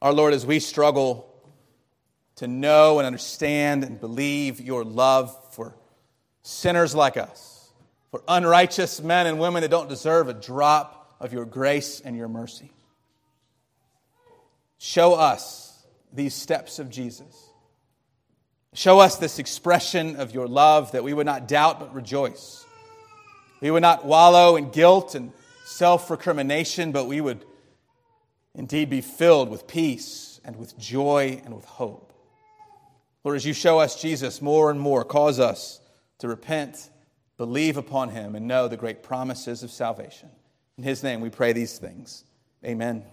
Our 0.00 0.12
Lord, 0.12 0.34
as 0.34 0.46
we 0.46 0.60
struggle 0.60 1.28
to 2.36 2.46
know 2.46 3.00
and 3.00 3.06
understand 3.06 3.82
and 3.82 4.00
believe 4.00 4.60
your 4.60 4.84
love 4.84 5.36
for 5.52 5.74
sinners 6.42 6.94
like 6.94 7.16
us, 7.16 7.72
for 8.12 8.22
unrighteous 8.28 9.02
men 9.02 9.26
and 9.26 9.40
women 9.40 9.62
that 9.62 9.70
don't 9.72 9.88
deserve 9.88 10.28
a 10.28 10.34
drop 10.34 11.16
of 11.18 11.32
your 11.32 11.44
grace 11.44 11.98
and 11.98 12.16
your 12.16 12.28
mercy, 12.28 12.70
show 14.78 15.14
us 15.14 15.73
these 16.14 16.34
steps 16.34 16.78
of 16.78 16.88
Jesus. 16.90 17.48
Show 18.72 18.98
us 19.00 19.16
this 19.16 19.38
expression 19.38 20.16
of 20.16 20.34
your 20.34 20.48
love 20.48 20.92
that 20.92 21.04
we 21.04 21.12
would 21.12 21.26
not 21.26 21.46
doubt 21.46 21.80
but 21.80 21.94
rejoice. 21.94 22.64
We 23.60 23.70
would 23.70 23.82
not 23.82 24.04
wallow 24.04 24.56
in 24.56 24.70
guilt 24.70 25.14
and 25.14 25.32
self 25.64 26.10
recrimination, 26.10 26.92
but 26.92 27.06
we 27.06 27.20
would 27.20 27.44
indeed 28.54 28.90
be 28.90 29.00
filled 29.00 29.48
with 29.48 29.66
peace 29.66 30.40
and 30.44 30.56
with 30.56 30.76
joy 30.78 31.40
and 31.44 31.54
with 31.54 31.64
hope. 31.64 32.12
Lord, 33.22 33.36
as 33.36 33.46
you 33.46 33.54
show 33.54 33.78
us 33.78 34.00
Jesus 34.00 34.42
more 34.42 34.70
and 34.70 34.78
more, 34.78 35.04
cause 35.04 35.40
us 35.40 35.80
to 36.18 36.28
repent, 36.28 36.90
believe 37.36 37.76
upon 37.76 38.10
him, 38.10 38.34
and 38.34 38.46
know 38.46 38.68
the 38.68 38.76
great 38.76 39.02
promises 39.02 39.62
of 39.62 39.70
salvation. 39.70 40.28
In 40.76 40.84
his 40.84 41.02
name 41.02 41.20
we 41.20 41.30
pray 41.30 41.52
these 41.52 41.78
things. 41.78 42.24
Amen. 42.64 43.04